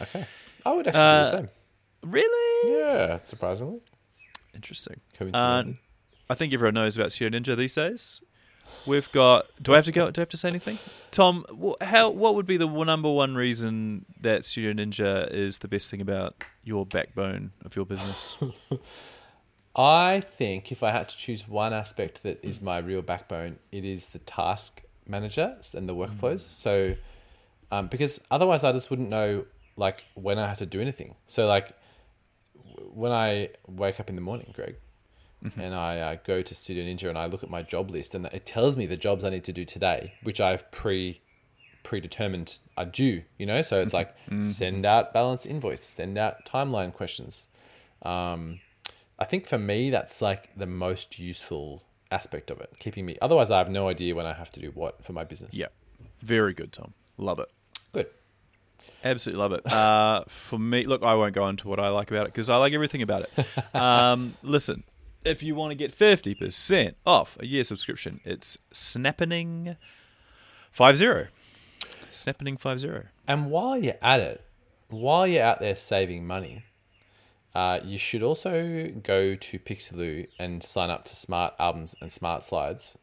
Okay. 0.00 0.26
I 0.66 0.72
would 0.72 0.88
actually 0.88 1.00
Uh, 1.00 1.24
do 1.24 1.30
the 1.30 1.36
same. 1.38 1.48
Really 2.02 2.72
Yeah, 2.78 3.18
surprisingly. 3.22 3.80
interesting. 4.54 5.00
Coincidentally. 5.16 5.78
I 6.28 6.34
think 6.34 6.52
everyone 6.52 6.74
knows 6.74 6.96
about 6.96 7.12
Studio 7.12 7.38
Ninja 7.38 7.56
these 7.56 7.74
days. 7.74 8.20
We've 8.86 9.10
got. 9.12 9.46
Do 9.62 9.72
I 9.72 9.76
have 9.76 9.84
to 9.86 9.92
go? 9.92 10.10
Do 10.10 10.20
I 10.20 10.22
have 10.22 10.28
to 10.30 10.36
say 10.36 10.48
anything, 10.48 10.78
Thom? 11.10 11.44
wh- 11.62 11.84
How? 11.84 12.10
What 12.10 12.34
would 12.34 12.46
be 12.46 12.56
the 12.56 12.66
number 12.66 13.10
one 13.10 13.34
reason 13.34 14.06
that 14.20 14.44
Studio 14.44 14.72
Ninja 14.72 15.30
is 15.30 15.58
the 15.58 15.68
best 15.68 15.90
thing 15.90 16.00
about 16.00 16.42
your 16.64 16.86
backbone 16.86 17.52
of 17.64 17.76
your 17.76 17.84
business? 17.84 18.36
I 19.76 20.20
think 20.20 20.72
if 20.72 20.82
I 20.82 20.90
had 20.90 21.08
to 21.08 21.16
choose 21.16 21.46
one 21.46 21.72
aspect 21.72 22.22
that 22.24 22.44
is 22.44 22.60
my 22.60 22.78
real 22.78 23.02
backbone, 23.02 23.58
it 23.70 23.84
is 23.84 24.06
the 24.06 24.18
task 24.20 24.82
manager 25.06 25.56
and 25.74 25.88
the 25.88 25.94
workflows. 25.94 26.40
So, 26.40 26.96
um, 27.70 27.86
because 27.86 28.20
otherwise 28.30 28.64
I 28.64 28.72
just 28.72 28.90
wouldn't 28.90 29.08
know 29.10 29.44
like 29.76 30.04
when 30.14 30.38
I 30.38 30.46
have 30.48 30.58
to 30.58 30.66
do 30.66 30.80
anything. 30.80 31.14
So 31.26 31.46
like 31.46 31.72
when 32.92 33.12
I 33.12 33.50
wake 33.68 34.00
up 34.00 34.08
in 34.10 34.16
the 34.16 34.22
morning, 34.22 34.50
Greg, 34.54 34.74
and 35.56 35.74
I 35.74 35.98
uh, 36.00 36.16
go 36.24 36.42
to 36.42 36.54
Studio 36.54 36.84
Ninja 36.84 37.08
and 37.08 37.16
I 37.18 37.26
look 37.26 37.42
at 37.42 37.50
my 37.50 37.62
job 37.62 37.90
list 37.90 38.14
and 38.14 38.26
it 38.26 38.44
tells 38.46 38.76
me 38.76 38.86
the 38.86 38.96
jobs 38.96 39.24
I 39.24 39.30
need 39.30 39.44
to 39.44 39.52
do 39.52 39.64
today, 39.64 40.14
which 40.22 40.40
I've 40.40 40.70
pre 40.70 41.20
predetermined 41.82 42.58
are 42.76 42.84
due. 42.84 43.22
You 43.38 43.46
know, 43.46 43.62
so 43.62 43.80
it's 43.80 43.94
like 43.94 44.14
send 44.40 44.84
out 44.84 45.12
balance 45.14 45.46
invoice, 45.46 45.84
send 45.84 46.18
out 46.18 46.44
timeline 46.46 46.92
questions. 46.92 47.48
Um, 48.02 48.60
I 49.18 49.24
think 49.24 49.46
for 49.46 49.58
me, 49.58 49.90
that's 49.90 50.22
like 50.22 50.54
the 50.56 50.66
most 50.66 51.18
useful 51.18 51.82
aspect 52.10 52.50
of 52.50 52.60
it, 52.60 52.72
keeping 52.78 53.06
me. 53.06 53.16
Otherwise, 53.22 53.50
I 53.50 53.58
have 53.58 53.70
no 53.70 53.88
idea 53.88 54.14
when 54.14 54.26
I 54.26 54.32
have 54.32 54.50
to 54.52 54.60
do 54.60 54.70
what 54.74 55.02
for 55.04 55.12
my 55.12 55.24
business. 55.24 55.54
yeah, 55.54 55.66
very 56.20 56.54
good, 56.54 56.72
Thom. 56.72 56.94
Love 57.18 57.38
it. 57.38 57.48
Good. 57.92 58.06
Absolutely 59.04 59.40
love 59.40 59.52
it. 59.52 59.66
Uh, 59.70 60.24
for 60.28 60.58
me, 60.58 60.84
look, 60.84 61.02
I 61.02 61.14
won't 61.14 61.34
go 61.34 61.48
into 61.48 61.68
what 61.68 61.80
I 61.80 61.88
like 61.88 62.10
about 62.10 62.26
it 62.26 62.32
because 62.32 62.48
I 62.50 62.56
like 62.56 62.72
everything 62.72 63.02
about 63.02 63.22
it. 63.22 63.46
Um, 63.74 64.34
listen, 64.42 64.82
if 65.24 65.42
you 65.42 65.54
want 65.54 65.70
to 65.70 65.74
get 65.74 65.92
50% 65.92 66.94
off 67.06 67.36
a 67.40 67.46
year 67.46 67.64
subscription, 67.64 68.20
it's 68.24 68.58
Snappening 68.72 69.76
50. 70.72 71.28
Snappening 72.10 72.56
50. 72.56 73.08
And 73.28 73.50
while 73.50 73.76
you're 73.76 73.94
at 74.02 74.20
it, 74.20 74.44
while 74.88 75.26
you're 75.26 75.44
out 75.44 75.60
there 75.60 75.74
saving 75.74 76.26
money, 76.26 76.64
uh, 77.54 77.80
you 77.84 77.98
should 77.98 78.22
also 78.22 78.88
go 79.02 79.34
to 79.34 79.58
Pixellu 79.58 80.26
and 80.38 80.62
sign 80.62 80.90
up 80.90 81.04
to 81.06 81.16
Smart 81.16 81.54
Albums 81.58 81.94
and 82.00 82.12
Smart 82.12 82.42
Slides. 82.42 82.96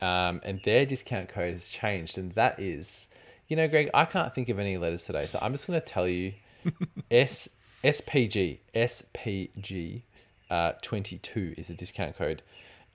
Um, 0.00 0.40
and 0.44 0.60
their 0.64 0.84
discount 0.86 1.28
code 1.28 1.52
has 1.52 1.68
changed, 1.68 2.18
and 2.18 2.32
that 2.32 2.58
is, 2.58 3.08
you 3.48 3.56
know, 3.56 3.68
Greg, 3.68 3.90
I 3.94 4.04
can't 4.04 4.34
think 4.34 4.48
of 4.48 4.58
any 4.58 4.76
letters 4.76 5.04
today, 5.04 5.26
so 5.26 5.38
I'm 5.40 5.52
just 5.52 5.66
going 5.66 5.80
to 5.80 5.86
tell 5.86 6.08
you, 6.08 6.34
S 7.10 7.48
SPG 7.84 8.58
SPG 8.74 10.02
uh, 10.50 10.72
22 10.82 11.54
is 11.56 11.68
the 11.68 11.74
discount 11.74 12.16
code. 12.16 12.42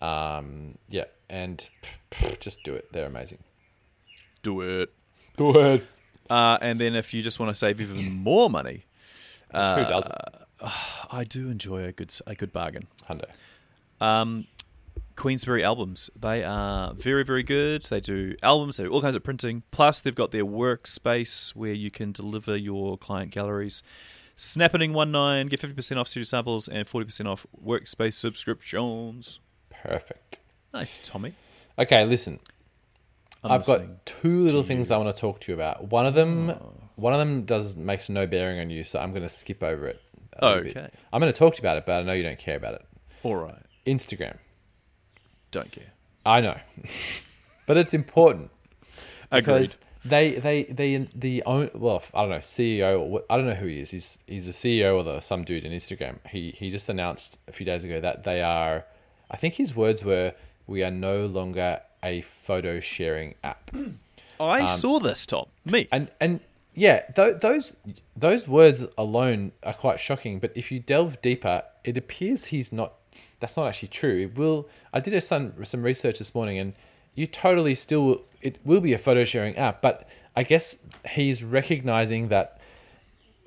Um, 0.02 0.78
yeah, 0.90 1.06
and 1.30 1.68
just 2.40 2.64
do 2.64 2.74
it. 2.74 2.92
They're 2.92 3.08
amazing. 3.08 3.40
Do 4.44 4.62
it. 4.62 4.92
Do 5.38 5.60
it. 5.60 5.86
Uh, 6.30 6.58
and 6.62 6.80
then 6.80 6.96
if 6.96 7.14
you 7.14 7.24
just 7.24 7.40
want 7.40 7.52
to 7.52 7.56
save 7.56 7.82
even 7.82 8.12
more 8.12 8.50
money, 8.50 8.86
Who 9.54 9.84
doesn't? 9.86 10.16
I 11.12 11.24
do 11.24 11.50
enjoy 11.50 11.86
a 11.86 11.92
good 11.92 12.14
a 12.28 12.36
good 12.36 12.54
bargain. 12.54 12.88
Hundo. 13.08 13.26
Um, 14.00 14.46
Queensberry 15.16 15.64
albums. 15.64 16.10
They 16.18 16.44
are 16.44 16.94
very, 16.94 17.24
very 17.24 17.44
good. 17.44 17.84
They 17.84 18.00
do 18.00 18.36
albums, 18.44 18.78
they 18.78 18.84
do 18.84 18.90
all 18.90 19.02
kinds 19.02 19.16
of 19.16 19.24
printing. 19.24 19.64
Plus, 19.72 20.02
they've 20.02 20.16
got 20.16 20.32
their 20.32 20.46
workspace 20.46 21.56
where 21.56 21.74
you 21.74 21.92
can 21.92 22.12
deliver 22.12 22.56
your 22.56 22.98
client 22.98 23.32
galleries. 23.32 23.84
Snappening19, 24.40 25.50
get 25.50 25.60
50% 25.60 25.98
off 25.98 26.08
studio 26.08 26.24
samples 26.24 26.70
and 26.70 26.88
40% 26.88 27.26
off 27.28 27.46
workspace 27.62 28.14
subscriptions. 28.14 29.42
Perfect. 29.70 30.40
Nice, 30.74 30.98
Tommy. 31.04 31.34
Okay, 31.78 32.06
listen. 32.06 32.40
I'm 33.44 33.52
I've 33.52 33.66
got 33.66 34.06
two 34.06 34.40
little 34.44 34.64
things 34.64 34.92
I 34.92 34.98
want 34.98 35.14
to 35.14 35.20
talk 35.20 35.42
to 35.42 35.52
you 35.52 35.56
about. 35.56 35.90
One 35.92 36.06
of 36.06 36.14
them, 36.14 36.52
Oh. 36.52 36.74
one 36.96 37.12
of 37.12 37.20
them 37.20 37.44
does 37.44 37.76
makes 37.76 38.08
no 38.10 38.26
bearing 38.28 38.62
on 38.62 38.70
you, 38.70 38.86
so 38.86 39.00
I'm 39.00 39.12
going 39.12 39.24
to 39.24 39.30
skip 39.30 39.62
over 39.62 39.88
it. 39.88 40.02
little 40.42 40.64
bit. 40.64 40.78
Okay. 40.78 40.90
I'm 41.12 41.20
going 41.20 41.32
to 41.34 41.38
talk 41.38 41.56
to 41.56 41.58
you 41.62 41.64
about 41.64 41.76
it, 41.76 41.86
but 41.86 42.00
I 42.02 42.04
know 42.06 42.14
you 42.14 42.24
don't 42.24 42.40
care 42.40 42.56
about 42.56 42.76
it. 42.76 42.86
All 43.24 43.36
right. 43.36 43.62
Instagram. 43.86 44.38
Don't 45.52 45.70
care. 45.70 45.92
I 46.26 46.40
know, 46.40 46.58
but 47.66 47.76
it's 47.76 47.94
important 47.94 48.52
Agreed. 49.32 49.76
They 50.10 50.32
they 50.32 50.64
they 50.64 51.08
the 51.16 51.44
own 51.46 51.70
well 51.74 52.04
I 52.14 52.22
don't 52.22 52.30
know 52.30 52.38
CEO 52.38 53.00
or 53.00 53.24
I 53.30 53.38
don't 53.38 53.46
know 53.46 53.54
who 53.54 53.68
he 53.68 53.80
is. 53.80 53.92
He's 53.92 54.20
he's 54.28 54.50
a 54.50 54.52
CEO 54.52 54.96
or 54.96 55.04
the, 55.04 55.20
some 55.22 55.44
dude 55.44 55.64
in 55.64 55.72
Instagram. 55.72 56.18
He 56.28 56.52
he 56.52 56.70
just 56.70 56.90
announced 56.90 57.40
a 57.48 57.52
few 57.52 57.66
days 57.66 57.84
ago 57.84 58.00
that 58.00 58.24
they 58.24 58.42
are. 58.42 58.86
I 59.32 59.38
think 59.38 59.56
his 59.56 59.76
words 59.76 60.04
were, 60.04 60.34
"We 60.68 60.84
are 60.84 60.92
no 60.92 61.26
longer 61.26 61.82
a 62.04 62.22
photo 62.22 62.80
sharing 62.80 63.36
app." 63.44 63.72
I 64.40 64.62
um, 64.62 64.68
saw 64.68 65.00
this, 65.00 65.26
Tom. 65.26 65.46
Me. 65.66 65.88
and 65.92 66.10
and 66.20 66.40
yeah, 66.74 67.02
th- 67.16 67.40
those 67.42 67.76
those 68.16 68.48
words 68.48 68.86
alone 68.98 69.52
are 69.64 69.74
quite 69.74 70.00
shocking. 70.00 70.40
But 70.40 70.52
if 70.56 70.72
you 70.72 70.80
delve 70.80 71.22
deeper, 71.22 71.64
it 71.84 71.98
appears 71.98 72.46
he's 72.46 72.72
not. 72.72 72.94
That's 73.40 73.56
not 73.56 73.68
actually 73.68 73.90
true. 73.90 74.18
It 74.18 74.38
will. 74.38 74.68
I 74.94 75.00
did 75.00 75.14
a, 75.14 75.22
some 75.22 75.54
some 75.66 75.84
research 75.84 76.20
this 76.20 76.34
morning, 76.34 76.58
and 76.58 76.74
you 77.20 77.28
totally 77.28 77.76
still. 77.76 78.24
It 78.42 78.58
will 78.64 78.80
be 78.80 78.94
a 78.94 78.98
photo 78.98 79.26
sharing 79.26 79.58
app, 79.58 79.82
but 79.82 80.08
I 80.38 80.44
guess 80.44 80.78
he's 81.10 81.44
recognizing 81.44 82.30
that 82.30 82.62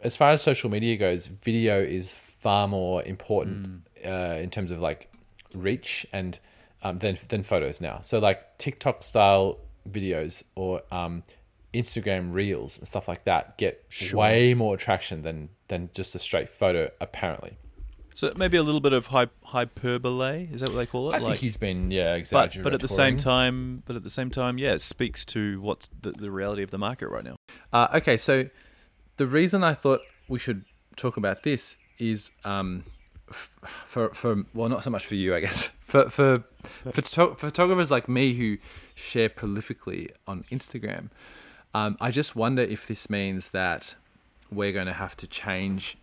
as 0.02 0.14
far 0.14 0.30
as 0.30 0.42
social 0.42 0.68
media 0.68 0.98
goes, 0.98 1.26
video 1.26 1.80
is 1.80 2.14
far 2.14 2.68
more 2.68 3.02
important 3.04 3.88
uh, 4.04 4.38
in 4.42 4.50
terms 4.50 4.70
of 4.70 4.80
like 4.80 5.10
reach 5.54 6.06
and 6.12 6.38
um, 6.82 6.98
than 6.98 7.16
than 7.28 7.42
photos 7.42 7.80
now. 7.80 8.00
So 8.02 8.18
like 8.18 8.58
TikTok 8.58 9.02
style 9.02 9.58
videos 9.90 10.42
or 10.54 10.82
um, 10.90 11.22
Instagram 11.72 12.34
reels 12.34 12.76
and 12.76 12.86
stuff 12.86 13.08
like 13.08 13.24
that 13.24 13.56
get 13.56 13.82
way 14.12 14.52
more 14.52 14.76
traction 14.76 15.22
than 15.22 15.48
than 15.68 15.88
just 15.94 16.14
a 16.14 16.18
straight 16.18 16.50
photo. 16.50 16.90
Apparently, 17.00 17.56
So 18.14 18.32
maybe 18.36 18.56
a 18.56 18.62
little 18.62 18.80
bit 18.80 18.92
of 18.92 19.06
hy- 19.06 19.28
hyperbole. 19.44 20.48
Is 20.52 20.60
that 20.60 20.70
what 20.70 20.76
they 20.76 20.86
call 20.86 21.12
it? 21.12 21.16
I 21.16 21.20
think 21.20 21.36
he's 21.36 21.56
been 21.56 21.90
yeah 21.90 22.12
but, 22.12 22.18
exaggerating. 22.18 22.62
but 22.62 22.74
at 22.74 22.80
the 22.80 22.88
same 22.88 23.16
time, 23.16 23.82
but 23.86 23.96
at 23.96 24.02
the 24.02 24.10
same 24.10 24.30
time, 24.30 24.58
yeah, 24.58 24.72
it 24.72 24.82
speaks 24.82 25.24
to 25.26 25.60
what's 25.60 25.88
the, 26.02 26.12
the 26.12 26.30
reality 26.30 26.62
of 26.62 26.70
the 26.70 26.78
market 26.78 27.08
right 27.08 27.24
now. 27.24 27.36
Uh, 27.72 27.88
okay, 27.94 28.16
so 28.16 28.48
the 29.16 29.26
reason 29.26 29.64
I 29.64 29.74
thought 29.74 30.00
we 30.28 30.38
should 30.38 30.64
talk 30.96 31.16
about 31.16 31.42
this 31.42 31.76
is 31.98 32.32
um, 32.44 32.84
f- 33.30 33.56
for 33.86 34.10
for 34.10 34.44
well, 34.54 34.68
not 34.68 34.84
so 34.84 34.90
much 34.90 35.06
for 35.06 35.14
you, 35.14 35.34
I 35.34 35.40
guess, 35.40 35.66
for 35.80 36.10
for 36.10 36.44
photo- 36.92 37.34
photographers 37.34 37.90
like 37.90 38.08
me 38.08 38.34
who 38.34 38.58
share 38.94 39.28
prolifically 39.28 40.10
on 40.26 40.44
Instagram. 40.50 41.08
Um, 41.74 41.96
I 42.00 42.10
just 42.10 42.36
wonder 42.36 42.62
if 42.62 42.86
this 42.86 43.08
means 43.08 43.50
that 43.50 43.94
we're 44.50 44.72
going 44.72 44.86
to 44.86 44.92
have 44.92 45.16
to 45.16 45.26
change 45.26 45.96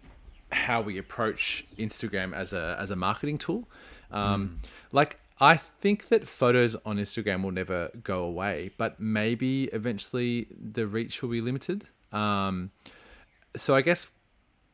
how 0.51 0.81
we 0.81 0.97
approach 0.97 1.65
Instagram 1.77 2.33
as 2.33 2.53
a 2.53 2.77
as 2.79 2.91
a 2.91 2.95
marketing 2.95 3.37
tool. 3.37 3.67
Um, 4.11 4.59
Like 4.91 5.19
I 5.39 5.55
think 5.55 6.09
that 6.09 6.27
photos 6.27 6.75
on 6.85 6.97
Instagram 6.97 7.43
will 7.43 7.51
never 7.51 7.89
go 8.03 8.23
away, 8.23 8.71
but 8.77 8.99
maybe 8.99 9.65
eventually 9.65 10.47
the 10.51 10.85
reach 10.87 11.21
will 11.21 11.29
be 11.29 11.41
limited. 11.41 11.87
Um, 12.11 12.71
so 13.55 13.75
I 13.75 13.81
guess 13.81 14.07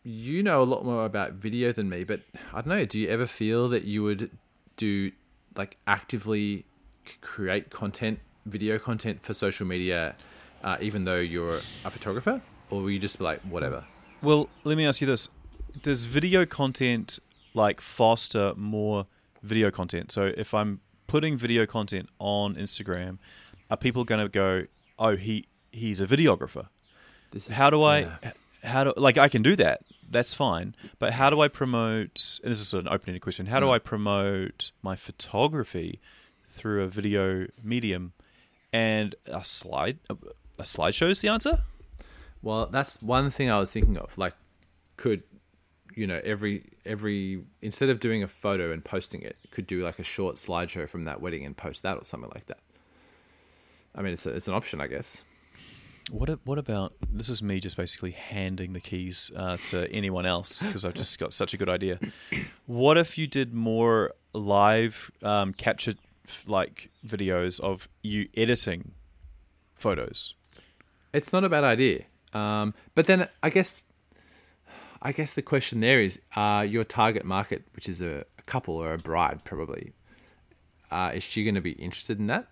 you 0.03 0.41
know 0.43 0.61
a 0.61 0.65
lot 0.65 0.85
more 0.85 1.05
about 1.05 1.33
video 1.33 1.71
than 1.71 1.89
me, 1.89 2.03
but 2.03 2.21
I 2.53 2.61
don't 2.61 2.67
know. 2.67 2.85
Do 2.85 2.99
you 2.99 3.09
ever 3.09 3.27
feel 3.27 3.69
that 3.69 3.83
you 3.83 4.03
would 4.03 4.31
do 4.77 5.11
like 5.55 5.77
actively 5.87 6.65
create 7.21 7.69
content, 7.69 8.19
video 8.45 8.79
content 8.79 9.21
for 9.21 9.33
social 9.33 9.67
media, 9.67 10.15
uh, 10.63 10.77
even 10.81 11.05
though 11.05 11.19
you're 11.19 11.61
a 11.83 11.91
photographer, 11.91 12.41
or 12.69 12.81
will 12.81 12.91
you 12.91 12.99
just 12.99 13.19
be 13.19 13.23
like 13.23 13.41
whatever? 13.41 13.85
Well, 14.21 14.49
let 14.63 14.77
me 14.77 14.85
ask 14.85 15.01
you 15.01 15.07
this: 15.07 15.27
Does 15.81 16.05
video 16.05 16.45
content 16.45 17.19
like 17.53 17.81
foster 17.81 18.53
more 18.55 19.07
video 19.43 19.71
content? 19.71 20.11
So 20.11 20.31
if 20.37 20.53
I'm 20.53 20.79
putting 21.07 21.37
video 21.37 21.65
content 21.65 22.09
on 22.19 22.55
Instagram, 22.55 23.17
are 23.69 23.77
people 23.77 24.03
going 24.03 24.21
to 24.21 24.29
go, 24.29 24.65
"Oh, 24.97 25.15
he 25.15 25.45
he's 25.71 26.01
a 26.01 26.07
videographer"? 26.07 26.67
This 27.31 27.49
is, 27.49 27.55
How 27.55 27.69
do 27.69 27.83
I? 27.83 27.99
yeah. 27.99 28.31
How 28.63 28.83
do 28.85 28.93
like 28.97 29.17
I 29.17 29.29
can 29.29 29.43
do 29.43 29.55
that, 29.57 29.81
That's 30.09 30.33
fine. 30.33 30.75
But 30.97 31.13
how 31.13 31.29
do 31.29 31.41
I 31.41 31.47
promote? 31.47 32.39
And 32.43 32.51
this 32.51 32.61
is 32.61 32.73
an 32.73 32.87
open-ended 32.87 33.21
question. 33.21 33.45
How 33.47 33.59
do 33.59 33.67
Mm. 33.67 33.73
I 33.75 33.79
promote 33.79 34.71
my 34.81 34.95
photography 34.95 35.99
through 36.49 36.83
a 36.83 36.87
video 36.87 37.47
medium? 37.63 38.13
And 38.73 39.15
a 39.27 39.45
slide, 39.45 39.99
a 40.09 40.63
slideshow 40.63 41.09
is 41.09 41.21
the 41.21 41.29
answer. 41.29 41.61
Well, 42.41 42.65
that's 42.65 43.01
one 43.01 43.29
thing 43.29 43.49
I 43.49 43.57
was 43.59 43.71
thinking 43.71 43.97
of. 43.97 44.17
Like, 44.17 44.33
could 44.97 45.23
you 45.95 46.07
know 46.07 46.21
every 46.23 46.63
every 46.85 47.43
instead 47.61 47.89
of 47.89 47.99
doing 47.99 48.21
a 48.23 48.27
photo 48.27 48.71
and 48.71 48.83
posting 48.83 49.21
it, 49.21 49.37
could 49.51 49.67
do 49.67 49.83
like 49.83 49.99
a 49.99 50.03
short 50.03 50.35
slideshow 50.35 50.87
from 50.87 51.03
that 51.03 51.21
wedding 51.21 51.45
and 51.45 51.55
post 51.55 51.83
that 51.83 51.97
or 51.97 52.05
something 52.05 52.31
like 52.33 52.45
that. 52.47 52.59
I 53.95 54.01
mean, 54.01 54.13
it's 54.13 54.25
a, 54.25 54.35
it's 54.35 54.47
an 54.47 54.53
option, 54.53 54.81
I 54.81 54.87
guess. 54.87 55.23
What 56.11 56.29
what 56.43 56.59
about 56.59 56.93
this? 57.09 57.29
Is 57.29 57.41
me 57.41 57.59
just 57.59 57.77
basically 57.77 58.11
handing 58.11 58.73
the 58.73 58.79
keys 58.79 59.31
uh, 59.35 59.57
to 59.69 59.91
anyone 59.91 60.25
else 60.25 60.61
because 60.61 60.85
I've 60.85 60.93
just 60.93 61.17
got 61.17 61.33
such 61.33 61.53
a 61.53 61.57
good 61.57 61.69
idea. 61.69 61.99
What 62.67 62.97
if 62.97 63.17
you 63.17 63.25
did 63.25 63.53
more 63.53 64.13
live 64.33 65.09
um, 65.23 65.53
captured 65.53 65.97
like 66.45 66.91
videos 67.05 67.59
of 67.59 67.89
you 68.03 68.27
editing 68.37 68.91
photos? 69.75 70.35
It's 71.11 71.33
not 71.33 71.43
a 71.43 71.49
bad 71.49 71.63
idea. 71.63 72.03
Um, 72.33 72.73
but 72.93 73.07
then 73.07 73.27
I 73.41 73.49
guess, 73.49 73.81
I 75.05 75.11
guess 75.11 75.35
the 75.35 75.43
question 75.43 75.81
there 75.81 76.01
is, 76.01 76.19
uh, 76.35 76.65
your 76.67 76.83
target 76.83 77.25
market, 77.25 77.63
which 77.75 77.87
is 77.87 78.01
a, 78.01 78.25
a 78.39 78.41
couple 78.47 78.75
or 78.75 78.91
a 78.91 78.97
bride, 78.97 79.43
probably, 79.43 79.93
uh, 80.89 81.11
is 81.13 81.21
she 81.23 81.43
going 81.43 81.53
to 81.53 81.61
be 81.61 81.73
interested 81.73 82.17
in 82.17 82.25
that? 82.25 82.47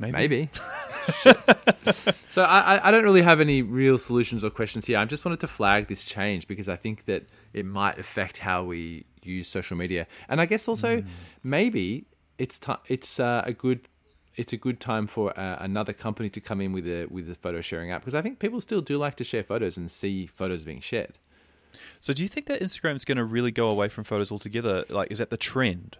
Maybe. 0.00 0.12
Maybe. 0.12 0.50
so 2.28 2.42
I, 2.42 2.80
I- 2.82 2.90
don't 2.90 3.04
really 3.04 3.22
have 3.22 3.40
any 3.40 3.62
real 3.62 3.98
solutions 3.98 4.42
or 4.42 4.50
questions 4.50 4.86
here. 4.86 4.98
I 4.98 5.04
just 5.04 5.24
wanted 5.24 5.38
to 5.40 5.46
flag 5.46 5.86
this 5.86 6.04
change 6.04 6.48
because 6.48 6.68
I 6.68 6.74
think 6.74 7.04
that 7.04 7.22
it 7.52 7.66
might 7.66 8.00
affect 8.00 8.38
how 8.38 8.64
we 8.64 9.06
use 9.22 9.46
social 9.46 9.76
media, 9.76 10.08
and 10.28 10.40
I 10.40 10.46
guess 10.46 10.66
also 10.66 11.04
maybe 11.44 12.06
it's 12.36 12.58
ti 12.58 12.72
it's 12.88 13.20
uh, 13.20 13.42
a 13.44 13.52
good 13.52 13.88
it's 14.38 14.52
a 14.52 14.56
good 14.56 14.78
time 14.78 15.08
for 15.08 15.38
uh, 15.38 15.58
another 15.60 15.92
company 15.92 16.28
to 16.30 16.40
come 16.40 16.60
in 16.60 16.72
with 16.72 16.86
a 16.86 17.06
with 17.10 17.28
a 17.28 17.34
photo 17.34 17.60
sharing 17.60 17.90
app 17.90 18.00
because 18.02 18.14
I 18.14 18.22
think 18.22 18.38
people 18.38 18.60
still 18.60 18.80
do 18.80 18.96
like 18.96 19.16
to 19.16 19.24
share 19.24 19.42
photos 19.42 19.76
and 19.76 19.90
see 19.90 20.26
photos 20.26 20.64
being 20.64 20.80
shared. 20.80 21.18
So 22.00 22.12
do 22.12 22.22
you 22.22 22.28
think 22.28 22.46
that 22.46 22.60
Instagram 22.60 22.96
is 22.96 23.04
going 23.04 23.18
to 23.18 23.24
really 23.24 23.50
go 23.50 23.68
away 23.68 23.88
from 23.88 24.04
photos 24.04 24.32
altogether? 24.32 24.84
Like, 24.88 25.10
is 25.10 25.18
that 25.18 25.30
the 25.30 25.36
trend? 25.36 25.96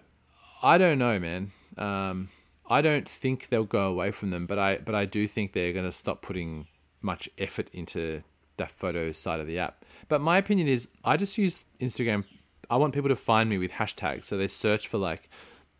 I 0.62 0.78
don't 0.78 0.98
know, 0.98 1.18
man. 1.18 1.50
Um, 1.76 2.28
I 2.70 2.80
don't 2.80 3.08
think 3.08 3.48
they'll 3.48 3.64
go 3.64 3.90
away 3.90 4.12
from 4.12 4.30
them, 4.30 4.46
but 4.46 4.58
I 4.58 4.78
but 4.78 4.94
I 4.94 5.04
do 5.04 5.26
think 5.26 5.52
they're 5.52 5.72
going 5.72 5.84
to 5.84 5.92
stop 5.92 6.22
putting 6.22 6.68
much 7.02 7.28
effort 7.38 7.68
into 7.72 8.22
that 8.56 8.70
photo 8.70 9.10
side 9.10 9.40
of 9.40 9.48
the 9.48 9.58
app. 9.58 9.84
But 10.08 10.20
my 10.20 10.38
opinion 10.38 10.68
is, 10.68 10.88
I 11.04 11.16
just 11.16 11.38
use 11.38 11.64
Instagram. 11.80 12.24
I 12.70 12.76
want 12.76 12.94
people 12.94 13.08
to 13.08 13.16
find 13.16 13.50
me 13.50 13.58
with 13.58 13.72
hashtags, 13.72 14.24
so 14.24 14.36
they 14.36 14.48
search 14.48 14.86
for 14.86 14.98
like 14.98 15.28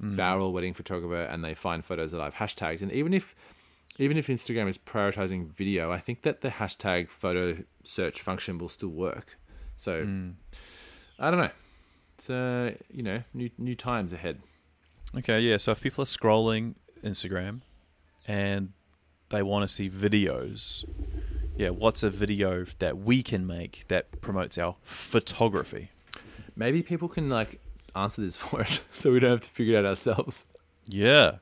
barrel 0.01 0.53
wedding 0.53 0.75
photographer, 0.75 1.23
and 1.23 1.45
they 1.45 1.55
find 1.55 1.85
photos 1.85 2.13
that 2.13 2.21
I've 2.21 2.35
hashtagged. 2.35 2.83
And 2.83 2.93
even 2.93 3.13
if 3.13 3.35
even 3.99 4.17
if 4.17 4.29
Instagram 4.29 4.69
is 4.69 4.79
prioritizing 4.79 5.49
video, 5.49 5.91
I 5.91 5.99
think 5.99 6.23
that 6.23 6.41
the 6.41 6.51
hashtag 6.51 7.09
photo 7.09 7.65
search 7.83 8.21
function 8.21 8.59
will 8.59 8.69
still 8.69 8.91
work. 8.91 9.37
So 9.77 10.07
I 11.19 11.31
don't 11.31 11.41
know. 11.41 11.51
It's 12.15 12.31
uh, 12.31 12.75
you 12.93 13.03
know, 13.03 13.23
new 13.35 13.51
new 13.59 13.75
times 13.75 14.13
ahead. 14.13 14.41
Okay, 15.17 15.41
yeah. 15.41 15.57
So 15.57 15.73
if 15.73 15.81
people 15.81 16.03
are 16.03 16.07
scrolling 16.07 16.75
Instagram 17.03 17.61
and 18.27 18.73
they 19.31 19.43
want 19.43 19.69
to 19.69 19.73
see 19.73 19.89
videos, 19.91 20.85
yeah, 21.57 21.71
what's 21.71 22.03
a 22.03 22.11
video 22.11 22.67
that 22.79 22.99
we 22.99 23.23
can 23.23 23.47
make 23.47 23.85
that 23.89 24.21
promotes 24.21 24.59
our 24.59 24.77
photography? 24.83 25.91
Maybe 26.57 26.83
people 26.83 27.09
can 27.09 27.29
like 27.29 27.61
answer 27.97 28.23
this 28.23 28.37
for 28.43 28.61
us, 28.61 28.81
so 28.93 29.13
we 29.13 29.21
don't 29.21 29.31
have 29.31 29.41
to 29.43 29.51
figure 29.51 29.77
it 29.77 29.79
out 29.81 29.87
ourselves. 29.87 30.47
Yeah. 30.87 31.37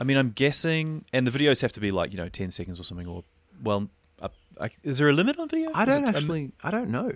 I 0.00 0.04
mean, 0.04 0.16
I'm 0.16 0.30
guessing, 0.30 1.04
and 1.12 1.26
the 1.26 1.30
videos 1.30 1.60
have 1.62 1.72
to 1.72 1.80
be 1.80 1.90
like, 1.90 2.10
you 2.12 2.16
know, 2.16 2.28
10 2.28 2.50
seconds 2.50 2.80
or 2.80 2.84
something, 2.84 3.06
or, 3.06 3.22
well, 3.62 3.88
uh, 4.20 4.28
I, 4.60 4.70
is 4.82 4.98
there 4.98 5.08
a 5.08 5.12
limit 5.12 5.38
on 5.38 5.48
video? 5.48 5.70
I 5.74 5.84
don't 5.84 6.04
it- 6.04 6.14
actually. 6.16 6.52
I 6.62 6.70
don't 6.70 6.88
know. 6.90 7.12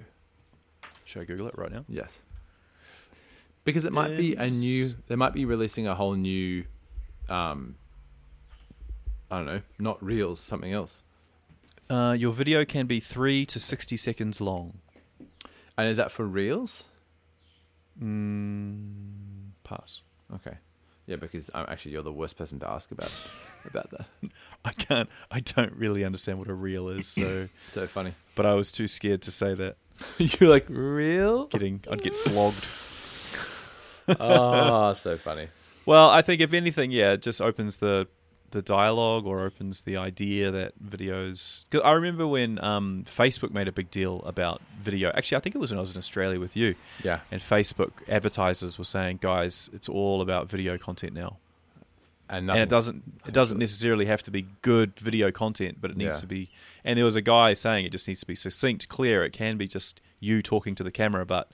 Should 1.07 1.23
I 1.23 1.25
Google 1.25 1.49
it 1.49 1.57
right 1.57 1.71
now? 1.71 1.85
Yes, 1.89 2.23
because 3.65 3.85
it 3.85 3.93
might 3.93 4.17
be 4.17 4.35
a 4.35 4.49
new. 4.49 4.95
They 5.07 5.17
might 5.17 5.33
be 5.35 5.45
releasing 5.45 5.87
a 5.87 5.95
whole 5.95 6.15
new. 6.15 6.65
Um, 7.29 7.77
I 9.31 9.37
don't 9.39 9.47
know, 9.47 9.63
not 9.79 10.03
reels, 10.03 10.41
something 10.41 10.73
else. 10.73 11.05
Uh, 11.91 12.15
your 12.19 12.33
video 12.33 12.65
can 12.65 12.87
be 12.87 13.01
3 13.01 13.45
to 13.47 13.61
60 13.61 13.97
seconds 13.97 14.41
long. 14.41 14.79
And 15.77 15.89
is 15.89 15.97
that 15.97 16.11
for 16.11 16.25
reels? 16.27 16.89
Mm, 18.03 19.51
pass. 19.65 20.03
Okay, 20.35 20.57
yeah, 21.07 21.17
because 21.17 21.51
I'm 21.55 21.67
actually 21.69 21.93
you're 21.93 22.03
the 22.03 22.13
worst 22.13 22.37
person 22.37 22.59
to 22.61 22.69
ask 22.69 22.91
about 22.91 23.13
about 23.65 23.91
that. 23.91 24.07
I 24.65 24.73
can't, 24.73 25.09
I 25.31 25.41
don't 25.41 25.73
really 25.73 26.05
understand 26.05 26.39
what 26.39 26.49
a 26.49 26.55
reel 26.55 26.89
is, 26.89 27.07
so, 27.07 27.49
So 27.67 27.87
funny. 27.87 28.13
but 28.35 28.47
I 28.47 28.55
was 28.55 28.73
too 28.73 28.89
scared 28.89 29.23
to 29.23 29.31
say 29.31 29.55
that. 29.55 29.77
you're 30.19 30.51
like 30.51 30.67
real? 30.69 31.47
Getting, 31.47 31.83
I'd 31.91 32.03
get 32.03 32.15
flogged. 32.17 32.67
oh, 34.21 34.93
so 34.95 35.17
funny. 35.17 35.49
Well, 35.87 36.11
I 36.11 36.23
think 36.23 36.41
if 36.41 36.53
anything, 36.53 36.91
yeah, 36.91 37.13
it 37.13 37.23
just 37.23 37.41
opens 37.41 37.77
the 37.77 38.09
the 38.55 38.63
dialogue 38.63 39.27
or 39.27 39.45
opens 39.45 39.83
the 39.83 39.97
idea 39.97 40.51
that 40.51 40.73
videos. 40.83 41.65
Cause 41.71 41.83
I 41.85 41.93
remember 41.93 42.27
when 42.27 42.63
um, 42.65 43.05
Facebook 43.07 43.51
made 43.53 43.69
a 43.69 43.73
big 43.73 43.91
deal 43.91 44.23
about 44.25 44.63
video. 44.81 45.11
Actually, 45.15 45.37
I 45.37 45.41
think 45.41 45.55
it 45.55 45.59
was 45.59 45.71
when 45.71 45.79
I 45.79 45.81
was 45.81 45.93
in 45.93 45.99
Australia 45.99 46.41
with 46.41 46.57
you, 46.57 46.75
Yeah, 47.03 47.21
and 47.31 47.41
Facebook 47.43 47.91
advertisers 48.09 48.79
were 48.79 48.85
saying, 48.85 49.19
"Guys, 49.21 49.69
it's 49.73 49.89
all 49.89 50.23
about 50.23 50.49
video 50.49 50.79
content 50.79 51.13
now." 51.13 51.37
and 52.31 52.49
and 52.49 52.59
it 52.59 52.71
doesn't 52.71 53.03
it 53.27 53.35
doesn't 53.35 53.59
necessarily 53.59 54.07
have 54.07 54.23
to 54.23 54.31
be 54.31 54.47
good 54.63 54.99
video 54.99 55.31
content, 55.31 55.77
but 55.81 55.91
it 55.91 55.97
needs 55.97 56.17
Yeah. 56.17 56.21
to 56.21 56.27
be. 56.27 56.51
And 56.83 56.97
there 56.97 57.05
was 57.05 57.17
a 57.17 57.21
guy 57.23 57.53
saying 57.55 57.85
it 57.85 57.93
just 57.93 58.09
needs 58.09 58.21
to 58.21 58.27
be 58.27 58.35
succinct, 58.35 58.89
clear. 58.89 59.25
It 59.25 59.33
can 59.35 59.59
be 59.59 59.67
just 59.67 60.01
you 60.21 60.41
talking 60.43 60.75
to 60.77 60.83
the 60.83 60.91
camera, 60.91 61.27
but 61.27 61.51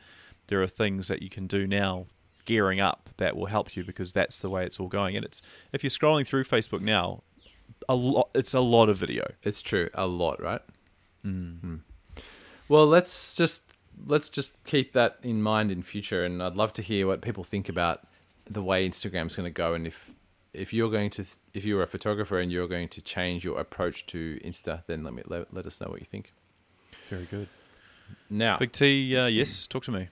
there 0.46 0.62
are 0.62 0.68
things 0.68 1.08
that 1.08 1.22
you 1.22 1.28
can 1.28 1.48
do 1.48 1.66
now, 1.66 2.06
gearing 2.50 2.80
up 2.80 3.08
that 3.18 3.36
will 3.36 3.46
help 3.46 3.76
you 3.76 3.84
because 3.84 4.12
that's 4.12 4.40
the 4.40 4.50
way 4.50 4.66
it's 4.66 4.80
all 4.80 4.88
going. 4.88 5.14
And 5.14 5.24
it's 5.24 5.40
if 5.72 5.84
you're 5.84 5.90
scrolling 5.90 6.26
through 6.26 6.42
Facebook 6.42 6.80
now, 6.80 7.22
a 7.88 7.94
lot 7.94 8.28
it's 8.34 8.54
a 8.54 8.60
lot 8.60 8.88
of 8.88 8.96
video. 8.96 9.24
It's 9.44 9.62
true, 9.62 9.88
a 9.94 10.08
lot, 10.08 10.42
right? 10.42 10.60
Mm. 11.24 11.60
Hmm. 11.60 11.76
Well, 12.68 12.88
let's 12.88 13.36
just 13.36 13.72
let's 14.04 14.28
just 14.28 14.62
keep 14.64 14.94
that 14.94 15.18
in 15.22 15.40
mind 15.42 15.70
in 15.70 15.82
future, 15.82 16.24
and 16.24 16.42
I'd 16.42 16.56
love 16.56 16.72
to 16.72 16.82
hear 16.82 17.06
what 17.06 17.22
people 17.22 17.44
think 17.44 17.68
about 17.68 18.08
the 18.50 18.64
way 18.64 18.88
Instagram's 18.88 19.36
going 19.36 19.46
to 19.46 19.50
go, 19.64 19.74
and 19.74 19.86
if 19.86 20.10
if 20.52 20.72
you're 20.72 20.90
going 20.90 21.10
to 21.10 21.24
if 21.54 21.64
you're 21.64 21.82
a 21.82 21.86
photographer 21.86 22.40
and 22.40 22.50
you're 22.50 22.66
going 22.66 22.88
to 22.88 23.00
change 23.00 23.44
your 23.44 23.60
approach 23.60 24.06
to 24.06 24.40
Insta, 24.44 24.82
then 24.88 25.04
let 25.04 25.14
me 25.14 25.22
let, 25.26 25.54
let 25.54 25.66
us 25.66 25.80
know 25.80 25.88
what 25.88 26.00
you 26.00 26.06
think. 26.06 26.32
Very 27.06 27.26
good. 27.26 27.46
Now, 28.28 28.58
Big 28.58 28.72
T, 28.72 29.16
uh, 29.16 29.26
yes, 29.26 29.68
talk 29.68 29.84
to 29.84 29.92
me. 29.92 30.08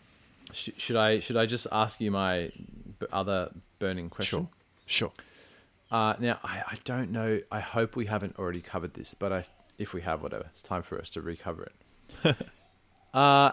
Sh- 0.53 0.71
should 0.77 0.97
I 0.97 1.21
should 1.21 1.37
I 1.37 1.47
just 1.47 1.67
ask 1.73 2.01
you 2.01 2.11
my 2.11 2.51
b- 2.99 3.07
other 3.13 3.51
burning 3.79 4.11
question? 4.11 4.49
Sure, 4.87 5.11
sure. 5.11 5.13
Uh, 5.91 6.15
now, 6.19 6.39
I, 6.45 6.63
I 6.67 6.79
don't 6.85 7.11
know. 7.11 7.41
I 7.51 7.61
hope 7.61 7.97
we 7.97 8.07
haven't 8.07 8.39
already 8.39 8.61
covered 8.61 8.95
this, 8.95 9.15
but 9.15 9.33
I, 9.33 9.45
if 9.79 9.95
we 9.95 10.03
have, 10.03 10.23
whatever, 10.23 10.45
it's 10.47 10.61
time 10.63 10.83
for 10.83 10.99
us 10.99 11.09
to 11.11 11.23
recover 11.23 11.71
it. 12.25 12.37
uh, 13.15 13.53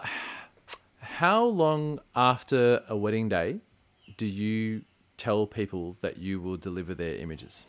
how 1.00 1.44
long 1.44 2.00
after 2.14 2.82
a 2.88 2.96
wedding 2.96 3.28
day 3.28 3.60
do 4.18 4.26
you 4.26 4.82
tell 5.16 5.46
people 5.46 5.96
that 6.02 6.18
you 6.18 6.40
will 6.40 6.58
deliver 6.58 6.94
their 6.94 7.16
images? 7.16 7.68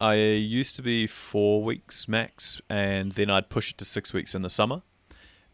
I 0.00 0.14
used 0.14 0.76
to 0.76 0.82
be 0.82 1.06
four 1.06 1.62
weeks 1.62 2.08
max, 2.08 2.60
and 2.70 3.12
then 3.12 3.28
I'd 3.28 3.50
push 3.50 3.72
it 3.72 3.78
to 3.78 3.84
six 3.84 4.12
weeks 4.12 4.34
in 4.34 4.42
the 4.42 4.48
summer, 4.48 4.82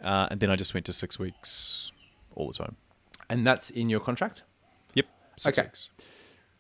uh, 0.03 0.29
and 0.31 0.39
then 0.39 0.51
I 0.51 0.57
just 0.57 0.75
went 0.75 0.87
to 0.87 0.93
six 0.93 1.19
weeks 1.19 1.91
all 2.35 2.47
the 2.49 2.55
time. 2.55 2.77
And 3.31 3.47
that's 3.47 3.71
in 3.71 3.89
your 3.89 4.01
contract? 4.01 4.43
Yep, 4.95 5.07
six 5.37 5.59
Okay. 5.59 5.67
weeks. 5.67 5.91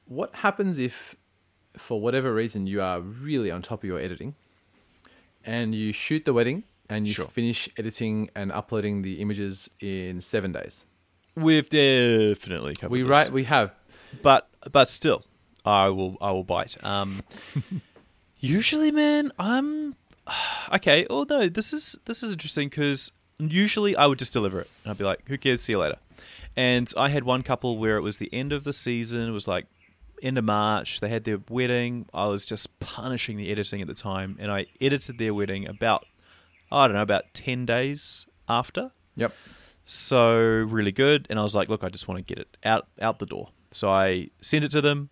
What 0.07 0.35
happens 0.37 0.79
if, 0.79 1.15
for 1.77 2.01
whatever 2.01 2.33
reason, 2.33 2.67
you 2.67 2.81
are 2.83 3.01
really 3.01 3.51
on 3.51 3.63
top 3.63 3.81
of 3.83 3.85
your 3.89 3.99
editing 3.99 4.35
and 5.45 5.75
you 5.75 5.93
shoot 5.93 6.25
the 6.25 6.33
wedding 6.33 6.65
and 6.89 7.07
you 7.07 7.15
Sure. 7.15 7.27
finish 7.27 7.69
editing 7.79 8.31
and 8.35 8.53
uploading 8.53 9.03
the 9.03 9.21
images 9.21 9.69
in 9.81 10.21
seven 10.21 10.53
days? 10.53 10.85
We've 11.37 11.69
definitely 11.69 12.75
covered 12.75 12.93
We 12.93 13.03
this. 13.03 13.09
write, 13.11 13.31
we 13.33 13.45
have. 13.45 13.75
but 14.23 14.49
but 14.71 14.89
still, 14.89 15.25
I 15.65 15.89
will 15.89 16.17
I 16.21 16.31
will 16.31 16.45
bite. 16.45 16.77
Um, 16.85 17.21
usually, 18.39 18.91
man, 18.91 19.33
I'm 19.39 19.97
okay. 20.73 21.07
Although 21.11 21.49
this 21.49 21.73
is 21.73 21.97
this 22.05 22.23
is 22.23 22.33
interesting 22.33 22.69
because 22.69 23.11
usually 23.39 23.97
I 23.97 24.07
would 24.07 24.19
just 24.19 24.33
deliver 24.33 24.61
it 24.61 24.71
and 24.83 24.91
I'd 24.91 24.99
be 24.99 25.05
like, 25.05 25.27
"Who 25.29 25.39
cares? 25.39 25.63
See 25.63 25.73
you 25.73 25.79
later." 25.79 25.99
And 26.57 26.93
I 26.97 27.09
had 27.09 27.25
one 27.25 27.43
couple 27.43 27.79
where 27.79 27.97
it 27.97 28.03
was 28.03 28.19
the 28.19 28.33
end 28.33 28.53
of 28.53 28.65
the 28.65 28.73
season. 28.73 29.29
It 29.29 29.33
was 29.33 29.49
like 29.49 29.67
end 30.23 30.39
of 30.39 30.45
March. 30.45 31.01
They 31.01 31.09
had 31.09 31.25
their 31.25 31.41
wedding. 31.49 32.07
I 32.15 32.27
was 32.27 32.47
just 32.47 32.79
punishing 32.81 33.37
the 33.37 33.51
editing 33.51 33.81
at 33.81 33.89
the 33.89 33.95
time, 33.95 34.37
and 34.39 34.51
I 34.53 34.67
edited 34.81 35.19
their 35.19 35.35
wedding 35.35 35.67
about 35.69 36.07
I 36.71 36.87
don't 36.87 36.97
know, 36.97 37.03
about 37.03 37.33
10 37.35 37.67
days 37.67 38.27
after. 38.49 38.91
Yep. 39.17 39.33
So 39.85 40.35
really 40.37 40.93
good. 40.93 41.27
And 41.31 41.39
I 41.39 41.43
was 41.43 41.55
like, 41.55 41.69
look, 41.69 41.85
I 41.85 41.89
just 41.89 42.09
want 42.09 42.19
to 42.19 42.35
get 42.35 42.39
it 42.39 42.57
out 42.65 42.89
out 43.01 43.19
the 43.19 43.27
door. 43.27 43.51
So 43.71 43.91
I 43.91 44.31
sent 44.41 44.65
it 44.65 44.71
to 44.73 44.81
them, 44.81 45.11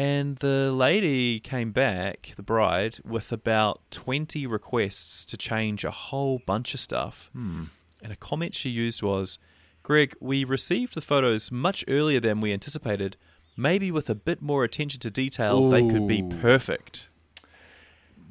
and 0.00 0.36
the 0.36 0.72
lady 0.72 1.38
came 1.40 1.72
back, 1.72 2.32
the 2.34 2.42
bride, 2.42 3.00
with 3.04 3.32
about 3.32 3.82
twenty 3.90 4.46
requests 4.46 5.26
to 5.26 5.36
change 5.36 5.84
a 5.84 5.90
whole 5.90 6.40
bunch 6.46 6.72
of 6.72 6.80
stuff. 6.80 7.28
Hmm. 7.34 7.64
And 8.02 8.10
a 8.10 8.16
comment 8.16 8.54
she 8.54 8.70
used 8.70 9.02
was, 9.02 9.38
"Greg, 9.82 10.14
we 10.18 10.42
received 10.42 10.94
the 10.94 11.02
photos 11.02 11.52
much 11.52 11.84
earlier 11.86 12.18
than 12.18 12.40
we 12.40 12.50
anticipated. 12.50 13.18
Maybe 13.58 13.92
with 13.92 14.08
a 14.08 14.14
bit 14.14 14.40
more 14.40 14.64
attention 14.64 15.00
to 15.00 15.10
detail, 15.10 15.68
they 15.68 15.86
could 15.86 16.08
be 16.08 16.22
perfect." 16.22 17.08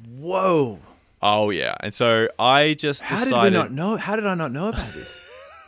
Whoa! 0.08 0.80
Oh 1.22 1.50
yeah, 1.50 1.76
and 1.78 1.94
so 1.94 2.26
I 2.36 2.74
just 2.74 3.02
How 3.02 3.16
decided. 3.16 3.50
did 3.50 3.58
we 3.58 3.62
not 3.62 3.70
know? 3.70 3.96
How 3.96 4.16
did 4.16 4.26
I 4.26 4.34
not 4.34 4.50
know 4.50 4.70
about 4.70 4.92
this? 4.92 5.16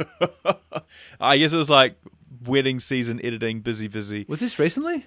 I 1.21 1.39
guess 1.39 1.53
it 1.53 1.57
was 1.57 1.71
like 1.71 1.95
wedding 2.45 2.81
season 2.81 3.21
editing, 3.23 3.61
busy, 3.61 3.87
busy. 3.87 4.25
Was 4.29 4.41
this 4.41 4.59
recently? 4.59 5.07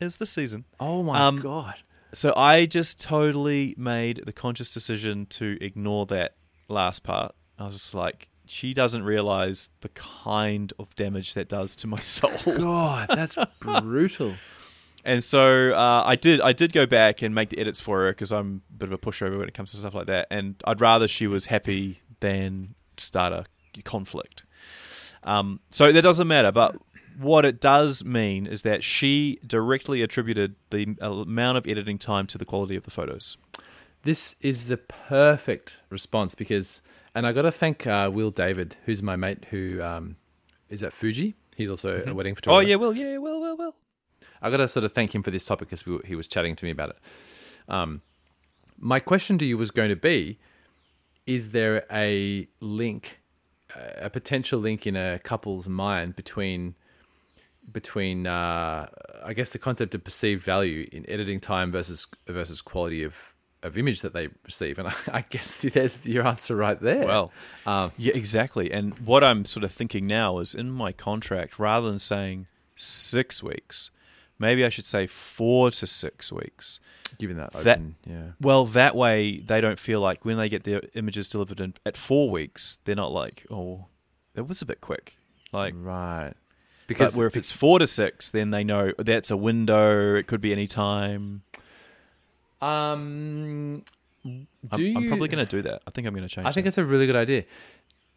Is 0.00 0.16
the 0.18 0.26
season? 0.26 0.64
Oh 0.80 1.02
my 1.02 1.18
Um, 1.26 1.40
god! 1.40 1.76
So 2.12 2.32
I 2.36 2.66
just 2.66 3.00
totally 3.00 3.74
made 3.76 4.22
the 4.24 4.32
conscious 4.32 4.72
decision 4.72 5.26
to 5.26 5.56
ignore 5.60 6.06
that 6.06 6.34
last 6.68 7.02
part. 7.02 7.34
I 7.58 7.66
was 7.66 7.74
just 7.76 7.94
like, 7.94 8.28
she 8.46 8.74
doesn't 8.74 9.02
realize 9.04 9.70
the 9.80 9.88
kind 9.90 10.72
of 10.78 10.94
damage 10.94 11.34
that 11.34 11.48
does 11.48 11.74
to 11.76 11.86
my 11.86 11.98
soul. 12.00 12.30
God, 12.44 13.08
that's 13.08 13.38
brutal. 13.60 14.34
And 15.04 15.22
so 15.22 15.72
uh, 15.72 16.02
I 16.04 16.16
did. 16.16 16.40
I 16.40 16.52
did 16.52 16.72
go 16.72 16.84
back 16.86 17.22
and 17.22 17.34
make 17.34 17.50
the 17.50 17.58
edits 17.58 17.80
for 17.80 18.00
her 18.04 18.10
because 18.10 18.32
I'm 18.32 18.62
a 18.70 18.78
bit 18.78 18.88
of 18.88 18.92
a 18.92 18.98
pushover 18.98 19.38
when 19.38 19.48
it 19.48 19.54
comes 19.54 19.70
to 19.72 19.76
stuff 19.76 19.94
like 19.94 20.06
that. 20.08 20.26
And 20.30 20.56
I'd 20.64 20.80
rather 20.80 21.06
she 21.08 21.26
was 21.26 21.46
happy 21.46 22.00
than 22.20 22.74
start 22.96 23.32
a 23.32 23.44
conflict. 23.84 24.44
Um, 25.22 25.60
so 25.70 25.92
that 25.92 26.02
doesn't 26.02 26.26
matter. 26.28 26.50
But 26.50 26.76
what 27.18 27.44
it 27.44 27.60
does 27.60 28.04
mean 28.04 28.46
is 28.46 28.62
that 28.62 28.84
she 28.84 29.38
directly 29.46 30.02
attributed 30.02 30.54
the 30.70 30.96
amount 31.00 31.56
of 31.56 31.66
editing 31.66 31.98
time 31.98 32.26
to 32.26 32.38
the 32.38 32.44
quality 32.44 32.76
of 32.76 32.82
the 32.82 32.90
photos. 32.90 33.36
This 34.02 34.36
is 34.40 34.66
the 34.66 34.76
perfect 34.76 35.80
response 35.88 36.34
because, 36.34 36.82
and 37.14 37.26
I 37.26 37.32
got 37.32 37.42
to 37.42 37.52
thank 37.52 37.86
uh, 37.86 38.10
Will 38.12 38.30
David, 38.30 38.76
who's 38.84 39.02
my 39.02 39.16
mate 39.16 39.46
who 39.50 39.80
um, 39.82 40.16
is 40.68 40.82
at 40.82 40.92
Fuji. 40.92 41.34
He's 41.56 41.70
also 41.70 42.02
a 42.06 42.12
wedding 42.12 42.34
photographer. 42.34 42.62
Oh 42.62 42.66
photographer. 42.66 42.68
yeah, 42.68 42.76
well, 42.76 42.92
yeah, 42.92 43.18
well, 43.18 43.40
well, 43.40 43.56
well. 43.56 43.74
I 44.42 44.50
got 44.50 44.58
to 44.58 44.68
sort 44.68 44.84
of 44.84 44.92
thank 44.92 45.14
him 45.14 45.22
for 45.22 45.30
this 45.30 45.46
topic 45.46 45.68
because 45.68 45.86
we, 45.86 45.98
he 46.04 46.14
was 46.14 46.26
chatting 46.26 46.54
to 46.56 46.64
me 46.66 46.70
about 46.70 46.90
it. 46.90 46.98
Um, 47.68 48.02
my 48.78 49.00
question 49.00 49.38
to 49.38 49.46
you 49.46 49.56
was 49.56 49.70
going 49.70 49.88
to 49.88 49.96
be: 49.96 50.38
Is 51.26 51.52
there 51.52 51.86
a 51.90 52.46
link, 52.60 53.20
a 53.74 54.10
potential 54.10 54.60
link 54.60 54.86
in 54.86 54.96
a 54.96 55.18
couple's 55.24 55.66
mind 55.66 56.14
between 56.14 56.74
between 57.72 58.26
uh, 58.26 58.88
I 59.24 59.32
guess 59.34 59.50
the 59.50 59.58
concept 59.58 59.94
of 59.94 60.04
perceived 60.04 60.42
value 60.42 60.88
in 60.92 61.08
editing 61.08 61.40
time 61.40 61.72
versus 61.72 62.06
versus 62.26 62.62
quality 62.62 63.02
of 63.02 63.34
of 63.62 63.76
image 63.76 64.02
that 64.02 64.12
they 64.12 64.28
receive? 64.44 64.78
And 64.78 64.88
I, 64.88 64.94
I 65.12 65.24
guess 65.28 65.62
there's 65.62 66.06
your 66.06 66.26
answer 66.26 66.54
right 66.56 66.78
there. 66.80 67.06
Well, 67.06 67.32
Um, 67.66 67.92
yeah, 67.98 68.12
exactly. 68.14 68.70
And 68.70 68.94
what 69.00 69.24
I'm 69.24 69.44
sort 69.44 69.64
of 69.64 69.72
thinking 69.72 70.06
now 70.06 70.38
is 70.38 70.54
in 70.54 70.70
my 70.70 70.92
contract, 70.92 71.58
rather 71.58 71.88
than 71.88 71.98
saying 71.98 72.46
six 72.76 73.42
weeks, 73.42 73.90
maybe 74.38 74.64
I 74.64 74.68
should 74.68 74.86
say 74.86 75.06
four 75.06 75.70
to 75.72 75.86
six 75.86 76.30
weeks. 76.30 76.78
given 77.18 77.36
that, 77.38 77.52
that- 77.52 77.78
open, 77.78 77.96
yeah. 78.06 78.22
Well, 78.40 78.66
that 78.66 78.94
way 78.94 79.38
they 79.38 79.60
don't 79.60 79.78
feel 79.78 80.00
like 80.00 80.24
when 80.24 80.36
they 80.36 80.48
get 80.48 80.64
their 80.64 80.82
images 80.94 81.28
delivered 81.28 81.60
in, 81.60 81.74
at 81.86 81.96
four 81.96 82.28
weeks, 82.30 82.78
they're 82.84 82.94
not 82.94 83.10
like, 83.12 83.46
oh, 83.50 83.86
that 84.34 84.44
was 84.44 84.60
a 84.62 84.66
bit 84.66 84.80
quick. 84.82 85.16
Like, 85.52 85.72
Right. 85.76 86.34
Because 86.86 87.16
where 87.16 87.26
if 87.26 87.36
it's 87.36 87.50
four 87.50 87.78
to 87.78 87.86
six, 87.86 88.30
then 88.30 88.50
they 88.50 88.64
know 88.64 88.92
that's 88.98 89.30
a 89.30 89.36
window. 89.36 90.14
It 90.14 90.26
could 90.26 90.40
be 90.40 90.52
any 90.52 90.66
time. 90.66 91.42
um, 92.62 93.84
do 94.24 94.46
I'm, 94.72 94.80
you, 94.80 94.96
I'm 94.96 95.08
probably 95.08 95.28
going 95.28 95.46
to 95.46 95.56
do 95.56 95.62
that. 95.62 95.82
I 95.86 95.90
think 95.90 96.06
I'm 96.06 96.14
going 96.14 96.26
to 96.26 96.34
change. 96.34 96.46
I 96.46 96.52
think 96.52 96.64
that. 96.64 96.68
it's 96.68 96.78
a 96.78 96.84
really 96.84 97.06
good 97.06 97.16
idea. 97.16 97.44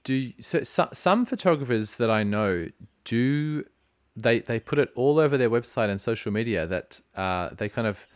Do 0.03 0.13
you, 0.13 0.34
so, 0.39 0.63
so? 0.63 0.89
Some 0.93 1.26
photographers 1.26 1.97
that 1.97 2.09
I 2.09 2.24
know 2.24 2.70
do 3.03 3.65
they 4.15 4.39
they 4.39 4.59
put 4.59 4.80
it 4.80 4.89
all 4.95 5.20
over 5.20 5.38
their 5.38 5.49
website 5.49 5.89
and 5.89 5.99
social 5.99 6.32
media 6.32 6.65
that 6.67 7.01
uh, 7.15 7.49
they 7.55 7.70
kind 7.70 7.88
of 7.88 8.07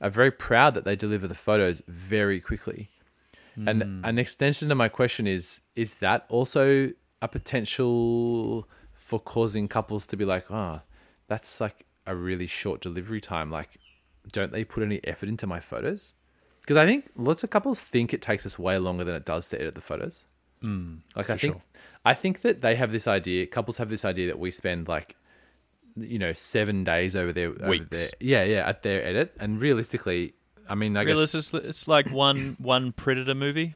are 0.00 0.10
very 0.10 0.30
proud 0.30 0.74
that 0.74 0.84
they 0.84 0.96
deliver 0.96 1.26
the 1.26 1.34
photos 1.34 1.82
very 1.86 2.40
quickly. 2.40 2.90
And 3.56 4.04
an 4.04 4.18
extension 4.18 4.68
to 4.70 4.74
my 4.74 4.88
question 4.88 5.28
is: 5.28 5.60
Is 5.76 5.94
that 5.96 6.26
also 6.28 6.90
a 7.22 7.28
potential 7.28 8.68
for 9.04 9.20
causing 9.20 9.68
couples 9.68 10.06
to 10.06 10.16
be 10.16 10.24
like, 10.24 10.50
"Oh, 10.50 10.80
that's 11.28 11.60
like 11.60 11.84
a 12.06 12.14
really 12.16 12.46
short 12.46 12.80
delivery 12.80 13.20
time. 13.20 13.50
Like, 13.50 13.70
don't 14.32 14.50
they 14.52 14.64
put 14.64 14.82
any 14.82 15.00
effort 15.04 15.28
into 15.28 15.46
my 15.46 15.60
photos?" 15.60 16.14
Because 16.60 16.78
I 16.78 16.86
think 16.86 17.10
lots 17.14 17.44
of 17.44 17.50
couples 17.50 17.78
think 17.80 18.14
it 18.14 18.22
takes 18.22 18.46
us 18.46 18.58
way 18.58 18.78
longer 18.78 19.04
than 19.04 19.14
it 19.14 19.26
does 19.26 19.48
to 19.48 19.60
edit 19.60 19.74
the 19.74 19.82
photos. 19.82 20.24
Mm, 20.62 21.00
Like 21.14 21.28
I 21.28 21.36
think, 21.36 21.54
sure. 21.54 21.62
I 22.06 22.14
think 22.14 22.40
that 22.40 22.62
they 22.62 22.74
have 22.76 22.90
this 22.90 23.06
idea. 23.06 23.44
Couples 23.46 23.76
have 23.76 23.90
this 23.90 24.02
idea 24.02 24.28
that 24.28 24.38
we 24.38 24.50
spend 24.50 24.88
like, 24.88 25.14
you 25.94 26.18
know, 26.18 26.32
seven 26.32 26.82
days 26.82 27.14
over 27.14 27.34
their 27.34 27.50
over 27.50 27.68
Weeks. 27.68 27.86
their, 27.90 28.08
yeah, 28.18 28.44
yeah, 28.44 28.66
at 28.66 28.80
their 28.82 29.04
edit. 29.04 29.36
And 29.38 29.60
realistically, 29.60 30.32
I 30.66 30.74
mean, 30.74 30.96
I 30.96 31.02
Realize 31.02 31.32
guess 31.34 31.52
it's, 31.52 31.64
it's 31.70 31.86
like 31.86 32.08
one 32.10 32.56
one 32.58 32.92
Predator 32.92 33.34
movie. 33.34 33.74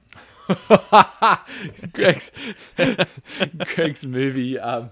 Greg's 1.92 2.30
Greg's 3.74 4.04
movie. 4.04 4.58
Um, 4.58 4.90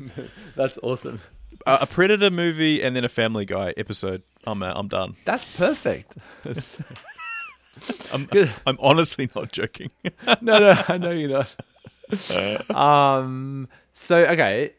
that's 0.56 0.78
awesome. 0.82 1.20
a, 1.66 1.78
a 1.82 1.86
Predator 1.86 2.30
movie 2.30 2.82
and 2.82 2.96
then 2.96 3.04
a 3.04 3.08
Family 3.08 3.44
Guy 3.44 3.74
episode. 3.76 4.22
I'm. 4.46 4.62
I'm 4.62 4.88
done. 4.88 5.16
That's 5.24 5.44
perfect. 5.44 6.16
I'm, 8.12 8.28
I'm 8.66 8.78
honestly 8.80 9.28
not 9.34 9.52
joking. 9.52 9.90
no, 10.40 10.58
no, 10.58 10.74
I 10.88 10.98
know 10.98 11.10
you're 11.10 11.44
not. 12.10 12.70
um. 12.70 13.68
So 13.92 14.24
okay. 14.24 14.72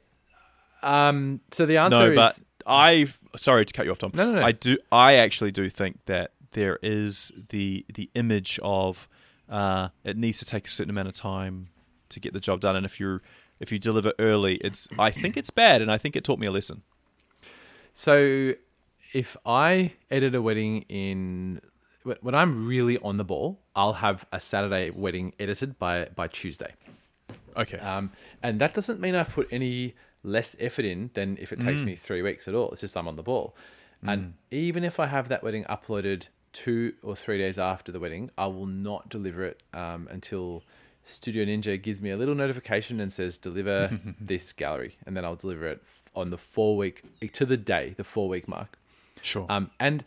Um. 0.82 1.42
So 1.52 1.66
the 1.66 1.78
answer 1.78 2.14
no, 2.14 2.24
is 2.24 2.42
I. 2.66 3.08
Sorry 3.36 3.66
to 3.66 3.74
cut 3.74 3.86
you 3.86 3.92
off, 3.92 4.00
Thom. 4.00 4.12
No, 4.14 4.32
no, 4.32 4.40
no. 4.40 4.46
I 4.46 4.52
do. 4.54 4.78
I 4.92 5.16
actually 5.16 5.52
do 5.52 5.70
think 5.70 6.00
that 6.06 6.32
there 6.52 6.80
is 6.82 7.32
the 7.50 7.86
the 7.94 8.10
image 8.16 8.60
of 8.64 9.08
uh, 9.50 9.90
it 10.04 10.18
needs 10.18 10.40
to 10.40 10.46
take 10.46 10.68
a 10.68 10.70
certain 10.70 10.90
amount 10.90 11.08
of 11.08 11.14
time 11.14 11.70
to 12.10 12.20
get 12.20 12.34
the 12.34 12.40
job 12.40 12.60
done, 12.62 12.76
and 12.76 12.86
if 12.86 13.00
you 13.00 13.20
if 13.60 13.72
you 13.72 13.80
deliver 13.80 14.14
early, 14.20 14.56
it's. 14.56 14.88
I 15.00 15.12
think 15.12 15.38
it's 15.38 15.50
bad, 15.50 15.82
and 15.82 15.92
I 15.92 15.98
think 15.98 16.16
it 16.16 16.24
taught 16.24 16.40
me 16.40 16.48
a 16.48 16.52
lesson. 16.52 16.84
So, 17.94 18.54
if 19.14 19.38
I 19.46 19.94
edit 20.12 20.36
a 20.36 20.42
wedding 20.42 20.82
in 20.90 21.62
when 22.22 22.36
I'm 22.36 22.68
really 22.68 22.98
on 23.00 23.18
the 23.18 23.24
ball, 23.24 23.62
I'll 23.76 23.94
have 23.94 24.26
a 24.32 24.40
Saturday 24.40 24.90
wedding 24.92 25.34
edited 25.40 25.80
by 25.80 26.10
by 26.16 26.28
Tuesday. 26.28 26.74
Okay. 27.58 27.78
Um, 27.78 28.12
and 28.44 28.60
that 28.60 28.74
doesn't 28.74 29.00
mean 29.00 29.16
I've 29.16 29.30
put 29.30 29.48
any 29.52 29.96
less 30.24 30.56
effort 30.60 30.84
in 30.86 31.10
than 31.14 31.38
if 31.40 31.54
it 31.54 31.60
takes 31.62 31.82
Mm. 31.82 31.86
me 31.86 31.96
three 31.96 32.22
weeks 32.22 32.48
at 32.50 32.54
all. 32.56 32.70
It's 32.72 32.82
just 32.82 32.98
I'm 32.98 33.08
on 33.08 33.16
the 33.16 33.24
ball. 33.24 33.56
And 34.08 34.36
even 34.52 34.84
if 34.84 35.00
I 35.00 35.08
have 35.08 35.30
that 35.30 35.42
wedding 35.42 35.64
uploaded 35.64 36.28
two 36.56 36.94
or 37.04 37.18
three 37.18 37.38
days 37.38 37.60
after 37.60 37.92
the 37.92 38.00
wedding, 38.00 38.32
I 38.38 38.48
will 38.48 38.66
not 38.66 39.10
deliver 39.10 39.44
it 39.44 39.62
um, 39.74 40.08
until 40.10 40.64
Studio 41.04 41.44
Ninja 41.44 41.80
gives 41.80 42.02
me 42.02 42.12
a 42.12 42.18
little 42.18 42.34
notification 42.34 43.02
and 43.02 43.12
says 43.12 43.38
deliver 43.38 44.00
this 44.22 44.54
gallery, 44.54 44.98
and 45.06 45.18
then 45.18 45.26
I'll 45.26 45.36
deliver 45.36 45.68
it 45.68 45.84
on 46.16 46.30
the 46.30 46.38
four 46.38 46.78
week 46.78 47.04
to 47.34 47.46
the 47.46 47.58
day, 47.58 47.94
the 47.98 48.06
four 48.06 48.30
week 48.30 48.48
mark. 48.48 48.80
sure. 49.22 49.46
Um, 49.50 49.70
and 49.82 50.06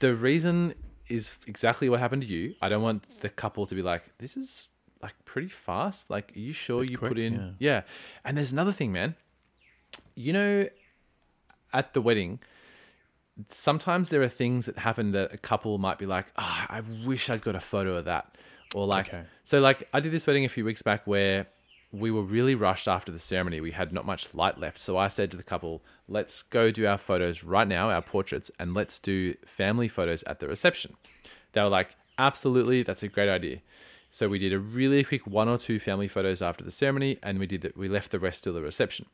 the 0.00 0.14
reason 0.14 0.74
is 1.08 1.34
exactly 1.46 1.88
what 1.88 2.00
happened 2.00 2.22
to 2.22 2.28
you. 2.28 2.54
I 2.60 2.68
don't 2.68 2.82
want 2.82 3.04
the 3.20 3.30
couple 3.30 3.64
to 3.64 3.74
be 3.74 3.82
like, 3.82 4.02
this 4.18 4.36
is 4.36 4.68
like 5.02 5.14
pretty 5.24 5.48
fast. 5.48 6.10
Like, 6.10 6.36
are 6.36 6.38
you 6.38 6.52
sure 6.52 6.84
you 6.84 6.98
put 6.98 7.12
quick, 7.12 7.24
in? 7.24 7.56
Yeah. 7.58 7.82
And 8.26 8.36
there's 8.36 8.52
another 8.52 8.72
thing, 8.72 8.92
man. 8.92 9.14
You 10.14 10.34
know, 10.34 10.68
at 11.72 11.94
the 11.94 12.02
wedding, 12.02 12.40
sometimes 13.48 14.08
there 14.08 14.22
are 14.22 14.28
things 14.28 14.66
that 14.66 14.78
happen 14.78 15.12
that 15.12 15.32
a 15.32 15.38
couple 15.38 15.78
might 15.78 15.98
be 15.98 16.06
like, 16.06 16.26
oh, 16.36 16.66
I 16.68 16.82
wish 17.04 17.30
I'd 17.30 17.42
got 17.42 17.54
a 17.54 17.60
photo 17.60 17.96
of 17.96 18.04
that. 18.06 18.36
Or 18.74 18.86
like, 18.86 19.08
Okay. 19.08 19.24
so 19.44 19.60
like 19.60 19.88
I 19.92 20.00
did 20.00 20.12
this 20.12 20.26
wedding 20.26 20.44
a 20.44 20.48
few 20.48 20.64
weeks 20.64 20.82
back 20.82 21.06
where 21.06 21.46
we 21.92 22.10
were 22.10 22.22
really 22.22 22.54
rushed 22.54 22.88
after 22.88 23.12
the 23.12 23.18
ceremony. 23.18 23.60
We 23.60 23.72
had 23.72 23.92
not 23.92 24.06
much 24.06 24.34
light 24.34 24.58
left. 24.58 24.78
So 24.80 24.96
I 24.96 25.08
said 25.08 25.30
to 25.32 25.36
the 25.36 25.42
couple, 25.42 25.82
let's 26.08 26.42
go 26.42 26.70
do 26.70 26.86
our 26.86 26.96
photos 26.96 27.44
right 27.44 27.68
now, 27.68 27.90
our 27.90 28.00
portraits, 28.00 28.50
and 28.58 28.72
let's 28.72 28.98
do 28.98 29.34
family 29.44 29.88
photos 29.88 30.22
at 30.22 30.40
the 30.40 30.48
reception. 30.48 30.96
They 31.52 31.60
were 31.62 31.68
like, 31.68 31.94
absolutely, 32.18 32.82
that's 32.82 33.02
a 33.02 33.08
great 33.08 33.28
idea. 33.28 33.60
So 34.08 34.28
we 34.28 34.38
did 34.38 34.52
a 34.54 34.58
really 34.58 35.04
quick 35.04 35.26
one 35.26 35.48
or 35.48 35.58
two 35.58 35.78
family 35.78 36.08
photos 36.08 36.40
after 36.40 36.64
the 36.64 36.70
ceremony, 36.70 37.18
and 37.22 37.38
we 37.38 37.46
did 37.46 37.60
that. 37.62 37.76
We 37.76 37.88
left 37.88 38.10
the 38.10 38.18
rest 38.18 38.44
till 38.44 38.52
the 38.54 38.62
reception. 38.62 39.06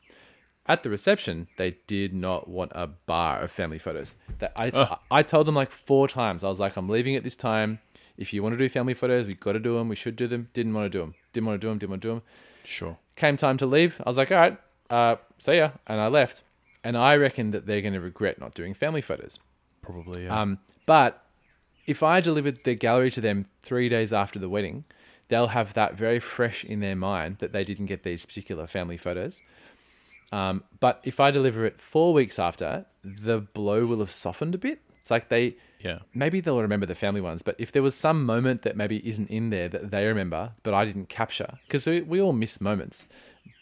At 0.69 0.83
the 0.83 0.89
reception, 0.91 1.47
they 1.57 1.77
did 1.87 2.13
not 2.13 2.47
want 2.47 2.71
a 2.75 2.85
bar 2.85 3.41
of 3.41 3.49
family 3.49 3.79
photos. 3.79 4.13
That 4.37 4.53
I, 4.55 4.97
I 5.09 5.23
told 5.23 5.47
them 5.47 5.55
like 5.55 5.71
four 5.71 6.07
times. 6.07 6.43
I 6.43 6.47
was 6.47 6.59
like, 6.59 6.77
I'm 6.77 6.87
leaving 6.87 7.15
at 7.15 7.23
this 7.23 7.35
time. 7.35 7.79
If 8.17 8.33
you 8.33 8.43
want 8.43 8.53
to 8.53 8.59
do 8.59 8.69
family 8.69 8.93
photos, 8.93 9.25
we 9.25 9.33
got 9.33 9.53
to 9.53 9.59
do 9.59 9.79
them. 9.79 9.89
We 9.89 9.95
should 9.95 10.15
do 10.15 10.27
them. 10.27 10.49
Didn't 10.53 10.75
want 10.75 10.85
to 10.85 10.95
do 10.95 11.01
them. 11.01 11.15
Didn't 11.33 11.47
want 11.47 11.59
to 11.59 11.65
do 11.65 11.69
them. 11.69 11.79
Didn't 11.79 11.89
want 11.89 12.01
to 12.03 12.07
do 12.07 12.13
them. 12.13 12.23
Sure. 12.63 12.97
Came 13.15 13.35
time 13.35 13.57
to 13.57 13.65
leave. 13.65 13.99
I 14.05 14.09
was 14.09 14.17
like, 14.17 14.31
all 14.31 14.37
right, 14.37 14.57
uh, 14.91 15.15
see 15.39 15.57
ya, 15.57 15.71
and 15.87 15.99
I 15.99 16.07
left. 16.07 16.43
And 16.83 16.95
I 16.95 17.15
reckon 17.15 17.49
that 17.51 17.65
they're 17.65 17.81
going 17.81 17.93
to 17.93 17.99
regret 17.99 18.39
not 18.39 18.53
doing 18.53 18.75
family 18.75 19.01
photos. 19.01 19.39
Probably. 19.81 20.25
Yeah. 20.25 20.39
Um, 20.39 20.59
but 20.85 21.25
if 21.87 22.03
I 22.03 22.21
delivered 22.21 22.63
the 22.63 22.75
gallery 22.75 23.09
to 23.11 23.21
them 23.21 23.47
three 23.63 23.89
days 23.89 24.13
after 24.13 24.37
the 24.37 24.49
wedding, 24.49 24.83
they'll 25.29 25.47
have 25.47 25.73
that 25.73 25.95
very 25.95 26.19
fresh 26.19 26.63
in 26.63 26.79
their 26.79 26.95
mind 26.95 27.37
that 27.39 27.53
they 27.53 27.63
didn't 27.63 27.87
get 27.87 28.03
these 28.03 28.23
particular 28.25 28.67
family 28.67 28.97
photos. 28.97 29.41
Um, 30.31 30.63
but 30.79 31.01
if 31.03 31.19
I 31.19 31.31
deliver 31.31 31.65
it 31.65 31.81
four 31.81 32.13
weeks 32.13 32.37
after, 32.39 32.85
the 33.03 33.39
blow 33.39 33.85
will 33.85 33.99
have 33.99 34.11
softened 34.11 34.55
a 34.55 34.57
bit. 34.57 34.79
It's 35.01 35.09
like 35.09 35.29
they 35.29 35.55
yeah. 35.79 35.99
maybe 36.13 36.39
they'll 36.39 36.61
remember 36.61 36.85
the 36.85 36.95
family 36.95 37.21
ones, 37.21 37.41
but 37.41 37.55
if 37.57 37.71
there 37.71 37.81
was 37.81 37.95
some 37.95 38.25
moment 38.25 38.61
that 38.61 38.75
maybe 38.77 39.07
isn't 39.07 39.29
in 39.29 39.49
there 39.49 39.67
that 39.69 39.89
they 39.91 40.05
remember, 40.05 40.51
but 40.61 40.73
I 40.73 40.85
didn't 40.85 41.09
capture, 41.09 41.57
because 41.67 41.87
we, 41.87 42.01
we 42.01 42.21
all 42.21 42.33
miss 42.33 42.61
moments, 42.61 43.07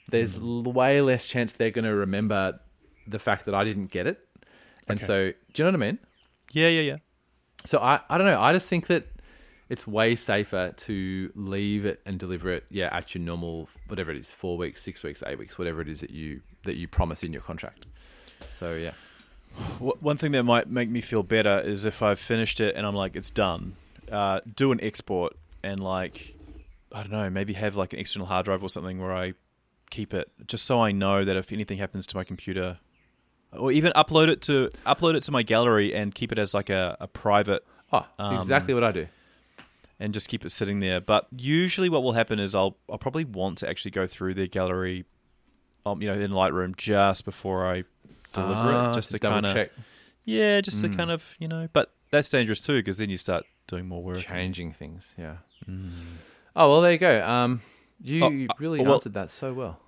there's 0.09 0.35
l 0.35 0.63
way 0.63 0.99
less 1.01 1.27
chance 1.27 1.53
they're 1.53 1.71
going 1.71 1.85
to 1.85 1.95
remember 1.95 2.59
the 3.07 3.19
fact 3.19 3.45
that 3.45 3.55
I 3.55 3.63
didn't 3.63 3.91
get 3.91 4.07
it. 4.07 4.19
And 4.89 4.97
Okay. 4.97 5.05
so, 5.05 5.31
do 5.53 5.63
you 5.63 5.71
know 5.71 5.77
what 5.77 5.83
I 5.83 5.87
mean? 5.87 5.99
Yeah. 6.51 6.67
Yeah. 6.69 6.81
Yeah. 6.81 6.97
So 7.65 7.79
I, 7.79 8.01
I 8.09 8.17
don't 8.17 8.27
know. 8.27 8.41
I 8.41 8.51
just 8.53 8.67
think 8.69 8.87
that 8.87 9.07
it's 9.69 9.85
way 9.85 10.15
safer 10.15 10.73
to 10.75 11.31
leave 11.35 11.85
it 11.85 12.01
and 12.05 12.17
deliver 12.19 12.51
it, 12.51 12.63
yeah, 12.69 12.89
at 12.95 13.13
your 13.15 13.23
normal 13.23 13.69
whatever 13.87 14.11
it 14.11 14.17
is, 14.17 14.31
four 14.31 14.57
weeks, 14.57 14.81
six 14.81 15.03
weeks, 15.03 15.21
eight 15.25 15.37
weeks, 15.37 15.57
whatever 15.57 15.81
it 15.81 15.89
is 15.89 15.99
that 16.01 16.11
you 16.11 16.41
that 16.63 16.77
you 16.77 16.87
promise 16.87 17.23
in 17.23 17.33
your 17.33 17.41
contract. 17.41 17.85
So 18.47 18.75
yeah, 18.75 18.91
One 19.79 20.17
thing 20.17 20.31
that 20.33 20.43
might 20.43 20.69
make 20.69 20.89
me 20.89 21.01
feel 21.01 21.23
better 21.23 21.59
is 21.59 21.85
if 21.85 22.01
I've 22.01 22.19
finished 22.19 22.59
it 22.59 22.75
and 22.75 22.85
I'm 22.85 22.95
like, 22.95 23.15
it's 23.15 23.29
done. 23.31 23.75
Uh, 24.11 24.39
do 24.55 24.71
an 24.71 24.79
export 24.83 25.33
and 25.63 25.79
like, 25.79 26.35
I 26.91 27.01
don't 27.01 27.11
know, 27.11 27.29
maybe 27.29 27.53
have 27.53 27.75
like 27.75 27.93
an 27.93 27.99
external 27.99 28.27
hard 28.27 28.45
drive 28.45 28.63
or 28.63 28.69
something 28.69 28.99
where 28.99 29.13
I 29.13 29.33
keep 29.89 30.13
it, 30.13 30.29
just 30.47 30.65
so 30.65 30.79
I 30.79 30.91
know 30.91 31.23
that 31.25 31.35
if 31.35 31.51
anything 31.51 31.77
happens 31.79 32.05
to 32.07 32.17
my 32.17 32.23
computer, 32.23 32.79
or 33.51 33.71
even 33.71 33.91
upload 33.95 34.27
it 34.27 34.41
to 34.43 34.69
upload 34.85 35.15
it 35.15 35.23
to 35.23 35.31
my 35.31 35.41
gallery 35.41 35.95
and 35.95 36.13
keep 36.13 36.31
it 36.31 36.37
as 36.37 36.53
like 36.53 36.69
a, 36.69 36.95
a 36.99 37.07
private 37.07 37.65
oh, 37.91 38.05
that's 38.17 38.29
Um, 38.29 38.35
exactly 38.35 38.73
what 38.73 38.83
I 38.83 38.91
do. 38.91 39.07
And 39.99 40.13
just 40.13 40.29
keep 40.29 40.45
it 40.45 40.51
sitting 40.51 40.79
there. 40.79 41.01
But 41.01 41.27
usually, 41.35 41.89
what 41.89 42.03
will 42.03 42.13
happen 42.13 42.39
is 42.39 42.53
I'll 42.55 42.77
I'll 42.89 42.97
probably 42.97 43.25
want 43.25 43.57
to 43.59 43.69
actually 43.69 43.91
go 43.91 44.07
through 44.07 44.33
their 44.35 44.47
gallery, 44.47 45.05
um, 45.85 46.01
you 46.01 46.07
know, 46.07 46.19
in 46.19 46.31
Lightroom 46.31 46.75
just 46.75 47.25
before 47.25 47.65
I 47.65 47.83
deliver 48.33 48.53
Ah, 48.53 48.91
it, 48.91 48.93
just 48.93 49.11
to 49.11 49.17
double 49.19 49.35
kind 49.35 49.45
of 49.45 49.53
check 49.53 49.71
yeah, 50.25 50.59
just 50.61 50.83
Mm. 50.83 50.91
to 50.91 50.97
kind 50.97 51.11
of 51.11 51.23
you 51.39 51.47
know. 51.47 51.67
But 51.73 51.93
that's 52.11 52.29
dangerous 52.29 52.61
too 52.65 52.77
because 52.79 52.97
then 52.97 53.09
you 53.09 53.17
start 53.17 53.45
doing 53.67 53.87
more 53.87 54.03
work. 54.03 54.19
changing 54.19 54.71
things. 54.73 55.15
Yeah. 55.17 55.37
Oh 56.55 56.69
well, 56.71 56.81
there 56.81 56.91
you 56.91 56.97
go. 56.97 57.27
Um, 57.27 57.61
you 58.03 58.23
Oh, 58.23 58.27
uh, 58.27 58.53
really 58.59 58.81
well- 58.81 58.95
answered 58.95 59.13
that 59.13 59.29
so 59.31 59.53
well. 59.53 59.79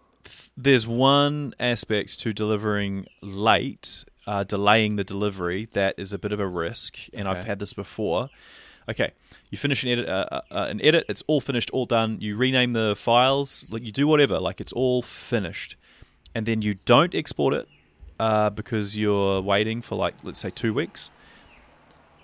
There's 0.56 0.86
one 0.86 1.54
aspect 1.60 2.20
to 2.20 2.34
delivering 2.34 3.06
late, 3.22 4.04
uh, 4.28 4.44
delaying 4.44 4.98
the 4.98 5.04
delivery 5.04 5.68
that 5.72 5.96
is 5.98 6.12
a 6.14 6.20
bit 6.20 6.32
of 6.34 6.40
a 6.40 6.48
risk, 6.48 6.98
and 7.14 7.28
I've 7.28 7.46
had 7.46 7.60
this 7.60 7.74
before. 7.74 8.30
Okay, 8.90 9.12
you 9.52 9.58
finish 9.58 9.84
an 9.84 9.90
edit, 9.90 10.10
uh, 10.10 10.26
uh, 10.32 10.42
uh, 10.50 10.68
an 10.68 10.82
edit. 10.82 11.06
It's 11.08 11.24
all 11.28 11.42
finished, 11.42 11.70
all 11.70 11.86
done. 11.86 12.18
You 12.20 12.36
rename 12.36 12.72
the 12.72 12.96
files, 12.98 13.66
like 13.70 13.84
you 13.84 13.92
do 13.92 14.08
whatever, 14.08 14.40
like 14.40 14.60
it's 14.60 14.74
all 14.74 15.04
finished, 15.04 15.76
and 16.34 16.48
then 16.48 16.64
you 16.64 16.74
don't 16.86 17.14
export 17.14 17.54
it 17.54 17.68
uh, 18.20 18.50
because 18.50 18.98
you're 18.98 19.42
waiting 19.42 19.84
for 19.84 19.96
like 19.96 20.16
let's 20.24 20.40
say 20.40 20.50
two 20.50 20.74
weeks. 20.74 21.12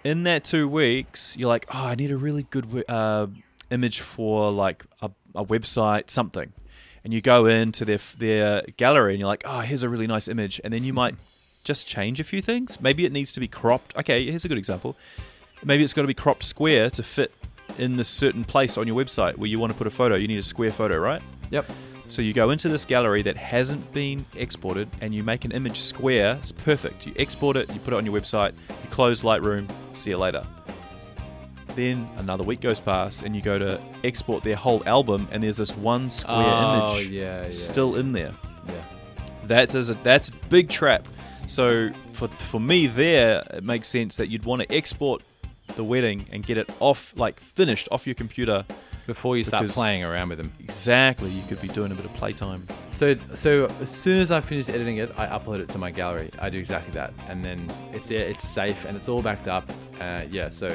In 0.03 0.23
that 0.23 0.43
two 0.43 0.67
weeks, 0.67 1.37
you're 1.37 1.49
like, 1.49 1.67
oh, 1.69 1.85
I 1.85 1.95
need 1.95 2.11
a 2.11 2.17
really 2.17 2.43
good 2.49 2.83
uh, 2.89 3.27
image 3.69 3.99
for 3.99 4.51
like 4.51 4.85
a, 5.01 5.11
a 5.35 5.45
website, 5.45 6.09
something, 6.09 6.51
and 7.03 7.13
you 7.13 7.21
go 7.21 7.45
into 7.45 7.85
their 7.85 7.99
their 8.17 8.63
gallery 8.77 9.13
and 9.13 9.19
you're 9.19 9.27
like, 9.27 9.43
oh, 9.45 9.59
here's 9.59 9.83
a 9.83 9.89
really 9.89 10.07
nice 10.07 10.27
image, 10.27 10.59
and 10.63 10.73
then 10.73 10.83
you 10.83 10.93
might 10.93 11.13
just 11.63 11.85
change 11.85 12.19
a 12.19 12.23
few 12.23 12.41
things. 12.41 12.81
Maybe 12.81 13.05
it 13.05 13.11
needs 13.11 13.31
to 13.33 13.39
be 13.39 13.47
cropped. 13.47 13.95
Okay, 13.97 14.25
here's 14.31 14.45
a 14.45 14.47
good 14.47 14.57
example. 14.57 14.95
Maybe 15.65 15.83
it's 15.83 15.93
got 15.93 16.03
to 16.03 16.07
be 16.07 16.13
cropped 16.13 16.43
square 16.43 16.89
to 16.91 17.03
fit 17.03 17.33
in 17.77 17.97
this 17.97 18.07
certain 18.07 18.45
place 18.45 18.77
on 18.77 18.87
your 18.87 18.95
website 18.95 19.35
where 19.37 19.49
you 19.49 19.59
want 19.59 19.71
to 19.73 19.77
put 19.77 19.87
a 19.87 19.89
photo. 19.89 20.15
You 20.15 20.27
need 20.27 20.37
a 20.39 20.43
square 20.43 20.69
photo, 20.71 20.97
right? 20.97 21.21
Yep. 21.49 21.69
So 22.07 22.21
you 22.21 22.33
go 22.33 22.51
into 22.51 22.69
this 22.69 22.85
gallery 22.85 23.23
that 23.23 23.35
hasn't 23.35 23.91
been 23.91 24.23
exported 24.35 24.87
and 25.01 25.13
you 25.13 25.23
make 25.23 25.43
an 25.43 25.51
image 25.51 25.79
square. 25.79 26.37
It's 26.39 26.51
perfect. 26.51 27.07
You 27.07 27.13
export 27.17 27.57
it, 27.57 27.67
you 27.73 27.79
put 27.79 27.93
it 27.93 27.97
on 27.97 28.05
your 28.05 28.13
website, 28.15 28.53
you 28.69 28.89
close 28.91 29.23
Lightroom, 29.23 29.69
see 29.93 30.11
you 30.11 30.17
later. 30.17 30.45
Then 31.75 32.07
another 32.17 32.43
week 32.43 32.61
goes 32.61 32.79
past 32.79 33.23
and 33.23 33.35
you 33.35 33.41
go 33.41 33.57
to 33.59 33.81
export 34.03 34.43
their 34.43 34.55
whole 34.55 34.81
album 34.87 35.27
and 35.31 35.41
there's 35.43 35.57
this 35.57 35.75
one 35.75 36.09
square 36.09 36.37
Oh, 36.37 36.95
image 36.95 37.07
yeah, 37.09 37.43
yeah. 37.45 37.49
still 37.49 37.95
in 37.95 38.11
there. 38.13 38.33
Yeah. 38.67 38.73
That's 39.45 39.75
a 39.75 39.81
that's 39.95 40.29
a 40.29 40.33
big 40.49 40.69
trap. 40.69 41.07
So 41.47 41.91
for 42.13 42.27
for 42.29 42.59
me 42.59 42.87
there, 42.87 43.43
it 43.51 43.63
makes 43.63 43.87
sense 43.89 44.15
that 44.17 44.27
you'd 44.29 44.45
want 44.45 44.61
to 44.61 44.73
export 44.73 45.21
the 45.75 45.83
wedding 45.83 46.25
and 46.31 46.45
get 46.45 46.57
it 46.57 46.69
off 46.79 47.13
like 47.15 47.39
finished 47.39 47.87
off 47.91 48.05
your 48.07 48.15
computer. 48.15 48.65
Before 49.07 49.37
you 49.37 49.43
start 49.43 49.67
playing 49.67 50.03
around 50.03 50.29
with 50.29 50.39
them. 50.39 50.51
Exactly, 50.59 51.29
you 51.29 51.43
could 51.47 51.61
be 51.61 51.67
doing 51.67 51.91
a 51.91 51.93
bit 51.93 52.05
of 52.05 52.13
playtime. 52.15 52.65
So, 52.89 53.15
so 53.35 53.65
as 53.79 53.91
soon 53.91 54.19
as 54.19 54.31
I 54.31 54.41
finish 54.41 54.67
editing 54.67 54.97
it, 54.97 55.11
I 55.15 55.27
upload 55.27 55.59
it 55.59 55.69
to 55.69 55.77
my 55.77 55.91
gallery. 55.91 56.31
I 56.39 56.49
do 56.49 56.57
exactly 56.57 56.91
that, 56.95 57.13
and 57.29 57.45
then 57.45 57.71
it's 57.93 58.09
yeah, 58.09 58.21
it's 58.21 58.41
safe 58.43 58.83
and 58.85 58.97
it's 58.97 59.07
all 59.07 59.21
backed 59.21 59.47
up. 59.47 59.71
Uh, 60.01 60.21
yeah. 60.31 60.49
So, 60.49 60.69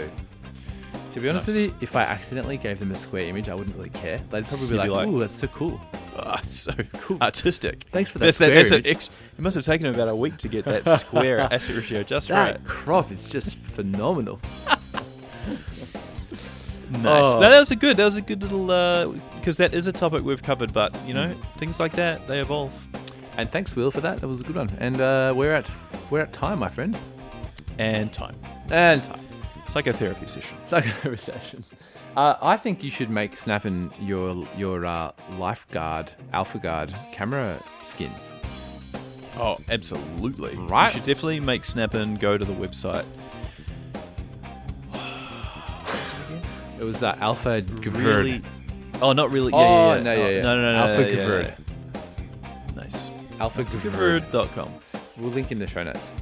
to 1.11 1.19
be 1.21 1.29
honest 1.29 1.49
Nice. 1.49 1.57
with 1.57 1.65
you, 1.65 1.75
if 1.81 1.97
I 1.97 2.03
accidentally 2.03 2.57
gave 2.57 2.79
them 2.79 2.93
a 2.93 2.95
square 2.95 3.25
image, 3.25 3.49
I 3.49 3.55
wouldn't 3.57 3.75
really 3.77 3.91
care. 3.91 4.19
They'd 4.31 4.47
probably 4.47 4.69
be 4.69 4.75
You'd 4.77 4.83
be 4.85 4.89
like, 4.91 4.91
like- 4.91 5.09
"Ooh, 5.09 5.19
that's 5.19 5.35
so 5.35 5.49
cool." 5.49 5.81
Ah, 6.17 6.41
so 6.47 6.73
Cool. 7.01 7.19
artistic. 7.21 7.87
Thanks 7.91 8.13
for 8.13 8.19
that 8.21 8.27
That's, 8.27 8.37
square 8.37 8.55
that's 8.55 8.71
image. 8.71 8.87
ex- 8.89 9.11
it 9.39 9.43
must 9.43 9.57
have 9.57 9.65
taken 9.65 9.87
him 9.87 9.95
about 9.95 10.09
a 10.09 10.15
week 10.15 10.37
to 10.39 10.49
get 10.49 10.65
that 10.67 10.87
square 11.01 11.41
aspect 11.41 11.69
ratio 11.79 12.03
just 12.05 12.29
that 12.29 12.57
right. 12.57 12.65
crop 12.65 13.11
is 13.11 13.27
just 13.27 13.59
phenomenal. 13.59 14.39
Nice. 16.91 17.37
Oh. 17.37 17.41
No, 17.41 17.51
that 17.51 17.61
was 17.61 17.71
a 17.71 17.77
good. 17.77 17.97
That 17.97 18.05
was 18.05 18.17
a 18.17 18.23
good 18.23 18.43
little 18.43 19.13
because 19.37 19.57
that 19.59 19.75
is 19.75 19.87
a 19.87 19.93
topic 19.93 20.25
we've 20.25 20.43
covered. 20.43 20.73
But 20.73 20.97
you 21.07 21.15
know, 21.15 21.35
things 21.57 21.79
like 21.81 21.93
that 21.95 22.27
they 22.27 22.41
evolve. 22.41 22.73
And 23.37 23.49
thanks, 23.49 23.75
Will, 23.77 23.91
for 23.91 24.01
that. 24.01 24.21
That 24.21 24.29
was 24.29 24.41
a 24.41 24.45
good 24.45 24.57
one. 24.57 24.71
And 24.79 25.01
uh, 25.01 25.33
we're 25.37 25.53
at 25.53 25.71
we're 26.11 26.21
at 26.21 26.33
time, 26.33 26.59
my 26.59 26.69
friend. 26.69 26.99
And 27.79 28.13
time. 28.13 28.37
And 28.71 29.03
time. 29.03 29.21
Psychotherapy 29.69 30.27
session. 30.27 30.57
Psychotherapy 30.65 31.23
session. 31.33 31.65
Uh, 32.17 32.35
I 32.43 32.57
think 32.57 32.83
you 32.83 32.91
should 32.91 33.09
make 33.09 33.37
Snappin 33.37 33.93
your 34.01 34.47
your 34.57 34.85
uh, 34.85 35.13
lifeguard, 35.39 36.11
Alphagvrd 36.35 36.93
camera 37.13 37.63
skins. 37.83 38.37
Oh, 39.37 39.59
absolutely. 39.71 40.57
Right. 40.57 40.89
You 40.89 40.99
should 40.99 41.07
definitely 41.07 41.41
make 41.41 41.65
Snap-in 41.65 42.17
go 42.17 42.37
to 42.37 42.45
the 42.45 42.53
website. 42.53 43.07
It 46.81 46.85
was 46.85 47.03
uh, 47.03 47.15
Alpha 47.21 47.61
Geverd. 47.61 48.05
Really? 48.05 48.43
Oh, 49.03 49.13
not 49.13 49.31
really. 49.31 49.53
Yeah, 49.53 49.59
Oh, 49.59 49.63
yeah, 49.93 49.97
yeah. 49.97 50.03
no, 50.03 50.13
yeah, 50.15 50.29
yeah. 50.31 50.43
No, 50.43 50.57
no, 50.57 50.63
no, 50.63 50.73
no. 50.73 50.79
Alpha 50.79 51.03
yeah, 51.03 51.09
yeah, 51.09 51.27
Geverd. 51.27 51.45
yeah. 51.45 52.75
Nice. 52.75 53.11
Alpha. 53.39 54.69
We'll 55.19 55.31
link 55.31 55.53
in 55.53 55.59
the 55.59 55.67
show 55.67 55.83
notes. 55.83 56.15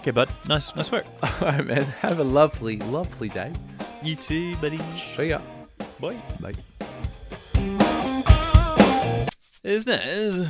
Okay, 0.00 0.12
bud. 0.12 0.28
Nice, 0.48 0.74
nice 0.76 0.92
work. 0.92 1.04
All 1.22 1.30
right, 1.48 1.66
man. 1.66 1.82
Have 1.82 2.20
a 2.20 2.24
lovely, 2.24 2.76
lovely 2.78 3.28
day. 3.28 3.52
You 4.04 4.14
too, 4.14 4.54
buddy. 4.58 4.78
See 5.16 5.30
ya. 5.30 5.40
Bye. 6.00 6.16
Bye. 6.40 6.54
Is 9.64 9.84
this? 9.84 10.42